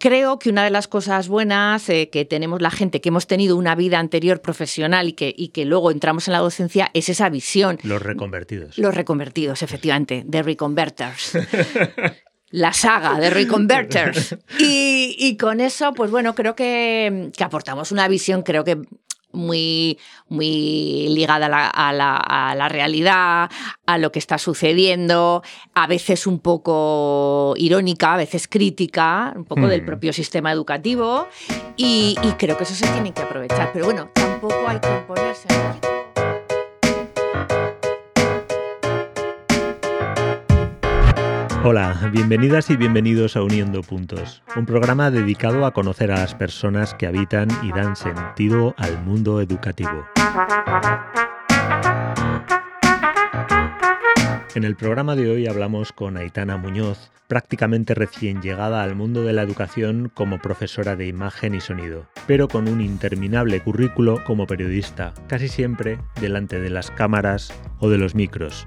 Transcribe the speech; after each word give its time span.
creo 0.00 0.40
que 0.40 0.50
una 0.50 0.64
de 0.64 0.70
las 0.70 0.88
cosas 0.88 1.28
buenas 1.28 1.88
eh, 1.88 2.08
que 2.10 2.24
tenemos 2.24 2.60
la 2.60 2.70
gente 2.70 3.00
que 3.00 3.10
hemos 3.10 3.28
tenido 3.28 3.56
una 3.56 3.76
vida 3.76 4.00
anterior 4.00 4.40
profesional 4.40 5.08
y 5.08 5.12
que, 5.12 5.32
y 5.36 5.48
que 5.48 5.64
luego 5.64 5.92
entramos 5.92 6.26
en 6.26 6.32
la 6.32 6.40
docencia 6.40 6.90
es 6.94 7.08
esa 7.08 7.28
visión. 7.28 7.78
Los 7.84 8.02
reconvertidos. 8.02 8.78
Los 8.78 8.94
reconvertidos, 8.94 9.62
efectivamente, 9.62 10.24
de 10.26 10.42
reconverters. 10.42 11.38
la 12.50 12.72
saga 12.72 13.20
de 13.20 13.30
Reconverters. 13.30 14.36
Y, 14.58 15.14
y, 15.18 15.36
con 15.36 15.60
eso, 15.60 15.92
pues 15.94 16.10
bueno, 16.10 16.34
creo 16.34 16.56
que, 16.56 17.30
que, 17.36 17.44
aportamos 17.44 17.92
una 17.92 18.08
visión, 18.08 18.42
creo 18.42 18.64
que 18.64 18.82
muy, 19.32 19.98
muy 20.28 21.08
ligada 21.10 21.46
a 21.46 21.48
la, 21.48 21.66
a, 21.68 21.92
la, 21.92 22.16
a 22.16 22.54
la, 22.54 22.68
realidad, 22.68 23.50
a 23.86 23.98
lo 23.98 24.12
que 24.12 24.18
está 24.18 24.38
sucediendo, 24.38 25.42
a 25.74 25.86
veces 25.86 26.26
un 26.26 26.38
poco 26.38 27.54
irónica, 27.56 28.14
a 28.14 28.16
veces 28.16 28.48
crítica, 28.48 29.32
un 29.36 29.44
poco 29.44 29.62
mm. 29.62 29.68
del 29.68 29.84
propio 29.84 30.12
sistema 30.12 30.52
educativo, 30.52 31.28
y, 31.76 32.16
y, 32.22 32.32
creo 32.32 32.56
que 32.56 32.64
eso 32.64 32.74
se 32.74 32.86
tiene 32.88 33.12
que 33.12 33.22
aprovechar. 33.22 33.70
Pero 33.72 33.86
bueno, 33.86 34.10
tampoco 34.14 34.56
hay 34.66 34.78
que 34.80 34.88
imponerse. 34.88 35.48
Hola, 41.62 42.10
bienvenidas 42.10 42.70
y 42.70 42.76
bienvenidos 42.76 43.36
a 43.36 43.42
Uniendo 43.42 43.82
Puntos, 43.82 44.42
un 44.56 44.64
programa 44.64 45.10
dedicado 45.10 45.66
a 45.66 45.74
conocer 45.74 46.10
a 46.10 46.16
las 46.16 46.34
personas 46.34 46.94
que 46.94 47.06
habitan 47.06 47.48
y 47.62 47.70
dan 47.70 47.96
sentido 47.96 48.74
al 48.78 49.04
mundo 49.04 49.42
educativo. 49.42 50.06
En 54.54 54.64
el 54.64 54.74
programa 54.74 55.16
de 55.16 55.30
hoy 55.30 55.46
hablamos 55.46 55.92
con 55.92 56.16
Aitana 56.16 56.56
Muñoz, 56.56 57.10
prácticamente 57.28 57.94
recién 57.94 58.40
llegada 58.40 58.82
al 58.82 58.96
mundo 58.96 59.22
de 59.22 59.34
la 59.34 59.42
educación 59.42 60.10
como 60.14 60.38
profesora 60.38 60.96
de 60.96 61.08
imagen 61.08 61.54
y 61.54 61.60
sonido, 61.60 62.06
pero 62.26 62.48
con 62.48 62.68
un 62.68 62.80
interminable 62.80 63.60
currículo 63.60 64.24
como 64.24 64.46
periodista, 64.46 65.12
casi 65.28 65.48
siempre 65.48 65.98
delante 66.22 66.58
de 66.58 66.70
las 66.70 66.90
cámaras 66.90 67.52
o 67.80 67.90
de 67.90 67.98
los 67.98 68.14
micros. 68.14 68.66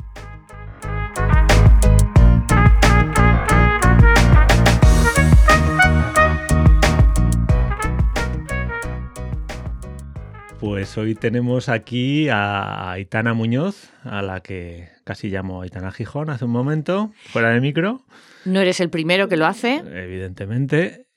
Pues 10.63 10.97
hoy 10.97 11.13
tenemos 11.13 11.67
aquí 11.67 12.29
a 12.29 12.93
Aitana 12.93 13.33
Muñoz, 13.33 13.89
a 14.05 14.21
la 14.21 14.39
que 14.39 14.87
casi 15.03 15.27
llamo 15.27 15.61
Aitana 15.61 15.91
Gijón 15.91 16.29
hace 16.29 16.45
un 16.45 16.51
momento, 16.51 17.11
fuera 17.33 17.49
de 17.49 17.59
micro. 17.59 18.05
No 18.45 18.61
eres 18.61 18.79
el 18.79 18.89
primero 18.89 19.27
que 19.27 19.35
lo 19.35 19.45
hace. 19.45 19.83
Evidentemente. 19.93 21.07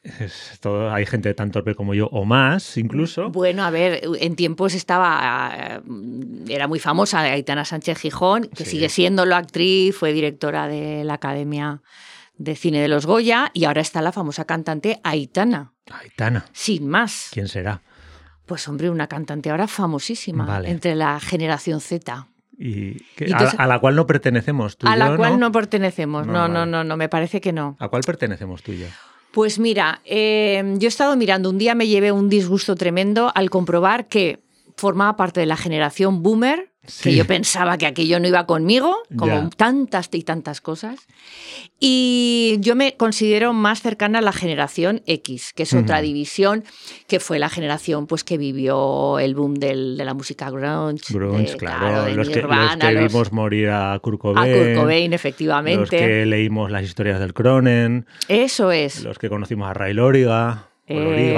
todo, 0.60 0.92
hay 0.92 1.06
gente 1.06 1.32
tan 1.32 1.52
torpe 1.52 1.76
como 1.76 1.94
yo, 1.94 2.08
o 2.08 2.24
más 2.24 2.76
incluso. 2.76 3.30
Bueno, 3.30 3.62
a 3.62 3.70
ver, 3.70 4.02
en 4.18 4.34
tiempos 4.34 4.74
estaba, 4.74 5.80
era 6.48 6.66
muy 6.66 6.80
famosa 6.80 7.20
Aitana 7.20 7.64
Sánchez 7.64 7.98
Gijón, 7.98 8.50
que 8.52 8.64
sigue 8.64 8.88
siendo 8.88 9.26
la 9.26 9.36
actriz, 9.36 9.94
fue 9.94 10.12
directora 10.12 10.66
de 10.66 11.04
la 11.04 11.14
Academia 11.14 11.82
de 12.36 12.56
Cine 12.56 12.80
de 12.80 12.88
los 12.88 13.06
Goya, 13.06 13.52
y 13.54 13.66
ahora 13.66 13.80
está 13.80 14.02
la 14.02 14.10
famosa 14.10 14.44
cantante 14.44 14.98
Aitana. 15.04 15.72
Aitana. 15.88 16.46
Sin 16.52 16.88
más. 16.88 17.28
¿Quién 17.30 17.46
será? 17.46 17.80
Pues 18.46 18.66
hombre, 18.68 18.90
una 18.90 19.08
cantante 19.08 19.50
ahora 19.50 19.66
famosísima 19.66 20.62
entre 20.64 20.94
la 20.94 21.20
generación 21.20 21.80
Z. 21.80 22.28
Y, 22.58 22.96
a, 23.58 23.66
la 23.66 23.78
cual 23.80 23.96
no 23.96 24.06
pertenecemos 24.06 24.78
tú 24.78 24.86
A 24.88 24.96
la 24.96 25.14
cual 25.14 25.38
¿no? 25.38 25.52
pertenecemos, 25.52 26.26
no, 26.26 26.48
no, 26.48 26.64
no, 26.64 26.84
no, 26.84 26.96
me 26.96 27.08
parece 27.08 27.40
que 27.40 27.52
no. 27.52 27.76
¿A 27.78 27.88
cuál 27.88 28.02
pertenecemos 28.02 28.62
tú 28.62 28.72
y 28.72 28.78
yo? 28.78 28.86
Pues 29.32 29.58
mira, 29.58 30.00
eh, 30.06 30.62
yo 30.78 30.86
he 30.86 30.88
estado 30.88 31.14
mirando, 31.16 31.50
un 31.50 31.58
día 31.58 31.74
me 31.74 31.86
llevé 31.86 32.12
un 32.12 32.30
disgusto 32.30 32.74
tremendo 32.74 33.30
al 33.34 33.50
comprobar 33.50 34.06
que 34.06 34.45
formaba 34.76 35.16
parte 35.16 35.40
de 35.40 35.46
la 35.46 35.56
generación 35.56 36.22
boomer 36.22 36.70
que 37.02 37.14
yo 37.14 37.24
pensaba 37.26 37.78
que 37.78 37.86
aquello 37.86 38.20
no 38.20 38.28
iba 38.28 38.46
conmigo, 38.46 38.96
como 39.16 39.50
tantas 39.50 40.08
y 40.12 40.22
tantas 40.22 40.60
cosas. 40.60 41.06
Y 41.80 42.56
yo 42.60 42.76
me 42.76 42.96
considero 42.96 43.52
más 43.52 43.82
cercana 43.82 44.20
a 44.20 44.22
la 44.22 44.32
generación 44.32 45.02
X, 45.06 45.52
que 45.52 45.64
es 45.64 45.74
otra 45.74 46.00
división, 46.00 46.64
que 47.06 47.20
fue 47.20 47.38
la 47.38 47.48
generación 47.48 48.06
pues, 48.06 48.24
que 48.24 48.38
vivió 48.38 49.18
el 49.18 49.34
boom 49.34 49.54
del, 49.54 49.96
de 49.96 50.04
la 50.04 50.14
música 50.14 50.50
grunge. 50.50 51.12
Grunge, 51.12 51.56
claro. 51.56 52.08
los, 52.14 52.28
que, 52.28 52.46
vimos 52.96 53.32
morir 53.32 53.70
a 53.70 53.98
Kurt 54.00 54.20
Cobain. 54.20 54.52
A 54.52 54.56
Kurt 54.56 54.76
Cobain, 54.76 55.12
efectivamente. 55.12 55.80
Los 55.80 55.90
que 55.90 56.26
leímos 56.26 56.70
las 56.70 56.84
historias 56.84 57.18
del 57.18 57.34
Cronen. 57.34 58.06
Eso 58.28 58.70
es. 58.70 59.02
Los 59.02 59.18
que 59.18 59.28
conocimos 59.28 59.68
a 59.68 59.74
Ray 59.74 59.92
Loriga. 59.92 60.68
Eh, 60.88 61.36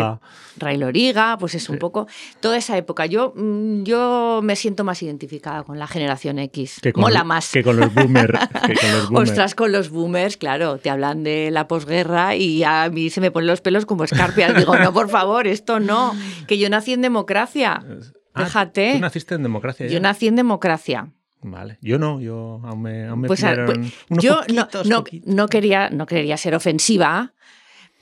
Ray 0.59 0.77
Loriga, 0.77 1.39
pues 1.39 1.55
es 1.55 1.69
un 1.69 1.79
poco 1.79 2.07
toda 2.41 2.57
esa 2.57 2.77
época. 2.77 3.07
Yo, 3.07 3.33
mm, 3.35 3.85
yo 3.85 4.41
me 4.43 4.57
siento 4.57 4.85
más 4.85 5.03
identificada 5.03 5.63
con 5.63 5.79
la 5.79 5.87
generación 5.87 6.39
X. 6.39 6.81
Mola 6.95 7.25
más. 7.25 7.51
Que 7.53 7.63
con 7.63 7.77
los 7.77 7.93
boomers. 7.95 8.39
Ostras, 9.13 9.55
con 9.55 9.73
los 9.73 9.91
boomers, 9.91 10.37
claro, 10.37 10.79
te 10.79 10.91
hablan 10.91 11.25
de 11.25 11.51
la 11.51 11.69
posguerra 11.69 12.37
y 12.37 12.63
a 12.65 12.91
mí 12.91 13.11
se 13.11 13.21
me 13.21 13.31
ponen 13.31 13.47
los 13.47 13.61
pelos 13.61 13.87
como 13.87 14.05
escarpias. 14.05 14.55
Digo, 14.57 14.77
no, 14.77 14.93
por 14.93 15.09
favor, 15.09 15.47
esto 15.47 15.81
no, 15.81 16.15
que 16.47 16.59
yo 16.59 16.69
nací 16.69 16.93
en 16.93 17.03
democracia. 17.03 17.83
Ah, 18.35 18.45
Déjate. 18.45 18.95
¿Tú 18.95 19.01
naciste 19.01 19.35
en 19.35 19.43
democracia? 19.43 19.87
Yo 19.87 20.01
nací 20.01 20.29
en 20.29 20.37
democracia. 20.37 21.09
Vale, 21.41 21.79
yo 21.81 21.99
no, 21.99 22.21
yo 22.21 22.61
aún 22.65 22.83
me, 22.83 23.07
aún 23.07 23.23
pues, 23.23 23.45
ah, 23.45 23.55
pues 23.65 23.79
unos 24.09 24.25
yo 24.25 24.41
no, 24.53 24.67
no, 25.25 25.49
quería, 25.49 25.89
no 25.89 26.07
quería 26.07 26.37
ser 26.37 26.57
ofensiva, 26.57 27.33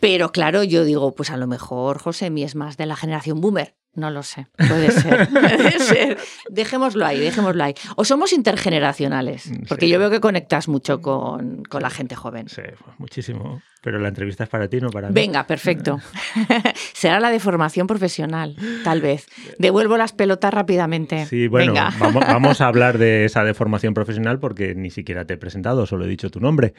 pero 0.00 0.32
claro, 0.32 0.62
yo 0.62 0.84
digo, 0.84 1.14
pues 1.14 1.30
a 1.30 1.36
lo 1.36 1.46
mejor 1.46 1.98
José 1.98 2.30
mi 2.30 2.42
es 2.42 2.54
más 2.54 2.76
de 2.76 2.86
la 2.86 2.96
generación 2.96 3.40
boomer. 3.40 3.74
No 3.96 4.10
lo 4.10 4.22
sé, 4.22 4.46
puede 4.58 4.90
ser, 4.90 5.26
puede 5.30 5.78
ser. 5.78 6.18
Dejémoslo 6.50 7.06
ahí, 7.06 7.18
dejémoslo 7.18 7.64
ahí. 7.64 7.74
O 7.96 8.04
somos 8.04 8.34
intergeneracionales, 8.34 9.50
mm, 9.50 9.64
porque 9.68 9.88
yo 9.88 9.98
veo 9.98 10.10
que 10.10 10.20
conectas 10.20 10.68
mucho 10.68 11.00
con, 11.00 11.64
con 11.64 11.80
la 11.80 11.88
gente 11.88 12.14
joven. 12.14 12.46
Sí, 12.46 12.60
pues 12.84 12.98
muchísimo. 12.98 13.62
Pero 13.80 13.98
la 13.98 14.08
entrevista 14.08 14.44
es 14.44 14.50
para 14.50 14.68
ti, 14.68 14.82
no 14.82 14.90
para 14.90 15.08
mí. 15.08 15.14
Venga, 15.14 15.46
perfecto. 15.46 15.98
Será 16.92 17.20
la 17.20 17.30
de 17.30 17.40
formación 17.40 17.86
profesional, 17.86 18.56
tal 18.84 19.00
vez. 19.00 19.28
Devuelvo 19.58 19.96
las 19.96 20.12
pelotas 20.12 20.52
rápidamente. 20.52 21.24
Sí, 21.24 21.48
bueno, 21.48 21.72
vamos, 21.98 22.24
vamos, 22.26 22.60
a 22.60 22.66
hablar 22.66 22.98
de 22.98 23.24
esa 23.24 23.44
de 23.44 23.54
formación 23.54 23.94
profesional 23.94 24.40
porque 24.40 24.74
ni 24.74 24.90
siquiera 24.90 25.24
te 25.24 25.34
he 25.34 25.36
presentado, 25.38 25.86
solo 25.86 26.04
he 26.04 26.08
dicho 26.08 26.30
tu 26.30 26.40
nombre. 26.40 26.74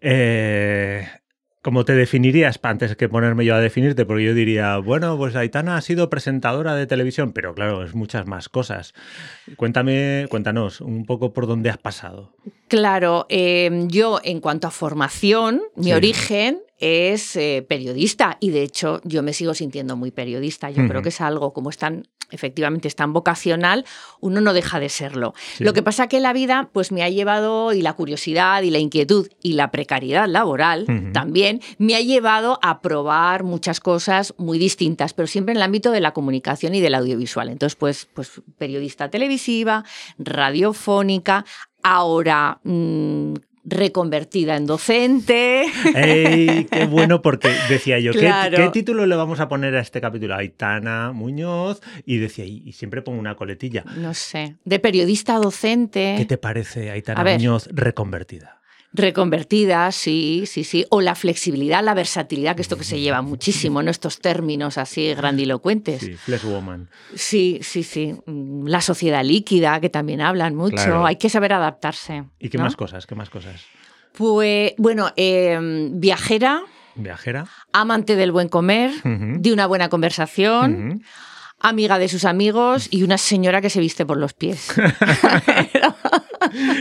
Eh, 0.00 1.06
¿Cómo 1.62 1.84
te 1.84 1.94
definirías 1.94 2.58
antes 2.60 2.96
que 2.96 3.08
ponerme 3.08 3.44
yo 3.44 3.54
a 3.54 3.60
definirte? 3.60 4.04
Porque 4.04 4.24
yo 4.24 4.34
diría, 4.34 4.78
bueno, 4.78 5.16
pues 5.16 5.36
Aitana 5.36 5.76
ha 5.76 5.80
sido 5.80 6.10
presentadora 6.10 6.74
de 6.74 6.88
televisión, 6.88 7.32
pero 7.32 7.54
claro, 7.54 7.84
es 7.84 7.94
muchas 7.94 8.26
más 8.26 8.48
cosas. 8.48 8.94
Cuéntame, 9.56 10.26
cuéntanos 10.28 10.80
un 10.80 11.06
poco 11.06 11.32
por 11.32 11.46
dónde 11.46 11.70
has 11.70 11.78
pasado. 11.78 12.32
Claro, 12.66 13.26
em, 13.28 13.86
yo 13.86 14.18
en 14.24 14.40
cuanto 14.40 14.66
a 14.66 14.72
formación, 14.72 15.62
mi 15.76 15.92
origen 15.92 16.58
es 16.82 17.36
eh, 17.36 17.64
periodista 17.66 18.36
y 18.40 18.50
de 18.50 18.64
hecho 18.64 19.00
yo 19.04 19.22
me 19.22 19.32
sigo 19.32 19.54
sintiendo 19.54 19.96
muy 19.96 20.10
periodista. 20.10 20.68
Yo 20.68 20.86
creo 20.88 21.00
que 21.00 21.10
es 21.10 21.20
algo 21.20 21.52
como 21.52 21.70
están 21.70 22.08
efectivamente 22.32 22.88
es 22.88 22.96
tan 22.96 23.12
vocacional, 23.12 23.84
uno 24.20 24.40
no 24.40 24.52
deja 24.54 24.80
de 24.80 24.88
serlo. 24.88 25.34
Lo 25.58 25.74
que 25.74 25.82
pasa 25.82 26.08
que 26.08 26.18
la 26.18 26.32
vida 26.32 26.70
pues 26.72 26.90
me 26.90 27.02
ha 27.02 27.08
llevado, 27.08 27.72
y 27.72 27.82
la 27.82 27.92
curiosidad, 27.92 28.62
y 28.62 28.70
la 28.70 28.78
inquietud, 28.78 29.28
y 29.42 29.52
la 29.52 29.70
precariedad 29.70 30.26
laboral 30.26 30.86
también, 31.12 31.60
me 31.78 31.94
ha 31.94 32.00
llevado 32.00 32.58
a 32.62 32.80
probar 32.80 33.44
muchas 33.44 33.80
cosas 33.80 34.34
muy 34.38 34.58
distintas, 34.58 35.12
pero 35.12 35.26
siempre 35.26 35.52
en 35.52 35.58
el 35.58 35.62
ámbito 35.62 35.90
de 35.90 36.00
la 36.00 36.12
comunicación 36.12 36.74
y 36.74 36.80
del 36.80 36.94
audiovisual. 36.94 37.50
Entonces, 37.50 37.76
pues, 37.76 38.08
pues 38.14 38.40
periodista 38.56 39.10
televisiva, 39.10 39.84
radiofónica, 40.18 41.44
ahora 41.82 42.60
mm, 42.64 43.34
reconvertida 43.64 44.56
en 44.56 44.66
docente. 44.66 45.64
¡Ey! 45.94 46.64
¡Qué 46.70 46.86
bueno! 46.86 47.22
Porque 47.22 47.48
decía 47.68 47.98
yo, 47.98 48.12
¿qué, 48.12 48.70
título 48.72 49.06
le 49.06 49.16
vamos 49.16 49.40
a 49.40 49.48
poner 49.48 49.74
a 49.76 49.80
este 49.80 50.00
capítulo? 50.00 50.34
Aitana 50.34 51.12
Muñoz. 51.12 51.80
Y 52.04 52.18
decía, 52.18 52.44
y, 52.44 52.72
siempre 52.72 53.02
pongo 53.02 53.18
una 53.18 53.36
coletilla. 53.36 53.84
No 53.96 54.14
sé. 54.14 54.56
De 54.64 54.78
periodista 54.78 55.36
a 55.36 55.38
docente. 55.38 56.14
¿Qué 56.18 56.24
te 56.24 56.38
parece, 56.38 56.90
Aitana 56.90 57.24
Muñoz, 57.24 57.68
reconvertida? 57.72 58.61
Reconvertida, 58.94 59.90
sí, 59.90 60.44
sí, 60.46 60.64
sí. 60.64 60.84
O 60.90 61.00
la 61.00 61.14
flexibilidad, 61.14 61.82
la 61.82 61.94
versatilidad, 61.94 62.56
que 62.56 62.62
esto 62.62 62.76
que 62.76 62.84
se 62.84 63.00
lleva 63.00 63.22
muchísimo, 63.22 63.80
en 63.80 63.88
Estos 63.88 64.18
términos 64.18 64.78
así 64.78 65.14
grandilocuentes. 65.14 66.00
Sí, 66.00 66.14
flesh 66.14 66.44
woman. 66.44 66.88
Sí, 67.14 67.60
sí, 67.62 67.82
sí. 67.82 68.14
La 68.26 68.80
sociedad 68.80 69.24
líquida, 69.24 69.80
que 69.80 69.88
también 69.88 70.20
hablan 70.20 70.54
mucho. 70.54 71.06
Hay 71.06 71.16
que 71.16 71.28
saber 71.30 71.52
adaptarse. 71.52 72.24
¿Y 72.38 72.48
qué 72.48 72.58
más 72.58 72.76
cosas? 72.76 73.06
¿Qué 73.06 73.14
más 73.14 73.30
cosas? 73.30 73.62
Pues, 74.12 74.74
bueno, 74.76 75.10
em, 75.16 75.98
viajera. 75.98 76.62
Viajera. 76.94 77.46
Amante 77.72 78.16
del 78.16 78.32
buen 78.32 78.48
comer, 78.48 78.90
de 79.02 79.52
una 79.52 79.66
buena 79.66 79.88
conversación 79.88 81.02
amiga 81.62 81.98
de 81.98 82.08
sus 82.08 82.24
amigos 82.24 82.88
y 82.90 83.02
una 83.02 83.18
señora 83.18 83.60
que 83.60 83.70
se 83.70 83.80
viste 83.80 84.04
por 84.04 84.16
los 84.16 84.34
pies. 84.34 84.74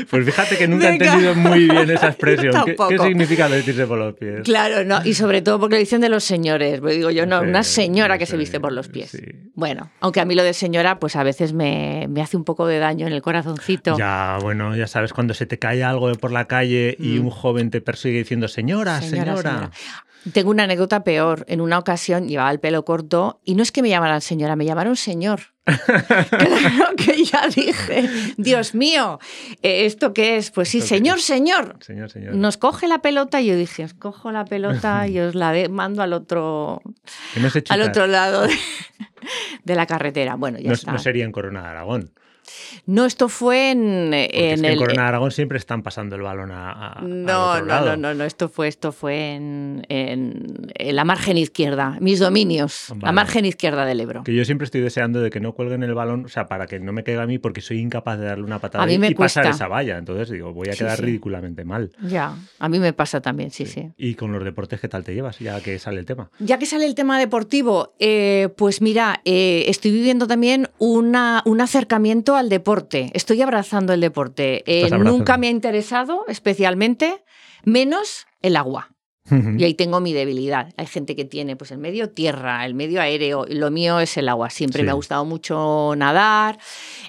Pues 0.10 0.26
fíjate 0.26 0.58
que 0.58 0.68
nunca 0.68 0.90
he 0.90 0.94
entendido 0.94 1.36
muy 1.36 1.70
bien 1.70 1.90
esa 1.90 2.08
expresión. 2.10 2.54
¿Qué, 2.66 2.76
¿Qué, 2.76 2.98
significa 2.98 3.48
vestirse 3.48 3.86
por 3.86 3.98
los 3.98 4.16
pies? 4.16 4.42
Claro, 4.44 4.84
no, 4.84 5.06
y 5.06 5.14
sobre 5.14 5.42
todo 5.42 5.60
porque 5.60 5.76
lo 5.76 5.80
dicen 5.80 6.02
de 6.02 6.10
los 6.10 6.24
señores. 6.24 6.82
Pues 6.82 6.96
digo 6.96 7.12
yo, 7.12 7.26
no, 7.26 7.42
una 7.42 7.64
señora 7.64 8.18
que 8.18 8.26
se 8.26 8.38
viste 8.38 8.60
por 8.60 8.72
los 8.72 8.88
pies. 8.88 9.18
Bueno, 9.54 9.92
aunque 10.00 10.20
a 10.20 10.26
mí 10.26 10.36
lo 10.36 10.44
de 10.44 10.54
señora, 10.54 11.00
pues 11.00 11.16
a 11.16 11.24
veces 11.24 11.54
me, 11.54 12.08
me, 12.10 12.22
hace 12.22 12.38
un 12.38 12.44
poco 12.44 12.68
de 12.68 12.80
daño 12.80 13.08
en 13.08 13.14
el 13.14 13.22
corazoncito. 13.22 13.98
Ya, 13.98 14.38
bueno, 14.42 14.76
ya 14.76 14.88
sabes, 14.88 15.14
cuando 15.14 15.34
se 15.34 15.46
te 15.46 15.60
cae 15.60 15.84
algo 15.84 16.12
por 16.16 16.32
la 16.32 16.46
calle 16.46 16.96
y 17.00 17.20
mm. 17.20 17.26
un 17.26 17.30
joven 17.30 17.70
te 17.70 17.82
persigue 17.82 18.20
diciendo, 18.20 18.48
señora, 18.48 19.02
señora. 19.02 19.38
señora. 19.38 19.72
Tengo 20.34 20.52
una 20.52 20.64
anécdota 20.64 21.04
peor. 21.04 21.46
En 21.48 21.62
una 21.62 21.80
ocasión 21.80 22.28
llevaba 22.28 22.52
el 22.52 22.60
pelo 22.60 22.86
corto 22.86 23.42
y 23.44 23.56
no 23.56 23.64
es 23.64 23.72
que 23.72 23.82
me 23.82 23.90
llamaran 23.90 24.22
señora, 24.22 24.56
me 24.56 24.66
llamaron 24.66 24.96
señor. 24.96 25.54
claro 25.66 26.96
que 26.98 27.24
ya 27.24 27.48
dije, 27.48 28.10
Dios 28.38 28.76
mío, 28.76 29.20
eh, 29.62 29.86
¿esto 29.86 30.14
qué 30.14 30.38
es? 30.38 30.52
Pues 30.52 30.70
sí, 30.70 30.82
señor, 30.82 31.22
señor. 31.22 31.78
Señor, 31.82 32.10
señor. 32.10 32.36
Nos 32.36 32.58
coge 32.58 32.88
la 32.88 33.00
pelota 33.00 33.42
y 33.42 33.48
yo 33.48 33.56
dije, 33.56 33.84
os 33.84 33.94
cojo 33.94 34.32
la 34.32 34.46
pelota 34.46 35.08
y 35.08 35.20
os 35.20 35.36
la 35.36 35.54
mando 35.70 36.04
al 36.04 36.14
otro, 36.14 36.82
al 37.70 37.82
otro 37.82 38.08
lado 38.08 38.48
de, 39.64 39.76
la 39.76 39.86
carretera. 39.86 40.36
Bueno, 40.36 40.60
ya 40.60 40.70
no, 40.70 40.74
está. 40.74 40.92
No 40.92 41.00
sería 41.00 41.26
en 41.26 41.32
Corona 41.32 41.62
de 41.62 41.68
Aragón. 41.68 42.12
No, 42.86 43.06
esto 43.06 43.30
fue 43.30 43.72
en, 43.72 44.14
en 44.14 44.66
el. 44.66 44.72
En 44.74 44.78
Corona 44.78 45.04
de 45.04 45.08
Aragón 45.10 45.32
siempre 45.32 45.58
están 45.58 45.84
pasando 45.84 46.16
el 46.16 46.22
balón 46.22 46.52
a. 46.52 46.72
a 46.98 47.02
no, 47.02 47.52
otro 47.52 47.62
no, 47.62 47.68
lado. 47.68 47.86
no, 47.98 47.98
no, 47.98 48.14
no, 48.14 48.24
esto 48.24 48.50
fue, 48.50 48.68
esto 48.68 48.92
fue 48.92 49.34
en, 49.36 49.86
en, 49.90 50.72
en 50.76 50.96
la 50.96 51.04
margen 51.06 51.38
izquierda, 51.38 51.98
mis 52.00 52.20
dominios, 52.20 52.86
Vale. 52.90 53.02
la 53.04 53.12
margen 53.12 53.46
izquierda 53.46 53.86
del 53.86 54.00
Ebro. 54.00 54.24
Que 54.24 54.34
yo 54.36 54.46
siempre 54.46 54.66
estoy 54.66 54.82
deseando 54.82 55.22
de 55.22 55.30
que 55.30 55.40
no 55.40 55.54
cuelguen 55.54 55.84
el 55.84 55.94
balón, 55.94 56.26
o 56.26 56.30
sea, 56.30 56.46
para 56.48 56.68
que 56.68 56.80
no 56.80 56.94
me 56.94 57.04
caiga 57.04 57.24
a 57.24 57.28
mí, 57.28 57.38
porque 57.38 57.62
soy 57.62 57.80
incapaz 57.80 58.20
de 58.20 58.26
darle 58.26 58.44
una 58.44 58.60
patada 58.60 58.84
A 58.84 58.88
mí 58.88 58.98
me 58.98 59.08
y 59.10 59.16
pasar 59.16 59.46
esa 59.48 59.68
valla. 59.68 59.98
Entonces 59.98 60.30
digo, 60.30 60.54
voy 60.54 60.70
a 60.70 60.74
Sí, 60.74 60.80
quedar 60.80 60.98
sí. 60.98 61.04
ridículamente 61.04 61.66
mal. 61.66 61.92
Ya, 62.04 62.36
a 62.60 62.70
mí 62.70 62.80
me 62.80 62.94
pasa 62.94 63.22
también, 63.22 63.52
sí, 63.52 63.66
sí. 63.66 63.90
Y 63.98 64.16
con 64.16 64.32
los 64.32 64.44
deportes, 64.44 64.80
¿qué 64.80 64.88
tal 64.88 65.04
te 65.04 65.14
llevas? 65.14 65.40
Ya 65.40 65.60
que 65.62 65.78
sale 65.80 66.00
el 66.00 66.06
tema. 66.06 66.30
Ya 66.40 66.58
que 66.58 66.66
sale 66.66 66.86
el 66.86 66.96
tema 66.96 67.20
deportivo, 67.20 67.94
eh, 68.00 68.50
pues 68.58 68.82
mira, 68.82 69.22
eh, 69.26 69.66
estoy 69.68 69.92
viviendo 69.92 70.28
también 70.28 70.70
una, 70.80 71.42
un 71.46 71.62
acercamiento 71.62 72.36
al 72.42 72.50
deporte. 72.50 73.10
Estoy 73.14 73.42
abrazando 73.42 73.94
el 73.94 74.02
deporte. 74.02 74.64
Eh, 74.66 74.90
nunca 74.92 75.38
me 75.38 75.48
ha 75.48 75.52
interesado 75.52 76.26
especialmente, 76.28 77.24
menos 77.64 78.28
el 78.42 78.58
agua. 78.58 78.90
Y 79.58 79.64
ahí 79.64 79.76
tengo 79.76 80.02
mi 80.02 80.12
debilidad. 80.12 80.74
Hay 80.76 80.88
gente 80.88 81.16
que 81.16 81.24
tiene 81.24 81.56
pues 81.56 81.72
el 81.72 81.78
medio 81.78 82.10
tierra, 82.10 82.66
el 82.66 82.74
medio 82.74 83.00
aéreo, 83.00 83.46
y 83.48 83.54
lo 83.54 83.72
mío 83.72 84.02
es 84.02 84.18
el 84.18 84.28
agua. 84.28 84.50
Siempre 84.50 84.80
Sí. 84.82 84.84
me 84.86 84.92
ha 84.92 84.96
gustado 84.96 85.24
mucho 85.24 85.94
nadar. 85.96 86.58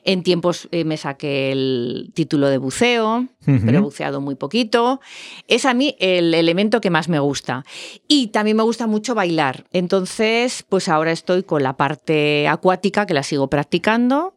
En 0.04 0.22
tiempos 0.22 0.68
eh, 0.70 0.84
me 0.84 0.96
saqué 0.98 1.50
el 1.50 2.12
título 2.14 2.46
de 2.48 2.58
buceo, 2.58 3.26
pero 3.44 3.78
he 3.78 3.80
buceado 3.80 4.20
muy 4.20 4.36
poquito. 4.36 5.00
Es 5.48 5.64
a 5.64 5.74
mí 5.74 5.96
el 5.98 6.32
elemento 6.34 6.80
que 6.80 6.90
más 6.90 7.08
me 7.08 7.18
gusta. 7.18 7.64
Y 8.06 8.28
también 8.28 8.56
me 8.56 8.62
gusta 8.62 8.86
mucho 8.86 9.16
bailar. 9.16 9.64
Entonces, 9.72 10.64
pues 10.68 10.88
ahora 10.88 11.10
estoy 11.10 11.42
con 11.42 11.64
la 11.64 11.76
parte 11.76 12.46
acuática 12.46 13.04
que 13.04 13.14
la 13.14 13.24
sigo 13.24 13.48
practicando. 13.48 14.34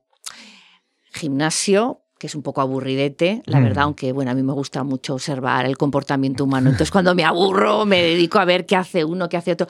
Gimnasio, 1.16 2.02
que 2.20 2.28
es 2.28 2.36
un 2.36 2.44
poco 2.44 2.62
aburridete, 2.62 3.42
la 3.46 3.60
Mm. 3.60 3.64
verdad, 3.64 3.84
aunque 3.86 4.12
bueno, 4.12 4.32
a 4.32 4.34
mí 4.34 4.44
me 4.44 4.54
gusta 4.54 4.84
mucho 4.84 5.16
observar 5.16 5.66
el 5.66 5.78
comportamiento 5.78 6.44
humano. 6.44 6.70
Entonces, 6.70 6.92
cuando 6.92 7.14
me 7.16 7.24
aburro, 7.26 7.86
me 7.86 8.02
dedico 8.02 8.40
a 8.40 8.46
ver 8.46 8.66
qué 8.66 8.76
hace 8.76 9.04
uno, 9.04 9.28
qué 9.30 9.38
hace 9.38 9.52
otro. 9.54 9.68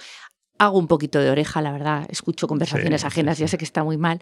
Hago 0.57 0.77
un 0.79 0.87
poquito 0.87 1.19
de 1.19 1.29
oreja, 1.29 1.61
la 1.61 1.71
verdad, 1.73 2.05
escucho 2.09 2.47
conversaciones 2.47 3.01
Sí, 3.01 3.07
ajenas, 3.07 3.37
sí, 3.37 3.41
ya 3.41 3.47
sé 3.49 3.57
que 3.57 3.65
está 3.65 3.83
muy 3.83 3.97
mal. 3.97 4.21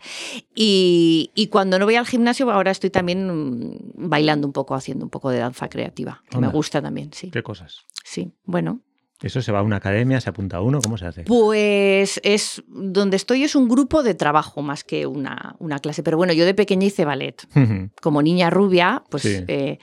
Y, 0.56 1.30
y 1.36 1.48
cuando 1.48 1.78
no 1.78 1.86
voy 1.86 1.96
al 1.96 2.08
gimnasio, 2.08 2.50
ahora 2.52 2.72
estoy 2.72 2.90
también 2.90 3.28
mm, 3.28 4.10
bailando 4.10 4.48
un 4.48 4.54
poco, 4.54 4.74
haciendo 4.74 5.06
un 5.06 5.10
poco 5.12 5.30
de 5.30 5.38
danza 5.40 5.70
creativa, 5.70 6.24
que 6.30 6.38
me 6.40 6.48
gusta 6.48 6.82
también, 6.82 7.12
sí. 7.14 7.30
¿Qué 7.30 7.44
cosas? 7.44 7.82
Sí, 8.04 8.32
bueno. 8.46 8.80
¿Eso 9.22 9.42
se 9.42 9.52
va 9.52 9.60
a 9.60 9.64
una 9.64 9.78
academia? 9.78 10.20
¿Se 10.20 10.30
apunta 10.30 10.58
a 10.58 10.62
uno? 10.62 10.82
¿Cómo 10.82 10.98
se 10.98 11.06
hace? 11.06 11.24
Pues 11.24 12.20
es 12.24 12.62
donde 12.68 13.16
estoy 13.16 13.44
es 13.44 13.56
un 13.56 13.70
grupo 13.70 14.04
de 14.04 14.16
trabajo 14.16 14.62
más 14.62 14.84
que 14.84 15.08
una, 15.08 15.56
una 15.60 15.80
clase. 15.80 16.04
Pero 16.04 16.18
bueno, 16.18 16.34
yo 16.34 16.46
de 16.46 16.54
pequeña 16.54 16.86
hice 16.88 17.06
ballet. 17.06 17.42
Como 18.02 18.22
niña 18.22 18.50
rubia, 18.50 19.04
pues 19.10 19.24
Sí. 19.24 19.44
eh, 19.48 19.80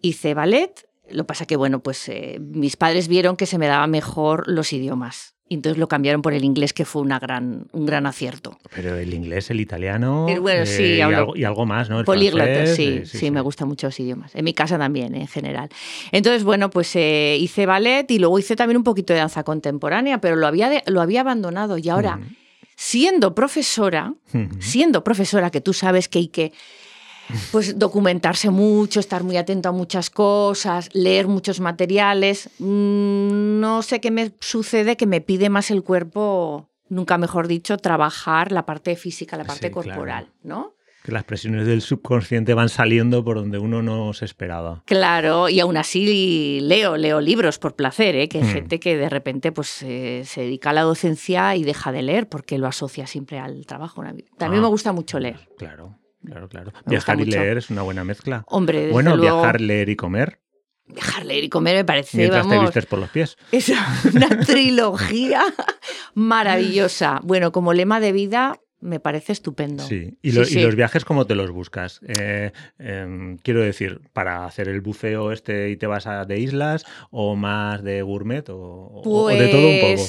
hice 0.00 0.34
ballet. 0.34 0.86
Lo 1.10 1.26
pasa 1.26 1.46
que, 1.46 1.56
bueno, 1.56 1.80
pues 1.82 2.08
eh, 2.08 2.38
mis 2.40 2.76
padres 2.76 3.08
vieron 3.08 3.36
que 3.36 3.46
se 3.46 3.58
me 3.58 3.66
daban 3.66 3.90
mejor 3.90 4.44
los 4.46 4.72
idiomas. 4.72 5.34
Y 5.50 5.54
entonces 5.54 5.78
lo 5.78 5.88
cambiaron 5.88 6.20
por 6.20 6.34
el 6.34 6.44
inglés, 6.44 6.72
que 6.74 6.84
fue 6.84 7.00
una 7.00 7.18
gran, 7.18 7.66
un 7.72 7.86
gran 7.86 8.04
acierto. 8.06 8.58
Pero 8.74 8.96
el 8.96 9.14
inglés, 9.14 9.50
el 9.50 9.60
italiano. 9.60 10.26
Eh, 10.28 10.38
bueno, 10.38 10.66
sí, 10.66 11.00
hablo- 11.00 11.16
algo, 11.18 11.36
y 11.36 11.44
algo 11.44 11.64
más, 11.64 11.88
¿no? 11.88 11.98
El 12.00 12.04
Políglota, 12.04 12.44
francés, 12.52 12.76
sí, 12.76 12.82
eh, 13.02 13.06
sí, 13.06 13.30
me 13.30 13.40
gustan 13.40 13.66
mucho 13.68 13.86
los 13.86 13.98
idiomas. 13.98 14.34
En 14.34 14.44
mi 14.44 14.52
casa 14.52 14.76
también, 14.78 15.14
en 15.14 15.26
general. 15.26 15.70
Entonces, 16.12 16.44
bueno, 16.44 16.68
pues 16.68 16.94
eh, 16.96 17.38
hice 17.40 17.64
ballet 17.64 18.10
y 18.10 18.18
luego 18.18 18.38
hice 18.38 18.56
también 18.56 18.76
un 18.76 18.84
poquito 18.84 19.14
de 19.14 19.20
danza 19.20 19.42
contemporánea, 19.42 20.20
pero 20.20 20.36
lo 20.36 20.46
había, 20.46 20.68
de- 20.68 20.82
lo 20.86 21.00
había 21.00 21.22
abandonado. 21.22 21.78
Y 21.78 21.88
ahora, 21.88 22.20
siendo 22.76 23.34
profesora, 23.34 24.14
siendo 24.60 25.02
profesora, 25.02 25.50
que 25.50 25.60
tú 25.60 25.72
sabes 25.72 26.08
que 26.08 26.18
hay 26.18 26.28
que 26.28 26.52
pues 27.52 27.78
documentarse 27.78 28.50
mucho, 28.50 29.00
estar 29.00 29.22
muy 29.24 29.36
atento 29.36 29.68
a 29.68 29.72
muchas 29.72 30.10
cosas, 30.10 30.88
leer 30.94 31.28
muchos 31.28 31.60
materiales. 31.60 32.50
Mm, 32.58 33.60
No 33.60 33.82
sé 33.82 34.00
qué 34.00 34.10
me 34.10 34.32
sucede 34.40 34.96
que 34.96 35.06
me 35.06 35.20
pide 35.20 35.48
más 35.50 35.70
el 35.70 35.82
cuerpo, 35.82 36.68
nunca 36.88 37.18
mejor 37.18 37.48
dicho, 37.48 37.76
trabajar 37.76 38.52
la 38.52 38.64
parte 38.66 38.94
física, 38.96 39.36
la 39.36 39.44
parte 39.44 39.66
Sí, 39.68 39.72
claro. 39.72 39.88
corporal, 39.90 40.32
¿no? 40.42 40.74
Que 41.04 41.12
las 41.12 41.24
presiones 41.24 41.66
del 41.66 41.80
subconsciente 41.80 42.54
van 42.54 42.68
saliendo 42.68 43.24
por 43.24 43.36
donde 43.36 43.58
uno 43.58 43.82
no 43.82 44.12
se 44.12 44.24
esperaba. 44.24 44.82
Claro, 44.84 45.48
y 45.48 45.60
aún 45.60 45.76
así 45.76 46.60
leo, 46.60 46.96
leo 46.96 47.20
libros 47.20 47.58
por 47.58 47.74
placer, 47.76 48.14
¿eh? 48.16 48.28
que 48.28 48.38
hay 48.38 48.44
Mm. 48.44 48.48
gente 48.52 48.80
que 48.80 48.96
de 48.96 49.08
repente 49.08 49.50
pues, 49.52 49.82
eh, 49.82 50.22
se 50.26 50.42
dedica 50.42 50.70
a 50.70 50.72
la 50.74 50.82
docencia 50.82 51.54
y 51.56 51.62
deja 51.64 51.92
de 51.92 52.02
leer 52.02 52.28
porque 52.28 52.58
lo 52.58 52.66
asocia 52.66 53.06
siempre 53.06 53.38
al 53.38 53.64
trabajo. 53.64 54.02
También 54.36 54.60
Ah. 54.60 54.66
me 54.66 54.68
gusta 54.68 54.92
mucho 54.92 55.18
leer. 55.18 55.48
Claro, 55.56 55.96
claro, 56.24 56.48
claro. 56.48 56.72
Me 56.86 56.90
Viajar 56.90 57.16
y 57.20 57.24
mucho. 57.24 57.38
leer 57.38 57.58
es 57.58 57.70
una 57.70 57.82
buena 57.82 58.04
mezcla. 58.04 58.44
Hombre, 58.48 58.78
desde 58.80 58.92
Bueno, 58.92 59.16
luego, 59.16 59.36
viajar, 59.40 59.60
leer 59.60 59.88
y 59.88 59.96
comer 59.96 60.40
viajar, 60.90 61.26
leer 61.26 61.44
y 61.44 61.48
comer 61.50 61.76
me 61.76 61.84
parece, 61.84 62.16
mientras 62.16 62.48
te 62.48 62.54
vamos, 62.54 62.70
vistes 62.70 62.86
por 62.86 62.98
los 62.98 63.10
pies. 63.10 63.36
es 63.52 63.70
una 64.14 64.28
trilogía 64.40 65.42
maravillosa. 66.14 67.20
Bueno, 67.22 67.52
como 67.52 67.72
lema 67.72 68.00
de 68.00 68.12
vida 68.12 68.58
me 68.80 69.00
parece 69.00 69.32
estupendo. 69.32 69.82
Sí. 69.82 70.16
¿Y, 70.22 70.30
Sí, 70.30 70.38
lo- 70.38 70.44
sí. 70.44 70.58
y 70.58 70.62
los 70.62 70.76
viajes 70.76 71.04
cómo 71.04 71.26
te 71.26 71.34
los 71.34 71.50
buscas? 71.50 72.00
Eh, 72.06 72.52
em, 72.78 73.36
quiero 73.38 73.60
decir, 73.60 74.00
¿para 74.12 74.44
hacer 74.46 74.68
el 74.68 74.80
buceo 74.80 75.32
este 75.32 75.70
y 75.70 75.76
te 75.76 75.86
vas 75.86 76.06
a 76.06 76.24
de 76.24 76.38
islas 76.38 76.84
o 77.10 77.34
más 77.36 77.82
de 77.82 78.02
gourmet 78.02 78.48
o, 78.48 78.56
o- 78.56 79.02
o 79.24 79.28
de 79.28 79.48
todo 79.48 79.68
un 79.68 79.80
poco? 79.80 80.08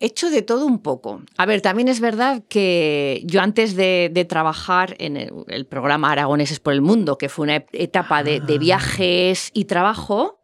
He 0.00 0.06
hecho 0.06 0.30
de 0.30 0.42
todo 0.42 0.66
un 0.66 0.80
poco. 0.80 1.22
A 1.36 1.46
ver, 1.46 1.60
también 1.60 1.88
es 1.88 2.00
verdad 2.00 2.42
que 2.48 3.22
yo 3.24 3.40
antes 3.40 3.76
de, 3.76 4.10
de 4.12 4.24
trabajar 4.24 4.96
en 4.98 5.16
el, 5.16 5.30
el 5.48 5.66
programa 5.66 6.10
Aragoneses 6.12 6.60
por 6.60 6.72
el 6.72 6.82
Mundo, 6.82 7.16
que 7.18 7.28
fue 7.28 7.44
una 7.44 7.64
etapa 7.72 8.22
de, 8.22 8.40
de 8.40 8.54
Ah. 8.54 8.58
viajes 8.58 9.50
y 9.54 9.64
trabajo, 9.66 10.40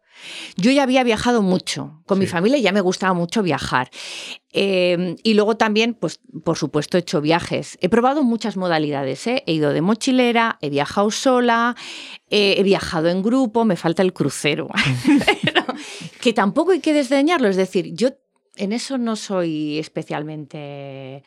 yo 0.55 0.69
ya 0.71 0.83
había 0.83 1.03
viajado 1.03 1.41
mucho. 1.41 2.01
Con 2.05 2.19
mi 2.19 2.27
familia 2.27 2.59
ya 2.59 2.71
me 2.71 2.81
gustaba 2.81 3.13
mucho 3.13 3.41
viajar. 3.41 3.89
Eh, 4.53 5.15
y 5.23 5.33
luego 5.33 5.57
también, 5.57 5.95
pues, 5.95 6.19
por 6.43 6.57
supuesto, 6.57 6.97
he 6.97 6.99
hecho 7.01 7.21
viajes. 7.21 7.77
He 7.81 7.89
probado 7.89 8.21
muchas 8.23 8.55
modalidades. 8.55 9.25
¿eh? 9.27 9.43
He 9.47 9.53
ido 9.53 9.73
de 9.73 9.81
mochilera, 9.81 10.59
he 10.61 10.69
viajado 10.69 11.09
sola, 11.09 11.75
eh, 12.29 12.55
he 12.57 12.63
viajado 12.63 13.09
en 13.09 13.23
grupo, 13.23 13.65
me 13.65 13.75
falta 13.77 14.03
el 14.03 14.13
crucero. 14.13 14.67
Pero 15.43 15.63
que 16.21 16.33
tampoco 16.33 16.71
hay 16.71 16.79
que 16.81 16.93
desdeñarlo. 16.93 17.47
Es 17.47 17.55
decir, 17.57 17.91
yo 17.95 18.09
en 18.55 18.73
eso 18.73 18.97
no 18.97 19.15
soy 19.15 19.79
especialmente 19.79 21.23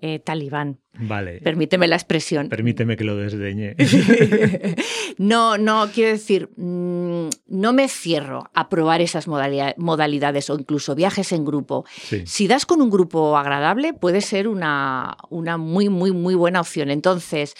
eh, 0.00 0.18
talibán. 0.18 0.78
Vale. 0.98 1.40
Permíteme 1.40 1.88
la 1.88 1.96
expresión. 1.96 2.48
Permíteme 2.48 2.96
que 2.96 3.04
lo 3.04 3.16
desdeñe. 3.16 3.74
no, 5.18 5.56
no, 5.58 5.88
quiero 5.92 6.10
decir, 6.10 6.50
mm, 6.56 7.28
no 7.48 7.72
me 7.72 7.88
cierro 7.88 8.50
a 8.54 8.68
probar 8.68 9.00
esas 9.00 9.26
modalidad- 9.26 9.74
modalidades 9.76 10.50
o 10.50 10.58
incluso 10.58 10.94
viajes 10.94 11.32
en 11.32 11.44
grupo. 11.44 11.84
Sí. 12.02 12.22
Si 12.26 12.46
das 12.48 12.66
con 12.66 12.82
un 12.82 12.90
grupo 12.90 13.36
agradable, 13.36 13.94
puede 13.94 14.20
ser 14.20 14.46
una, 14.48 15.16
una 15.30 15.56
muy, 15.56 15.88
muy, 15.88 16.12
muy 16.12 16.34
buena 16.34 16.60
opción. 16.60 16.90
Entonces, 16.90 17.54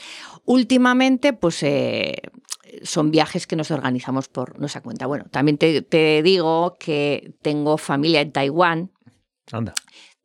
últimamente, 0.44 1.32
pues 1.32 1.62
eh, 1.62 2.16
son 2.82 3.10
viajes 3.10 3.46
que 3.46 3.56
nos 3.56 3.70
organizamos 3.70 4.28
por 4.28 4.58
nuestra 4.58 4.82
cuenta. 4.82 5.06
Bueno, 5.06 5.26
también 5.30 5.58
te, 5.58 5.82
te 5.82 6.22
digo 6.22 6.76
que 6.78 7.32
tengo 7.42 7.78
familia 7.78 8.20
en 8.20 8.32
Taiwán. 8.32 8.90
Anda. 9.52 9.74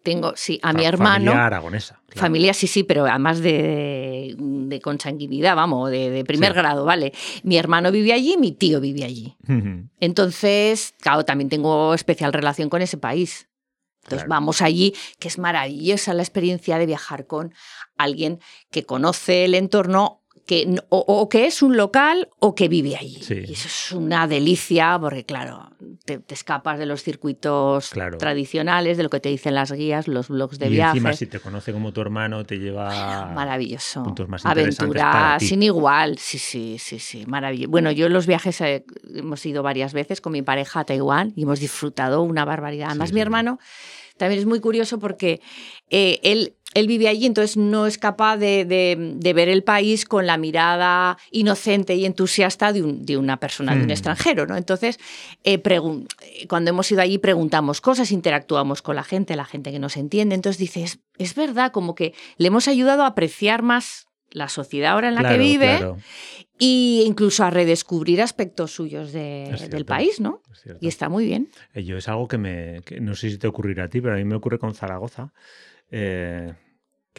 Tengo, 0.01 0.33
sí, 0.37 0.59
a 0.63 0.71
mi 0.71 0.85
hermano. 0.85 1.25
Familia 1.31 1.45
aragonesa. 1.45 2.01
claro. 2.07 2.21
Familia, 2.21 2.53
sí, 2.53 2.67
sí, 2.67 2.83
pero 2.83 3.05
además 3.05 3.41
de, 3.41 4.33
de 4.37 4.79
consanguinidad, 4.81 5.57
vamos, 5.57 5.91
de, 5.91 6.09
de 6.09 6.23
primer 6.23 6.53
Sí. 6.53 6.57
grado, 6.57 6.85
¿vale? 6.85 7.11
Mi 7.43 7.57
hermano 7.57 7.91
vive 7.91 8.13
allí, 8.13 8.37
mi 8.37 8.53
tío 8.53 8.79
vive 8.79 9.03
allí. 9.03 9.35
Entonces, 9.99 10.95
claro, 11.01 11.25
también 11.25 11.49
tengo 11.49 11.93
especial 11.93 12.31
relación 12.33 12.69
con 12.69 12.81
ese 12.81 12.97
país. 12.97 13.47
Entonces 14.03 14.27
vamos 14.27 14.61
allí, 14.61 14.95
que 15.19 15.27
es 15.27 15.37
maravillosa 15.37 16.13
la 16.13 16.23
experiencia 16.23 16.77
de 16.79 16.85
viajar 16.85 17.27
con 17.27 17.53
alguien 17.97 18.39
que 18.71 18.83
conoce 18.85 19.45
el 19.45 19.53
entorno 19.53 20.18
que 20.49 20.81
o, 20.89 21.29
que 21.29 21.45
es 21.45 21.61
un 21.61 21.77
local 21.77 22.27
o 22.39 22.55
que 22.55 22.67
vive 22.67 22.97
allí. 22.97 23.19
Y 23.29 23.53
eso 23.53 23.67
es 23.67 23.91
una 23.91 24.25
delicia 24.25 24.97
porque, 24.99 25.23
claro, 25.23 25.69
te, 26.05 26.23
escapas 26.29 26.79
de 26.79 26.87
los 26.87 27.03
circuitos 27.03 27.91
tradicionales, 28.17 28.97
de 28.97 29.03
lo 29.03 29.11
que 29.11 29.19
te 29.19 29.29
dicen 29.29 29.53
las 29.53 29.71
guías, 29.71 30.07
los 30.07 30.29
blogs 30.29 30.57
de 30.57 30.69
viaje. 30.69 30.97
Y 30.97 30.97
encima, 30.97 31.13
si 31.13 31.27
te 31.27 31.39
conoce 31.39 31.71
como 31.71 31.93
tu 31.93 32.01
hermano, 32.01 32.43
te 32.45 32.57
lleva 32.57 33.31
maravilloso. 33.35 34.01
puntos 34.01 34.27
más 34.27 34.43
Aventura 34.43 35.37
sin 35.39 35.61
igual, 35.61 36.17
sí, 36.17 36.39
sí, 36.39 36.77
sí, 36.79 36.97
sí, 36.97 37.27
maravilloso. 37.27 37.69
Bueno, 37.69 37.91
yo 37.91 38.07
en 38.07 38.13
los 38.13 38.25
viajes 38.25 38.59
eh, 38.61 38.83
hemos 39.13 39.45
ido 39.45 39.61
varias 39.61 39.93
veces 39.93 40.19
con 40.19 40.31
mi 40.33 40.41
pareja 40.41 40.79
a 40.79 40.83
Taiwán 40.83 41.31
y 41.35 41.43
hemos 41.43 41.59
disfrutado 41.59 42.23
una 42.23 42.43
barbaridad. 42.43 42.87
Además, 42.89 43.13
mi 43.13 43.21
hermano 43.21 43.59
también 44.19 44.39
es 44.39 44.45
muy 44.45 44.59
curioso 44.59 44.99
porque 44.99 45.41
eh, 45.89 46.19
él 46.23 46.55
él 46.73 46.87
vive 46.87 47.07
allí, 47.07 47.25
entonces 47.25 47.57
no 47.57 47.87
es 47.87 47.97
capaz 47.97 48.37
de, 48.37 48.65
ver 49.19 49.49
el 49.49 49.63
país 49.63 50.05
con 50.05 50.27
la 50.27 50.37
mirada 50.37 51.17
inocente 51.31 51.95
y 51.95 52.05
entusiasta 52.05 52.71
de, 52.73 53.17
una 53.17 53.37
persona, 53.37 53.73
de 53.73 53.81
un 53.81 53.87
hmm. 53.87 53.91
extranjero. 53.91 54.45
¿no? 54.45 54.55
Entonces, 54.55 54.99
eh, 55.43 55.61
cuando 56.47 56.69
hemos 56.69 56.91
ido 56.91 57.01
allí 57.01 57.17
preguntamos 57.17 57.81
cosas, 57.81 58.11
interactuamos 58.11 58.81
con 58.81 58.95
la 58.95 59.03
gente, 59.03 59.35
la 59.35 59.45
gente 59.45 59.71
que 59.71 59.79
nos 59.79 59.97
entiende. 59.97 60.35
Entonces 60.35 60.59
dices, 60.59 60.99
es, 61.17 61.35
verdad, 61.35 61.71
como 61.71 61.95
que 61.95 62.13
le 62.37 62.47
hemos 62.47 62.67
ayudado 62.67 63.03
a 63.03 63.07
apreciar 63.07 63.63
más 63.63 64.07
la 64.31 64.47
sociedad 64.47 64.91
ahora 64.91 65.09
en 65.09 65.15
la 65.15 65.27
que 65.27 65.39
vive 65.39 65.79
e 66.59 67.03
incluso 67.05 67.43
a 67.43 67.49
redescubrir 67.49 68.21
aspectos 68.21 68.71
suyos 68.71 69.11
del 69.11 69.85
país, 69.85 70.19
¿no? 70.19 70.43
Y 70.79 70.87
está 70.87 71.09
muy 71.09 71.25
bien. 71.25 71.49
Eh, 71.73 71.83
yo 71.83 71.97
es 71.97 72.07
algo 72.07 72.27
que 72.27 72.37
me, 72.37 72.81
no 73.01 73.15
sé 73.15 73.31
si 73.31 73.37
te 73.39 73.47
ocurrirá 73.47 73.85
a 73.85 73.87
ti, 73.87 74.01
pero 74.01 74.13
a 74.13 74.17
mí 74.17 74.25
me 74.25 74.35
ocurre 74.35 74.59
con 74.59 74.75
Zaragoza. 74.75 75.33
Eh, 75.91 76.53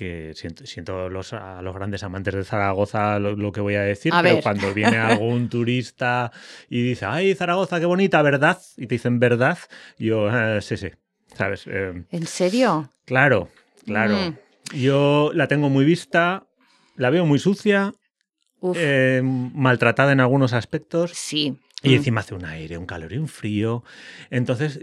que 0.00 0.33
siento, 0.65 1.11
los, 1.11 1.35
a 1.35 1.61
los 1.61 1.75
grandes 1.75 2.03
amantes 2.05 2.35
de 2.35 2.45
Zaragoza 2.45 3.19
lo, 3.19 3.53
que 3.53 3.61
voy 3.61 3.75
a 3.75 3.83
decir, 3.83 4.15
pero 4.23 4.41
cuando 4.41 4.73
viene 4.73 4.97
algún 4.99 5.50
turista 5.50 6.33
y 6.71 6.83
dice, 6.83 7.05
ay, 7.05 7.35
Zaragoza, 7.35 7.81
qué 7.81 7.85
bonita, 7.85 8.23
¿verdad? 8.23 8.59
Y 8.79 8.87
te 8.87 8.95
dicen 8.95 9.19
verdad, 9.19 9.59
yo, 9.99 10.29
ah, 10.31 10.62
sí, 10.62 10.79
sí, 10.79 10.89
¿sabes? 11.35 11.67
Eh, 11.67 12.05
¿En 12.11 12.27
serio? 12.27 12.91
Claro, 13.05 13.50
claro. 13.85 14.17
Mm. 14.17 14.37
Yo 14.79 15.33
la 15.35 15.49
tengo 15.49 15.69
muy 15.69 15.85
vista, 15.85 16.47
la 16.97 17.11
veo 17.11 17.27
muy 17.27 17.39
sucia, 17.39 17.93
eh, 18.77 19.21
maltratada 19.23 20.12
en 20.12 20.21
algunos 20.21 20.55
aspectos. 20.55 21.11
Sí. 21.15 21.59
Y 21.83 21.91
mm. 21.91 21.95
encima 21.95 22.21
hace 22.21 22.35
un 22.35 22.47
aire, 22.47 22.79
un 22.79 22.87
calor 22.87 23.12
y 23.12 23.19
un 23.19 23.29
frío. 23.29 23.85
Entonces, 24.31 24.81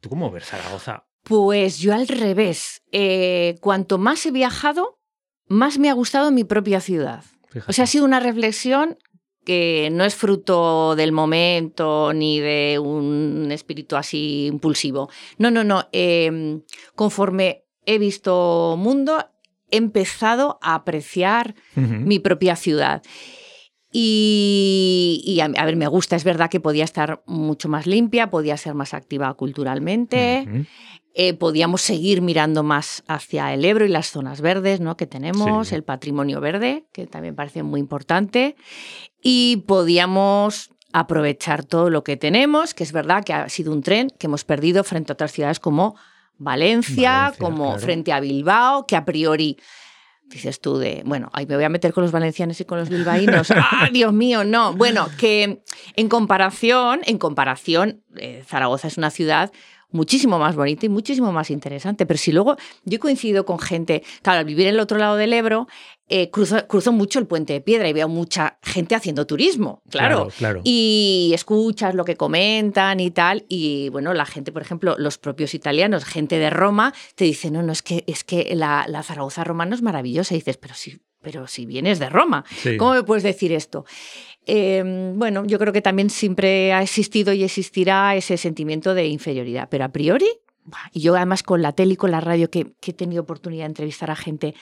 ¿tú 0.00 0.08
cómo 0.08 0.30
ves 0.30 0.44
Zaragoza? 0.44 1.05
Pues 1.26 1.78
yo 1.78 1.92
al 1.92 2.06
revés. 2.06 2.82
Eh, 2.92 3.56
cuanto 3.60 3.98
más 3.98 4.24
he 4.26 4.30
viajado, 4.30 5.00
más 5.48 5.78
me 5.78 5.90
ha 5.90 5.92
gustado 5.92 6.30
mi 6.30 6.44
propia 6.44 6.80
ciudad. 6.80 7.24
O 7.66 7.72
sea, 7.72 7.84
ha 7.84 7.88
sido 7.88 8.04
una 8.04 8.20
reflexión 8.20 8.96
que 9.44 9.88
no 9.90 10.04
es 10.04 10.14
fruto 10.14 10.94
del 10.94 11.10
momento 11.10 12.12
ni 12.12 12.38
de 12.38 12.78
un 12.78 13.48
espíritu 13.50 13.96
así 13.96 14.46
impulsivo. 14.46 15.08
No, 15.38 15.50
no, 15.50 15.64
no. 15.64 15.88
Em, 15.90 16.62
conforme 16.94 17.64
he 17.86 17.98
visto 17.98 18.76
mundo, 18.78 19.24
he 19.70 19.78
empezado 19.78 20.58
a 20.62 20.74
apreciar 20.74 21.56
mi 21.74 22.20
propia 22.20 22.54
ciudad. 22.54 23.02
Y, 23.98 25.40
a, 25.40 25.64
ver, 25.64 25.76
me 25.76 25.86
gusta, 25.86 26.16
es 26.16 26.24
verdad 26.24 26.50
que 26.50 26.60
podía 26.60 26.84
estar 26.84 27.22
mucho 27.24 27.70
más 27.70 27.86
limpia, 27.86 28.28
podía 28.28 28.58
ser 28.58 28.74
más 28.74 28.92
activa 28.92 29.32
culturalmente. 29.32 30.66
Eh, 31.14 31.32
podíamos 31.32 31.80
seguir 31.80 32.20
mirando 32.20 32.62
más 32.62 33.02
hacia 33.08 33.54
el 33.54 33.64
Ebro 33.64 33.86
y 33.86 33.88
las 33.88 34.10
zonas 34.10 34.42
verdes 34.42 34.80
¿no? 34.80 34.98
que 34.98 35.06
tenemos, 35.06 35.72
el 35.72 35.82
patrimonio 35.82 36.42
verde, 36.42 36.84
que 36.92 37.06
también 37.06 37.34
parece 37.34 37.62
muy 37.62 37.80
importante, 37.80 38.56
y 39.22 39.64
podíamos 39.66 40.72
aprovechar 40.92 41.64
todo 41.64 41.88
lo 41.88 42.04
que 42.04 42.18
tenemos, 42.18 42.74
que 42.74 42.84
es 42.84 42.92
verdad 42.92 43.24
que 43.24 43.32
ha 43.32 43.48
sido 43.48 43.72
un 43.72 43.82
tren 43.82 44.10
que 44.18 44.26
hemos 44.26 44.44
perdido 44.44 44.84
frente 44.84 45.12
a 45.12 45.14
otras 45.14 45.32
ciudades 45.32 45.58
como 45.58 45.96
Valencia, 46.36 47.32
como 47.38 47.78
frente 47.78 48.12
a 48.12 48.20
Bilbao, 48.20 48.86
que 48.86 48.96
a 48.96 49.06
priori 49.06 49.56
dices 50.28 50.60
tú 50.60 50.78
de, 50.78 51.02
bueno, 51.04 51.30
ahí 51.32 51.46
me 51.46 51.56
voy 51.56 51.64
a 51.64 51.68
meter 51.68 51.92
con 51.92 52.02
los 52.02 52.12
valencianos 52.12 52.60
y 52.60 52.64
con 52.64 52.78
los 52.78 52.88
bilbaínos. 52.88 53.50
¡Ah, 53.56 53.88
Dios 53.92 54.12
mío, 54.12 54.44
no! 54.44 54.72
Bueno, 54.74 55.08
que 55.18 55.62
en 55.94 56.08
comparación, 56.08 57.00
en 57.04 57.18
comparación, 57.18 58.02
eh, 58.16 58.42
Zaragoza 58.46 58.88
es 58.88 58.98
una 58.98 59.10
ciudad 59.10 59.52
muchísimo 59.90 60.38
más 60.38 60.56
bonito 60.56 60.86
y 60.86 60.88
muchísimo 60.88 61.32
más 61.32 61.50
interesante. 61.50 62.06
Pero 62.06 62.18
si 62.18 62.32
luego 62.32 62.56
yo 62.84 62.96
he 62.96 63.00
coincidido 63.00 63.44
con 63.44 63.58
gente, 63.58 64.02
claro, 64.22 64.40
al 64.40 64.44
vivir 64.44 64.66
en 64.66 64.74
el 64.74 64.80
otro 64.80 64.98
lado 64.98 65.16
del 65.16 65.32
Ebro, 65.32 65.68
eh, 66.08 66.30
cruzo, 66.30 66.92
mucho 66.92 67.18
el 67.18 67.26
puente 67.26 67.52
de 67.52 67.60
piedra 67.60 67.88
y 67.88 67.92
veo 67.92 68.08
mucha 68.08 68.58
gente 68.62 68.94
haciendo 68.94 69.26
turismo, 69.26 69.82
claro. 69.90 70.28
claro, 70.38 70.60
Y 70.62 71.32
escuchas 71.34 71.94
lo 71.96 72.04
que 72.04 72.16
comentan 72.16 73.00
y 73.00 73.10
tal. 73.10 73.44
Y 73.48 73.88
bueno, 73.88 74.14
la 74.14 74.24
gente, 74.24 74.52
por 74.52 74.62
ejemplo, 74.62 74.94
los 74.98 75.18
propios 75.18 75.54
italianos, 75.54 76.04
gente 76.04 76.38
de 76.38 76.50
Roma, 76.50 76.94
te 77.16 77.24
dicen, 77.24 77.54
no, 77.54 77.62
no, 77.62 77.72
es 77.72 77.82
que, 77.82 78.04
es 78.06 78.22
que 78.22 78.54
la, 78.54 78.86
Zaragoza 79.02 79.42
romana 79.42 79.74
es 79.74 79.82
maravillosa. 79.82 80.34
Y 80.34 80.38
dices, 80.38 80.58
pero 80.58 80.74
si, 80.74 81.00
pero 81.22 81.48
si 81.48 81.66
vienes 81.66 81.98
de 81.98 82.08
Roma, 82.08 82.44
¿cómo 82.78 82.94
me 82.94 83.02
puedes 83.02 83.24
decir 83.24 83.52
esto? 83.52 83.84
Em, 84.46 85.18
bueno, 85.18 85.44
yo 85.44 85.58
creo 85.58 85.72
que 85.72 85.82
también 85.82 86.08
siempre 86.08 86.72
ha 86.72 86.82
existido 86.82 87.32
y 87.32 87.42
existirá 87.42 88.14
ese 88.14 88.36
sentimiento 88.36 88.94
de 88.94 89.08
inferioridad, 89.08 89.68
pero 89.68 89.84
a 89.84 89.88
priori, 89.88 90.28
y 90.92 91.00
yo 91.00 91.16
además 91.16 91.42
con 91.42 91.62
la 91.62 91.72
tele 91.72 91.94
y 91.94 91.96
con 91.96 92.10
la 92.10 92.20
radio 92.20 92.50
que, 92.50 92.74
he 92.82 92.92
tenido 92.92 93.22
oportunidad 93.22 93.64
de 93.64 93.70
entrevistar 93.70 94.10
a 94.10 94.16
gente 94.16 94.54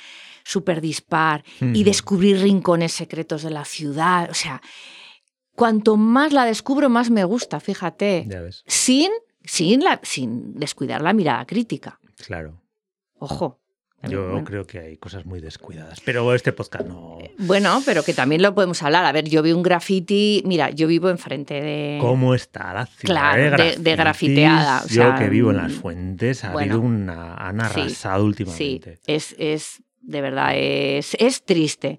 súper 0.45 0.81
dispar 0.81 1.45
y 1.61 1.85
descubrir 1.85 2.39
rincones 2.41 2.93
secretos 2.93 3.43
de 3.43 3.51
la 3.51 3.65
ciudad, 3.65 4.29
o 4.31 4.35
sea, 4.35 4.61
cuanto 5.55 5.97
más 5.97 6.33
la 6.33 6.45
descubro, 6.45 6.89
más 6.89 7.11
me 7.11 7.25
gusta, 7.25 7.61
fíjate, 7.61 8.29
Sin, 8.67 9.11
sin, 9.43 9.83
la, 9.83 10.01
sin 10.03 10.55
descuidar 10.55 11.01
la 11.01 11.13
mirada 11.13 11.47
crítica. 11.47 11.99
Claro. 12.27 12.61
Ojo. 13.19 13.61
Yo 14.09 14.43
creo 14.45 14.67
que 14.67 14.79
hay 14.79 14.97
cosas 14.97 15.27
muy 15.27 15.41
descuidadas, 15.41 16.01
pero 16.01 16.35
este 16.35 16.53
podcast 16.53 16.87
no. 16.87 17.19
Bueno, 17.39 17.83
pero 17.85 18.03
que 18.03 18.15
también 18.15 18.43
lo 18.43 18.55
podemos 18.55 18.83
hablar. 18.83 19.05
A 19.05 19.13
ver, 19.13 19.29
yo 19.29 19.43
vi 19.43 19.53
un 19.53 19.63
graffiti, 19.63 20.43
mira, 20.47 20.71
yo 20.71 20.87
vivo 20.87 21.09
enfrente 21.09 21.61
de. 21.61 21.99
¿Cómo 22.01 22.35
está 22.35 22.73
la 22.73 22.87
ciudad? 22.87 23.15
Claro, 23.15 23.65
de, 23.79 23.97
grafiteada. 23.97 24.85
yo 24.89 25.15
que 25.17 25.29
vivo 25.29 25.51
en 25.51 25.59
las 25.59 25.73
fuentes, 25.73 26.45
ha 26.45 26.53
habido 26.53 26.81
una. 26.81 27.35
han 27.35 27.61
arrasado 27.61 28.25
últimamente. 28.25 28.97
Sí, 28.97 29.03
es, 29.07 29.35
es 29.39 29.83
de 30.07 30.21
verdad, 30.21 30.53
es, 30.55 31.17
es 31.19 31.45
triste. 31.45 31.99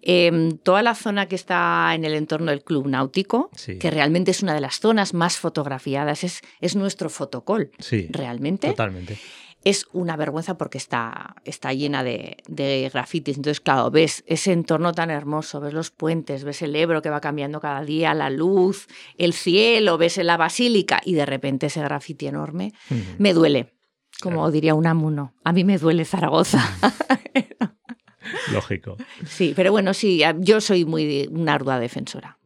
Em, 0.00 0.56
toda 0.58 0.82
la 0.82 0.94
zona 0.94 1.26
que 1.26 1.34
está 1.34 1.94
en 1.94 2.04
el 2.04 2.14
entorno 2.14 2.50
del 2.50 2.62
Club 2.62 2.88
Náutico, 2.88 3.50
que 3.78 3.90
realmente 3.90 4.30
es 4.30 4.42
una 4.42 4.54
de 4.54 4.60
las 4.60 4.80
zonas 4.80 5.12
más 5.14 5.36
fotografiadas, 5.36 6.24
es, 6.24 6.40
es 6.60 6.76
nuestro 6.76 7.10
fotocol. 7.10 7.70
Sí, 7.78 8.08
realmente. 8.10 8.68
Totalmente 8.68 9.18
es 9.64 9.86
una 9.92 10.16
vergüenza 10.16 10.58
porque 10.58 10.78
está, 10.78 11.36
está 11.44 11.72
llena 11.72 12.02
de, 12.02 12.38
de, 12.48 12.90
grafitis. 12.92 13.36
Entonces, 13.36 13.60
claro, 13.60 13.90
ves 13.90 14.24
ese 14.26 14.52
entorno 14.52 14.92
tan 14.92 15.10
hermoso, 15.10 15.60
ves 15.60 15.72
los 15.72 15.90
puentes, 15.90 16.44
ves 16.44 16.62
el 16.62 16.74
Ebro 16.74 17.02
que 17.02 17.10
va 17.10 17.20
cambiando 17.20 17.60
cada 17.60 17.82
día, 17.84 18.14
la 18.14 18.30
luz, 18.30 18.88
el 19.18 19.32
cielo, 19.32 19.98
ves 19.98 20.18
la 20.18 20.36
basílica 20.36 21.00
y 21.04 21.14
de 21.14 21.26
repente 21.26 21.66
ese 21.66 21.80
grafiti 21.82 22.26
enorme. 22.26 22.72
Me 23.18 23.32
duele, 23.32 23.74
como 24.20 24.50
diría 24.50 24.74
un 24.74 24.86
amuno. 24.86 25.34
A 25.44 25.52
mí 25.52 25.64
me 25.64 25.78
duele 25.78 26.04
Zaragoza. 26.04 26.62
Lógico. 28.52 28.96
Sí, 29.26 29.52
pero 29.54 29.70
bueno, 29.72 29.94
sí, 29.94 30.22
yo 30.40 30.60
soy 30.60 30.84
muy 30.84 31.28
una 31.30 31.54
ardua 31.54 31.78
defensora 31.78 32.38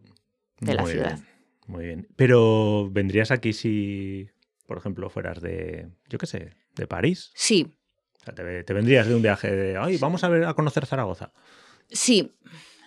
de 0.60 0.74
la 0.74 0.86
ciudad. 0.86 1.18
muy 1.66 1.86
bien. 1.86 2.08
Pero 2.16 2.88
vendrías 2.90 3.30
aquí 3.30 3.52
si 3.52 4.28
por 4.66 4.78
ejemplo, 4.78 5.08
fueras 5.10 5.40
de, 5.40 5.88
yo 6.08 6.18
qué 6.18 6.26
sé, 6.26 6.52
de 6.74 6.86
París. 6.86 7.30
Sí. 7.34 7.66
O 8.20 8.24
sea, 8.24 8.34
te, 8.34 8.72
vendrías 8.74 9.06
de 9.06 9.14
un 9.14 9.22
viaje 9.22 9.50
de, 9.50 9.76
ay, 9.76 9.96
vamos 9.98 10.24
a 10.24 10.28
ver 10.28 10.44
a 10.44 10.54
conocer 10.54 10.86
Zaragoza. 10.86 11.32
Sí, 11.88 12.34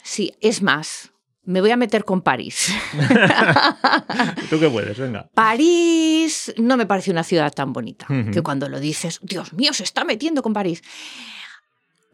sí, 0.03 0.33
es 0.41 0.61
más. 0.61 1.11
Me 1.43 1.61
voy 1.61 1.71
a 1.71 1.77
meter 1.77 2.03
con 2.03 2.21
París. 2.21 2.71
¿Tú 4.49 4.59
qué 4.59 4.69
puedes? 4.69 4.99
Venga. 4.99 5.29
París 5.33 6.53
no 6.57 6.77
me 6.77 6.85
parece 6.85 7.09
una 7.09 7.23
ciudad 7.23 7.51
tan 7.51 7.73
bonita. 7.73 8.05
Que 8.31 8.43
cuando 8.43 8.69
lo 8.69 8.79
dices, 8.79 9.19
Dios 9.23 9.53
mío, 9.53 9.73
se 9.73 9.83
está 9.83 10.03
metiendo 10.03 10.43
con 10.43 10.53
París. 10.53 10.83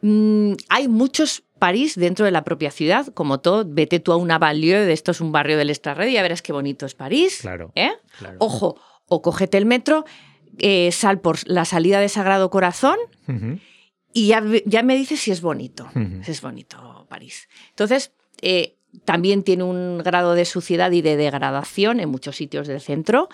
Mm, 0.02 0.54
hay 0.70 0.88
muchos 0.88 1.44
París 1.60 1.96
dentro 1.96 2.26
de 2.26 2.32
la 2.32 2.44
propia 2.44 2.72
ciudad, 2.72 3.08
como 3.08 3.40
todo. 3.40 3.66
Vete 3.68 4.00
tú 4.00 4.12
a 4.12 4.18
una 4.18 4.38
banlieue, 4.38 4.86
de 4.86 4.94
esto 4.94 5.12
es 5.12 5.20
un 5.20 5.32
barrio 5.32 5.58
del 5.58 5.70
extrarred, 5.70 6.08
y 6.08 6.14
ya 6.14 6.22
verás 6.22 6.42
qué 6.42 6.54
bonito 6.54 6.86
es 6.86 6.94
París. 6.94 7.40
Claro. 7.42 7.72
¿eh? 7.76 7.92
Ojo, 8.38 8.80
o 9.08 9.22
cógete 9.22 9.58
el 9.58 9.66
metro, 9.66 10.06
eh, 10.58 10.92
sal 10.92 11.20
por 11.20 11.48
la 11.48 11.66
salida 11.66 12.00
de 12.00 12.10
Sagrado 12.10 12.50
Corazón 12.50 12.98
y 14.14 14.28
ya, 14.28 14.44
ya, 14.66 14.84
me 14.84 14.96
dices 14.96 15.20
si 15.20 15.32
es 15.32 15.42
bonito. 15.42 15.90
si 16.24 16.32
Es 16.32 16.42
bonito 16.42 17.06
París. 17.10 17.50
Entonces, 17.70 18.12
eh, 18.42 18.78
también 19.04 19.44
tiene 19.44 19.64
un 19.64 19.98
grado 20.00 20.36
de 20.36 20.46
suciedad 20.46 20.92
y 20.92 21.02
de 21.02 21.18
degradación 21.18 22.00
en 22.00 22.10
muchos 22.10 22.38
sitios 22.38 22.68
del 22.68 22.80
centro 22.80 23.28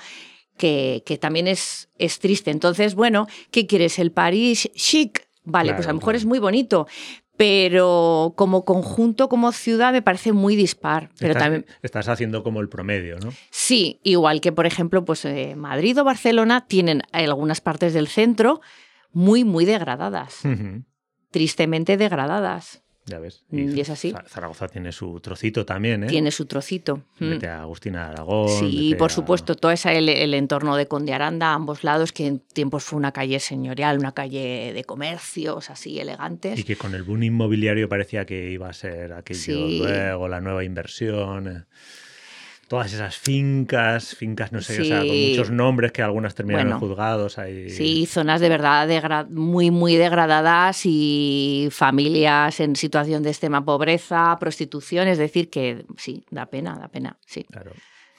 que, 0.57 1.03
que 1.05 1.17
también 1.17 1.47
es, 1.47 1.89
es 1.97 2.19
triste. 2.19 2.51
Entonces, 2.51 2.95
bueno, 2.95 3.27
¿qué 3.51 3.67
quieres? 3.67 3.99
¿El 3.99 4.11
París 4.11 4.69
chic? 4.75 5.27
Vale, 5.43 5.73
pues 5.73 5.87
a 5.87 5.89
lo 5.89 5.95
mejor 5.95 6.13
claro. 6.13 6.17
es 6.17 6.25
muy 6.25 6.37
bonito, 6.37 6.87
pero 7.41 8.35
como 8.37 8.65
conjunto, 8.65 9.27
como 9.27 9.51
ciudad, 9.51 9.93
me 9.93 10.03
parece 10.03 10.31
muy 10.31 10.55
dispar. 10.55 11.09
Pero 11.17 11.31
estás, 11.31 11.43
también, 11.43 11.65
estás 11.81 12.07
haciendo 12.07 12.43
como 12.43 12.61
el 12.61 12.69
promedio, 12.69 13.17
¿no? 13.17 13.33
sí, 13.49 13.99
igual 14.03 14.41
que, 14.41 14.51
por 14.51 14.67
ejemplo, 14.67 15.03
pues 15.03 15.25
eh, 15.25 15.55
Madrid 15.55 15.99
o 15.99 16.03
Barcelona 16.03 16.67
tienen 16.67 17.01
algunas 17.11 17.59
partes 17.59 17.95
del 17.95 18.07
centro 18.07 18.61
muy, 19.11 19.43
muy 19.43 19.65
degradadas, 19.65 20.43
tristemente 21.31 21.97
degradadas. 21.97 22.80
Ya 23.05 23.19
ves. 23.19 23.43
Y 23.51 23.79
es 23.79 23.89
así. 23.89 24.11
Za- 24.11 24.23
Zaragoza 24.27 24.67
tiene 24.67 24.91
su 24.91 25.19
trocito 25.21 25.65
también, 25.65 26.03
¿eh? 26.03 26.07
Tiene 26.07 26.29
su 26.31 26.45
trocito. 26.45 26.97
Mm. 27.19 27.29
Vete 27.31 27.47
a 27.47 27.61
Agustín 27.63 27.93
de 27.93 27.99
Aragón. 27.99 28.47
Sí, 28.47 28.89
vete 28.91 28.99
por 28.99 29.09
a- 29.11 29.13
supuesto, 29.13 29.55
todo 29.55 29.71
ese, 29.71 29.97
el, 29.97 30.07
el 30.07 30.33
entorno 30.35 30.75
de 30.77 30.87
Conde 30.87 31.11
Aranda, 31.13 31.47
a 31.47 31.53
ambos 31.55 31.83
lados, 31.83 32.11
que 32.11 32.27
en 32.27 32.39
tiempos 32.39 32.83
fue 32.83 32.97
una 32.97 33.11
calle 33.11 33.39
señorial, 33.39 33.97
una 33.97 34.11
calle 34.13 34.71
de 34.73 34.83
comercios 34.83 35.69
así 35.71 35.99
elegantes. 35.99 36.59
Y 36.59 36.63
que 36.63 36.75
con 36.75 36.93
el 36.93 37.01
boom 37.03 37.23
inmobiliario 37.23 37.89
parecía 37.89 38.25
que 38.25 38.51
iba 38.51 38.69
a 38.69 38.73
ser 38.73 39.13
aquello 39.13 39.39
Sí. 39.39 39.79
luego, 39.79 40.27
la 40.27 40.39
nueva 40.39 40.63
inversión. 40.63 41.65
Todas 42.71 42.93
esas 42.93 43.17
fincas, 43.17 44.15
fincas, 44.15 44.53
no 44.53 44.61
sé, 44.61 44.81
o 44.81 44.85
sea, 44.85 44.99
con 44.99 45.07
Sí. 45.09 45.27
muchos 45.31 45.51
nombres 45.51 45.91
que 45.91 46.01
algunas 46.01 46.35
terminaron 46.35 46.67
Bueno, 46.69 46.85
en 46.85 46.89
juzgados. 46.89 47.37
Ahí. 47.37 47.69
Sí, 47.69 48.05
zonas 48.05 48.39
de 48.39 48.47
verdad 48.47 49.27
muy, 49.29 49.71
muy 49.71 49.97
degradadas 49.97 50.83
y 50.85 51.67
familias 51.69 52.61
en 52.61 52.77
situación 52.77 53.23
de 53.23 53.31
extrema 53.31 53.65
pobreza, 53.65 54.37
prostitución, 54.39 55.09
es 55.09 55.17
decir, 55.17 55.49
que 55.49 55.83
sí, 55.97 56.23
da 56.31 56.45
pena, 56.45 56.77
da 56.79 56.87
pena, 56.87 57.17
sí. 57.25 57.43
Claro. 57.51 57.71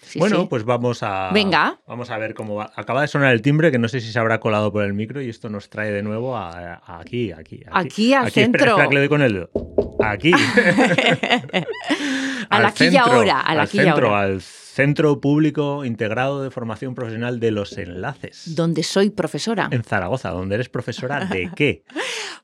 sí, 0.03 0.19
bueno, 0.19 0.43
sí. 0.43 0.47
pues 0.51 0.65
vamos 0.65 1.03
a. 1.03 1.31
Venga. 1.33 1.81
Vamos 1.87 2.11
a 2.11 2.19
ver 2.19 2.35
cómo 2.35 2.57
va. 2.57 2.71
Acaba 2.77 3.01
de 3.01 3.09
sonar 3.09 3.33
el 3.33 3.41
timbre, 3.41 3.71
que 3.71 3.79
no 3.79 3.89
sé 3.89 4.03
si 4.03 4.13
se 4.13 4.19
habrá 4.19 4.39
colado 4.39 4.71
por 4.71 4.85
el 4.85 4.93
micro, 4.93 5.23
y 5.23 5.31
esto 5.31 5.49
nos 5.49 5.71
trae 5.71 5.91
de 5.93 6.03
nuevo 6.03 6.37
a, 6.37 6.75
a 6.75 7.01
aquí, 7.01 7.33
aquí, 7.33 7.63
Aquí, 7.73 8.13
al 8.13 8.31
centro. 8.31 8.67
espera, 8.73 8.87
que 8.89 8.95
le 8.97 9.01
doy 9.01 9.09
con 9.09 9.23
el 9.23 9.33
dedo. 9.33 9.51
Aquí. 12.43 12.47
Al 12.51 12.67
aquí 12.67 12.89
y 12.89 12.97
ahora, 12.97 13.41
al 13.41 13.69
centro, 13.69 14.09
ahora. 14.09 14.21
al 14.23 14.41
Centro 14.43 15.21
Público 15.21 15.85
Integrado 15.85 16.43
de 16.43 16.51
Formación 16.51 16.95
Profesional 16.95 17.41
de 17.41 17.51
los 17.51 17.77
Enlaces. 17.77 18.55
Donde 18.55 18.83
soy 18.83 19.11
profesora. 19.11 19.69
En 19.71 19.85
Zaragoza, 19.85 20.31
donde 20.31 20.55
eres 20.55 20.69
profesora 20.71 21.27
de 21.27 21.51
qué? 21.57 21.85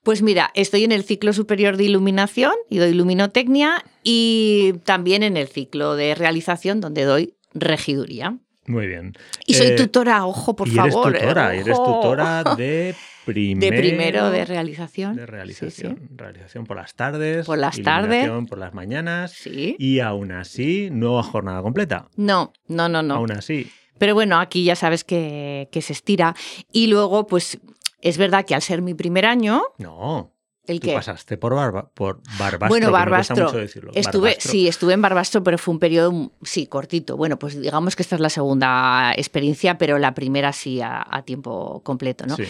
Pues 0.02 0.20
mira, 0.22 0.50
estoy 0.54 0.84
en 0.84 0.92
el 0.92 1.04
ciclo 1.04 1.32
superior 1.32 1.76
de 1.78 1.84
iluminación 1.84 2.52
y 2.68 2.78
doy 2.78 2.92
luminotecnia 2.92 3.82
y 4.02 4.74
también 4.84 5.22
en 5.22 5.36
el 5.38 5.48
ciclo 5.48 5.96
de 5.96 6.14
realización 6.14 6.80
donde 6.80 7.04
doy 7.04 7.34
regiduría. 7.54 8.36
Muy 8.66 8.86
bien. 8.86 9.14
Y 9.46 9.54
soy 9.54 9.68
Eh, 9.68 9.76
tutora, 9.76 10.26
ojo, 10.26 10.54
por 10.54 10.68
y 10.68 10.72
favor. 10.72 11.08
Eres 11.16 11.22
tutora, 11.22 11.56
y 11.56 11.58
eres 11.60 11.76
tutora 11.78 12.44
de 12.56 12.94
primero. 13.32 13.74
De 13.76 13.80
primero 13.82 14.30
de 14.30 14.44
realización. 14.44 15.16
de 15.16 15.22
Sí, 15.22 15.26
realización. 15.26 16.08
Realización 16.16 16.64
por 16.66 16.76
las 16.76 16.94
tardes. 16.94 17.46
Por 17.46 17.58
las 17.58 17.80
tardes. 17.82 18.28
por 18.48 18.58
las 18.58 18.74
mañanas. 18.74 19.32
Sí. 19.32 19.76
Y 19.78 20.00
aún 20.00 20.32
así, 20.32 20.88
no 20.90 21.18
a 21.18 21.22
jornada 21.22 21.62
completa. 21.62 22.08
No, 22.16 22.52
no, 22.66 22.88
no, 22.88 23.02
no. 23.02 23.14
Aún 23.14 23.32
así. 23.32 23.70
Pero 23.98 24.14
bueno, 24.14 24.38
aquí 24.38 24.64
ya 24.64 24.76
sabes 24.76 25.04
que, 25.04 25.68
que 25.72 25.82
se 25.82 25.92
estira. 25.92 26.34
Y 26.72 26.86
luego, 26.86 27.26
pues, 27.26 27.58
es 28.00 28.16
verdad 28.18 28.44
que 28.46 28.54
al 28.54 28.62
ser 28.62 28.80
mi 28.80 28.94
primer 28.94 29.26
año, 29.26 29.62
No. 29.78 30.32
el 30.68 30.78
Tú 30.80 30.92
pasaste 30.92 31.36
por, 31.36 31.54
Barba, 31.54 31.90
por 31.94 32.20
Barbastro. 32.38 32.68
Bueno, 32.68 32.86
me 32.88 32.92
Barbastro. 32.92 33.46
mucho 33.46 33.56
decirlo. 33.58 33.90
Estuve, 33.94 34.28
Barbastro. 34.30 34.50
sí, 34.52 34.68
estuve 34.68 34.92
en 34.94 35.02
Barbastro, 35.02 35.42
pero 35.42 35.58
fue 35.58 35.72
un 35.74 35.80
periodo, 35.80 36.30
sí, 36.42 36.66
cortito. 36.68 37.16
Bueno, 37.16 37.38
pues 37.40 37.60
digamos 37.60 37.96
que 37.96 38.02
esta 38.02 38.14
es 38.14 38.20
la 38.20 38.28
segunda 38.30 39.12
experiencia, 39.16 39.78
pero 39.78 39.98
la 39.98 40.14
primera 40.14 40.52
sí 40.52 40.80
a, 40.80 41.04
a 41.10 41.22
tiempo 41.22 41.82
completo, 41.82 42.24
¿no? 42.26 42.36
Sí. 42.36 42.44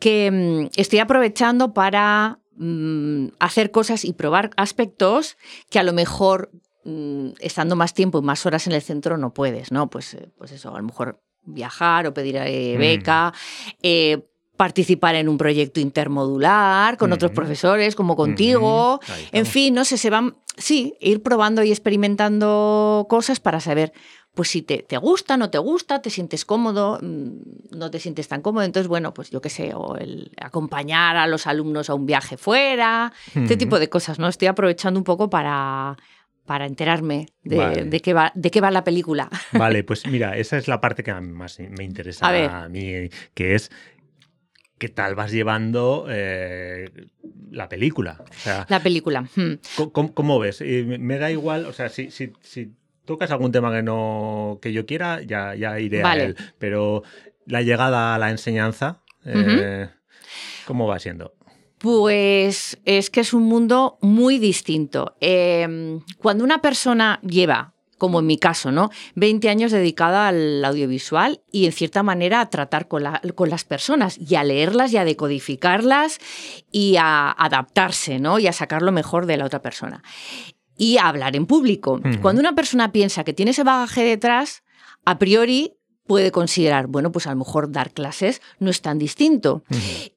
Que 0.00 0.30
mm, 0.30 0.70
estoy 0.76 0.98
aprovechando 0.98 1.72
para 1.72 2.40
mm, 2.56 3.28
hacer 3.38 3.70
cosas 3.70 4.04
y 4.04 4.12
probar 4.12 4.50
aspectos 4.56 5.36
que 5.70 5.78
a 5.78 5.82
lo 5.84 5.92
mejor 5.92 6.50
mm, 6.84 7.30
estando 7.40 7.76
más 7.76 7.94
tiempo 7.94 8.18
y 8.18 8.22
más 8.22 8.44
horas 8.46 8.66
en 8.66 8.72
el 8.72 8.82
centro 8.82 9.16
no 9.18 9.32
puedes, 9.32 9.70
¿no? 9.70 9.88
Pues, 9.88 10.14
eh, 10.14 10.28
pues 10.36 10.50
eso, 10.52 10.74
a 10.74 10.78
lo 10.78 10.84
mejor 10.84 11.22
viajar 11.42 12.06
o 12.06 12.14
pedir 12.14 12.36
eh, 12.36 12.74
Mm. 12.76 12.78
beca, 12.78 13.32
eh, 13.82 14.26
participar 14.60 15.14
en 15.14 15.30
un 15.30 15.38
proyecto 15.38 15.80
intermodular 15.80 16.98
con 16.98 17.14
otros 17.14 17.30
profesores 17.30 17.94
como 17.96 18.14
contigo. 18.14 19.00
En 19.32 19.46
fin, 19.46 19.72
no 19.72 19.86
sé, 19.86 19.96
se 19.96 20.10
van, 20.10 20.36
sí, 20.58 20.92
ir 21.00 21.22
probando 21.22 21.62
y 21.62 21.70
experimentando 21.70 23.06
cosas 23.08 23.40
para 23.40 23.60
saber, 23.60 23.94
pues 24.34 24.50
si 24.50 24.60
te, 24.60 24.82
te 24.82 24.98
gusta, 24.98 25.38
no 25.38 25.48
te 25.48 25.56
gusta, 25.56 26.02
te 26.02 26.10
sientes 26.10 26.44
cómodo, 26.44 26.98
mm, 27.00 27.78
no 27.78 27.90
te 27.90 27.98
sientes 28.00 28.28
tan 28.28 28.42
cómodo. 28.42 28.64
Entonces, 28.64 28.86
bueno, 28.86 29.14
pues 29.14 29.30
yo 29.30 29.40
qué 29.40 29.48
sé, 29.48 29.72
o 29.74 29.96
el 29.96 30.30
acompañar 30.38 31.16
a 31.16 31.26
los 31.26 31.46
alumnos 31.46 31.88
a 31.88 31.94
un 31.94 32.04
viaje 32.04 32.36
fuera, 32.36 33.14
este 33.34 33.56
tipo 33.56 33.78
de 33.78 33.88
cosas, 33.88 34.18
¿no? 34.18 34.28
Estoy 34.28 34.48
aprovechando 34.48 35.00
un 35.00 35.04
poco 35.04 35.30
para, 35.30 35.96
para 36.44 36.66
enterarme 36.66 37.28
de, 37.44 37.56
Vale. 37.56 37.84
de 37.86 38.00
qué 38.00 38.12
va, 38.12 38.30
de 38.34 38.50
qué 38.50 38.60
va 38.60 38.70
la 38.70 38.84
película. 38.84 39.30
Vale, 39.52 39.84
pues 39.84 40.06
mira, 40.06 40.36
esa 40.36 40.58
es 40.58 40.68
la 40.68 40.82
parte 40.82 41.02
que 41.02 41.12
a 41.12 41.20
mí 41.22 41.32
más 41.32 41.58
me 41.60 41.82
interesa 41.82 42.28
A 42.28 42.64
a 42.64 42.68
mí, 42.68 43.08
que 43.32 43.54
es 43.54 43.70
qué 44.80 44.88
tal 44.88 45.14
vas 45.14 45.30
llevando 45.30 46.06
eh, 46.08 46.90
la 47.50 47.68
película. 47.68 48.16
O 48.28 48.32
sea, 48.34 48.66
La 48.70 48.82
película. 48.82 49.28
hmm. 49.36 49.82
¿cómo, 50.14 50.38
ves? 50.38 50.62
Me- 50.62 51.18
da 51.18 51.30
igual, 51.30 51.66
o 51.66 51.72
sea, 51.74 51.90
si, 51.90 52.10
si, 52.10 52.32
si 52.40 52.72
tocas 53.04 53.30
algún 53.30 53.52
tema 53.52 53.70
que 53.70 53.82
no 53.82 54.58
que 54.62 54.72
yo 54.72 54.86
quiera, 54.86 55.20
ya, 55.22 55.54
ya 55.54 55.78
iré 55.78 56.02
Vale. 56.02 56.22
a 56.22 56.24
él. 56.26 56.36
Pero 56.58 57.02
la 57.44 57.60
llegada 57.60 58.14
a 58.14 58.18
la 58.18 58.30
enseñanza, 58.30 59.02
eh, 59.26 59.88
¿cómo 60.66 60.86
va 60.86 60.98
siendo? 60.98 61.34
Pues 61.78 62.78
es 62.86 63.10
que 63.10 63.20
es 63.20 63.34
un 63.34 63.42
mundo 63.44 63.98
muy 64.00 64.38
distinto. 64.38 65.14
Eh, 65.20 65.98
cuando 66.18 66.42
una 66.44 66.62
persona 66.62 67.20
lleva, 67.22 67.74
como 68.00 68.18
en 68.20 68.26
mi 68.26 68.38
caso, 68.38 68.72
¿no? 68.72 68.90
20 69.14 69.48
años 69.50 69.70
dedicada 69.72 70.26
al 70.26 70.64
audiovisual 70.64 71.42
y 71.52 71.66
en 71.66 71.72
cierta 71.72 72.02
manera 72.02 72.40
a 72.40 72.48
tratar 72.48 72.88
con, 72.88 73.02
la- 73.02 73.20
con 73.34 73.50
las 73.50 73.64
personas 73.64 74.16
y 74.18 74.34
a 74.36 74.42
leerlas 74.42 74.92
y 74.92 74.96
a 74.96 75.04
decodificarlas 75.04 76.18
y 76.72 76.96
a 76.96 77.30
adaptarse, 77.30 78.18
¿no? 78.18 78.38
Y 78.38 78.46
a 78.46 78.52
sacar 78.52 78.80
lo 78.82 78.90
mejor 78.90 79.26
de 79.26 79.36
la 79.36 79.44
otra 79.44 79.60
persona. 79.60 80.02
Y 80.78 80.96
a 80.96 81.08
hablar 81.08 81.36
en 81.36 81.44
público. 81.46 82.00
Cuando 82.22 82.40
una 82.40 82.54
persona 82.54 82.90
piensa 82.90 83.22
que 83.22 83.34
tiene 83.34 83.50
ese 83.50 83.64
bagaje 83.64 84.02
detrás, 84.02 84.62
a 85.04 85.18
priori 85.18 85.74
puede 86.06 86.32
considerar, 86.32 86.86
bueno, 86.88 87.12
pues 87.12 87.26
a 87.26 87.30
lo 87.30 87.36
mejor 87.36 87.70
dar 87.70 87.92
clases 87.92 88.40
no 88.58 88.70
es 88.70 88.80
tan 88.80 88.98
distinto. 88.98 89.62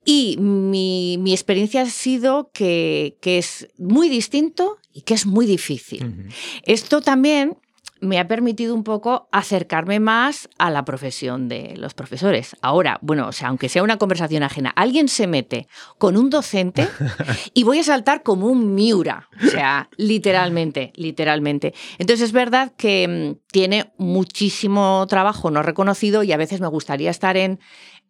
Y 0.05 0.37
mi, 0.39 1.17
mi 1.19 1.33
experiencia 1.33 1.81
ha 1.81 1.85
sido 1.85 2.49
que, 2.53 3.17
que 3.21 3.37
es 3.37 3.67
muy 3.77 4.07
distinto 4.09 4.77
y 4.91 5.01
que 5.01 5.13
es 5.15 5.25
muy 5.25 5.45
difícil. 5.45 6.29
Esto 6.63 7.01
también 7.01 7.57
me 8.03 8.19
ha 8.19 8.27
permitido 8.27 8.75
un 8.75 8.83
poco 8.83 9.29
acercarme 9.31 9.99
más 9.99 10.49
a 10.57 10.69
la 10.69 10.83
profesión 10.83 11.47
de 11.47 11.75
los 11.77 11.93
profesores. 11.93 12.55
Ahora, 12.61 12.99
bueno, 13.01 13.29
o 13.29 13.31
sea, 13.31 13.47
aunque 13.47 13.69
sea 13.69 13.81
una 13.81 13.97
conversación 13.97 14.43
ajena, 14.43 14.71
alguien 14.75 15.07
se 15.07 15.25
mete 15.25 15.67
con 15.97 16.17
un 16.17 16.29
docente 16.29 16.87
y 17.53 17.63
voy 17.63 17.79
a 17.79 17.83
saltar 17.83 18.21
como 18.21 18.47
un 18.47 18.75
miura, 18.75 19.29
o 19.41 19.47
sea, 19.47 19.89
literalmente, 19.95 20.91
literalmente. 20.95 21.73
Entonces 21.97 22.25
es 22.25 22.31
verdad 22.33 22.73
que 22.75 23.07
mm, 23.07 23.51
tiene 23.51 23.93
muchísimo 23.97 25.05
trabajo 25.07 25.49
no 25.49 25.63
reconocido 25.63 26.23
y 26.23 26.33
a 26.33 26.37
veces 26.37 26.59
me 26.59 26.67
gustaría 26.67 27.09
estar 27.09 27.37
en, 27.37 27.59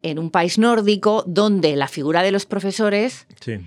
en 0.01 0.17
un 0.17 0.31
país 0.31 0.57
nórdico 0.57 1.23
donde 1.27 1.75
la 1.75 1.87
figura 1.87 2.23
de 2.23 2.31
los 2.31 2.45
profesores 2.47 3.27
Sí. 3.39 3.59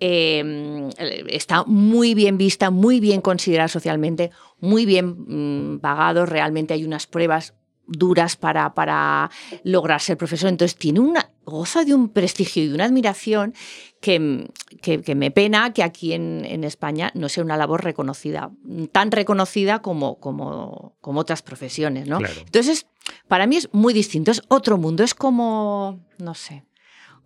Eh, 0.00 0.88
está 1.28 1.64
muy 1.64 2.14
bien 2.14 2.38
vista, 2.38 2.70
muy 2.70 3.00
bien 3.00 3.20
considerada 3.20 3.68
socialmente, 3.68 4.30
muy 4.60 4.86
bien 4.86 5.74
mm, 5.74 5.80
pagado. 5.80 6.26
Realmente 6.26 6.74
hay 6.74 6.84
unas 6.84 7.06
pruebas 7.06 7.54
duras 7.90 8.36
para, 8.36 8.74
para 8.74 9.30
lograr 9.64 10.00
ser 10.02 10.18
profesor. 10.18 10.50
Entonces 10.50 10.76
tiene 10.78 11.00
una, 11.00 11.30
goza 11.44 11.84
de 11.84 11.94
un 11.94 12.10
prestigio 12.10 12.62
y 12.62 12.68
de 12.68 12.74
una 12.74 12.84
admiración 12.84 13.54
que, 14.02 14.50
que- 14.82 15.00
que 15.00 15.14
me 15.14 15.30
pena 15.30 15.72
que 15.72 15.82
aquí 15.82 16.12
en, 16.12 16.44
en 16.44 16.64
España 16.64 17.10
no 17.14 17.30
sea 17.30 17.42
una 17.42 17.56
labor 17.56 17.82
reconocida, 17.82 18.50
tan 18.92 19.10
reconocida 19.10 19.80
como, 19.80 20.20
como, 20.20 20.96
como 21.00 21.20
otras 21.20 21.40
profesiones. 21.40 22.06
¿no? 22.06 22.18
Claro. 22.18 22.42
Entonces, 22.44 22.86
para 23.26 23.46
mí 23.46 23.56
es 23.56 23.70
muy 23.72 23.94
distinto, 23.94 24.30
es 24.32 24.42
otro 24.48 24.76
mundo, 24.76 25.02
es 25.02 25.14
como, 25.14 25.98
no 26.18 26.34
sé, 26.34 26.64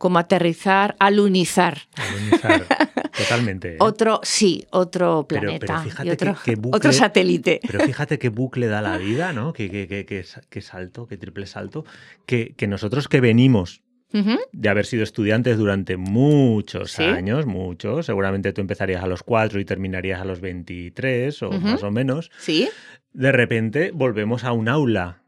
como 0.02 0.18
aterrizar, 0.18 0.96
alunizar. 0.98 1.78
Alunizar, 1.94 2.66
Totalmente. 3.16 3.74
¿eh? 3.74 3.76
Otro, 3.78 4.18
sí, 4.24 4.66
otro 4.70 5.26
Pero- 5.28 5.42
pero 5.42 5.58
planeta. 5.60 5.82
fíjate 5.84 6.08
y 6.08 6.10
otro, 6.10 6.34
que- 6.44 6.50
que 6.56 6.58
bucle- 6.60 6.74
otro 6.76 6.92
satélite. 6.92 7.60
Pero 7.64 7.78
fíjate 7.84 8.18
qué 8.18 8.28
bucle 8.28 8.66
da 8.66 8.82
la 8.82 8.98
vida, 8.98 9.32
¿no? 9.32 9.52
Qué, 9.52 10.24
sa- 10.26 10.40
qué 10.50 10.60
salto, 10.60 11.06
qué 11.06 11.16
triple 11.18 11.46
salto. 11.46 11.84
Que, 12.26 12.52
que 12.56 12.66
nosotros 12.66 13.06
que 13.06 13.20
venimos 13.20 13.80
de 14.52 14.68
haber 14.68 14.84
sido 14.86 15.04
estudiantes 15.04 15.56
durante 15.56 15.96
muchos 15.96 16.90
Sí. 16.92 17.04
años, 17.04 17.46
muchos, 17.46 18.04
seguramente 18.04 18.52
tú 18.52 18.60
empezarías 18.60 19.02
a 19.04 19.06
los 19.06 19.22
4 19.22 19.60
y 19.60 19.64
terminarías 19.64 20.20
a 20.20 20.24
los 20.24 20.40
23 20.40 21.42
o 21.44 21.50
más 21.52 21.82
o 21.84 21.90
menos, 21.92 22.30
Sí, 22.38 22.68
de 23.12 23.30
repente 23.32 23.90
volvemos 23.94 24.42
a 24.44 24.50
un 24.52 24.68
aula. 24.68 25.21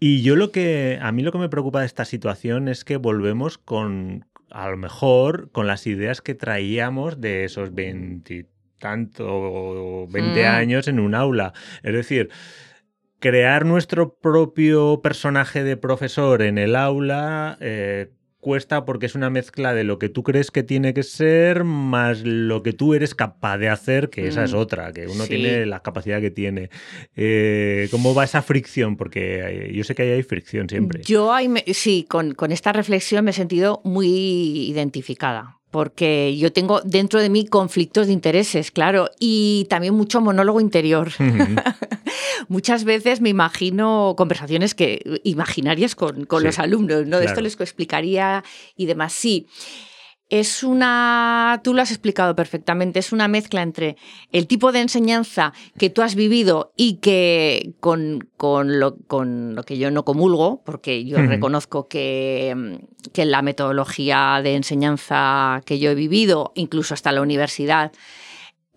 Y 0.00 0.22
yo 0.22 0.34
lo 0.34 0.50
que, 0.50 0.98
a 1.00 1.12
mí 1.12 1.22
lo 1.22 1.30
que 1.30 1.38
me 1.38 1.50
preocupa 1.50 1.80
de 1.80 1.86
esta 1.86 2.06
situación 2.06 2.68
es 2.68 2.84
que 2.84 2.96
volvemos 2.96 3.58
con, 3.58 4.24
a 4.50 4.70
lo 4.70 4.78
mejor, 4.78 5.50
con 5.52 5.66
las 5.66 5.86
ideas 5.86 6.22
que 6.22 6.34
traíamos 6.34 7.20
de 7.20 7.44
esos 7.44 7.74
veintitantos, 7.74 10.10
20 10.10 10.42
Mm. 10.42 10.46
años 10.46 10.88
en 10.88 11.00
un 11.00 11.14
aula. 11.14 11.52
Es 11.82 11.92
decir, 11.92 12.30
crear 13.18 13.66
nuestro 13.66 14.14
propio 14.16 15.02
personaje 15.02 15.64
de 15.64 15.76
profesor 15.76 16.40
en 16.40 16.56
el 16.56 16.76
aula 16.76 17.58
eh, 17.60 18.10
cuesta 18.40 18.84
porque 18.84 19.06
es 19.06 19.14
una 19.14 19.30
mezcla 19.30 19.74
de 19.74 19.84
lo 19.84 19.98
que 19.98 20.08
tú 20.08 20.22
crees 20.22 20.50
que 20.50 20.62
tiene 20.62 20.94
que 20.94 21.02
ser 21.02 21.64
más 21.64 22.22
lo 22.24 22.62
que 22.62 22.72
tú 22.72 22.94
eres 22.94 23.14
capaz 23.14 23.58
de 23.58 23.68
hacer, 23.68 24.10
que 24.10 24.26
esa 24.28 24.44
es 24.44 24.52
Mm, 24.52 24.56
otra, 24.56 24.92
que 24.92 25.06
uno 25.06 25.24
sí. 25.24 25.28
tiene 25.30 25.66
la 25.66 25.80
capacidad 25.80 26.20
que 26.20 26.30
tiene. 26.30 26.70
Eh, 27.16 27.88
¿Cómo 27.90 28.14
va 28.14 28.24
esa 28.24 28.42
fricción? 28.42 28.96
Porque 28.96 29.68
eh, 29.68 29.72
yo 29.74 29.84
sé 29.84 29.94
que 29.94 30.02
ahí 30.02 30.10
hay 30.10 30.22
fricción 30.22 30.68
siempre. 30.68 31.02
Yo 31.04 31.32
me- 31.48 31.64
sí, 31.74 32.06
con, 32.08 32.34
con 32.34 32.50
esta 32.52 32.72
reflexión 32.72 33.24
me 33.24 33.30
he 33.32 33.34
sentido 33.34 33.80
muy 33.84 34.08
identificada. 34.70 35.59
Porque 35.70 36.36
yo 36.36 36.52
tengo 36.52 36.80
dentro 36.80 37.20
de 37.20 37.30
mí 37.30 37.46
conflictos 37.46 38.08
de 38.08 38.12
intereses, 38.12 38.70
claro, 38.70 39.08
y 39.20 39.66
también 39.70 39.94
mucho 39.94 40.20
monólogo 40.20 40.60
interior. 40.60 41.12
Muchas 42.48 42.84
veces 42.84 43.20
me 43.20 43.28
imagino 43.28 44.14
conversaciones 44.16 44.74
que 44.74 45.20
imaginarias 45.22 45.94
con, 45.94 46.24
con 46.24 46.40
Sí, 46.40 46.46
los 46.46 46.58
alumnos, 46.58 47.06
¿no? 47.06 47.18
De 47.18 47.26
Esto 47.26 47.40
les 47.40 47.60
explicaría 47.60 48.42
y 48.76 48.86
demás. 48.86 49.12
Sí, 49.12 49.46
es 50.30 50.62
una, 50.62 51.60
tú 51.64 51.74
lo 51.74 51.82
has 51.82 51.90
explicado 51.90 52.36
perfectamente, 52.36 53.00
es 53.00 53.12
una 53.12 53.26
mezcla 53.26 53.62
entre 53.62 53.96
el 54.30 54.46
tipo 54.46 54.70
de 54.70 54.80
enseñanza 54.80 55.52
que 55.76 55.90
tú 55.90 56.02
has 56.02 56.14
vivido 56.14 56.72
y 56.76 56.94
que 56.94 57.72
con, 57.80 58.28
con 58.36 58.78
lo, 58.78 58.96
con 58.96 59.56
lo 59.56 59.64
que 59.64 59.76
yo 59.76 59.90
no 59.90 60.04
comulgo, 60.04 60.62
porque 60.64 61.04
yo 61.04 61.18
reconozco 61.18 61.88
que, 61.88 62.54
mm, 62.56 63.10
que 63.12 63.24
la 63.24 63.42
metodología 63.42 64.40
de 64.42 64.54
enseñanza 64.54 65.62
que 65.66 65.80
yo 65.80 65.90
he 65.90 65.94
vivido, 65.96 66.52
incluso 66.54 66.94
hasta 66.94 67.10
la 67.10 67.22
universidad, 67.22 67.92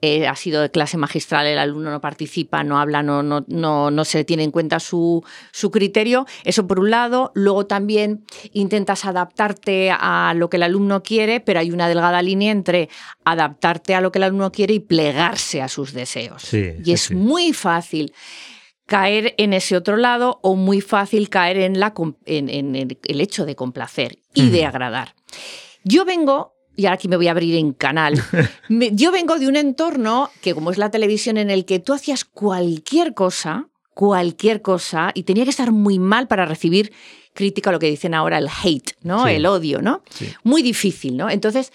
eh, 0.06 0.28
ha 0.28 0.36
sido 0.36 0.62
de 0.62 0.70
clase 0.70 0.98
magistral, 0.98 1.48
el 1.48 1.58
alumno 1.58 1.90
no 1.90 2.02
participa, 2.02 2.62
no 2.66 2.78
habla, 2.78 3.02
no, 3.02 3.24
no, 3.24 3.46
no, 3.48 3.90
no 3.90 4.04
se 4.04 4.26
tiene 4.26 4.44
en 4.44 4.52
cuenta 4.52 4.82
su, 4.82 5.24
su 5.54 5.72
criterio. 5.72 6.26
Eso 6.44 6.68
por 6.68 6.82
un 6.82 6.92
lado. 6.92 7.32
Luego 7.36 7.68
también 7.68 8.26
intentas 8.52 9.06
adaptarte 9.06 9.92
a 9.98 10.34
lo 10.36 10.50
que 10.50 10.58
el 10.58 10.64
alumno 10.64 11.04
quiere, 11.04 11.40
pero 11.40 11.62
hay 11.62 11.72
una 11.72 11.88
delgada 11.88 12.22
línea 12.22 12.52
entre 12.52 12.90
adaptarte 13.24 13.96
a 13.96 14.02
lo 14.02 14.12
que 14.12 14.20
el 14.20 14.24
alumno 14.24 14.52
quiere 14.52 14.74
y 14.74 14.82
plegarse 14.82 15.62
a 15.62 15.70
sus 15.70 15.94
deseos. 15.94 16.42
Sí, 16.42 16.74
y 16.80 16.84
sí, 16.84 16.92
es 16.92 17.02
sí. 17.04 17.16
muy 17.16 17.54
fácil 17.54 18.14
caer 18.86 19.34
en 19.38 19.54
ese 19.54 19.78
otro 19.78 19.96
lado 19.96 20.42
o 20.44 20.58
muy 20.58 20.82
fácil 20.82 21.30
caer 21.30 21.56
en, 21.60 21.80
la, 21.80 21.94
en, 22.26 22.50
en 22.50 22.76
el, 22.76 23.22
hecho 23.22 23.46
de 23.46 23.56
complacer 23.56 24.20
y 24.34 24.50
de 24.50 24.66
agradar. 24.66 25.16
Yo 25.86 26.04
vengo, 26.04 26.53
y 26.76 26.86
ahora 26.86 26.96
aquí 26.96 27.08
me 27.08 27.16
voy 27.18 27.28
a 27.28 27.32
abrir 27.32 27.56
en 27.56 27.74
canal, 27.74 28.14
me- 28.70 28.92
yo 28.94 29.12
vengo 29.12 29.38
de 29.40 29.48
un 29.48 29.56
entorno 29.56 30.30
que 30.42 30.54
como 30.54 30.72
es 30.72 30.78
la 30.78 30.92
televisión 30.92 31.38
en 31.38 31.50
el 31.52 31.66
que 31.66 31.80
tú 31.80 31.94
hacías 31.94 32.26
cualquier 32.26 33.14
cosa, 33.14 33.68
cualquier 33.94 34.62
cosa, 34.62 35.12
y 35.14 35.24
tenía 35.24 35.44
que 35.44 35.50
estar 35.52 35.72
muy 35.72 36.00
mal 36.00 36.28
para 36.28 36.46
recibir 36.46 36.92
crítica, 37.34 37.72
lo 37.72 37.80
que 37.80 37.90
dicen 37.90 38.14
ahora 38.14 38.38
el 38.38 38.48
hate, 38.48 38.92
¿no? 39.02 39.26
Sí. 39.26 39.34
El 39.34 39.46
odio, 39.48 39.82
¿no? 39.82 40.04
Sí. 40.10 40.30
Muy 40.44 40.62
difícil, 40.62 41.18
¿no? 41.18 41.30
Entonces, 41.32 41.72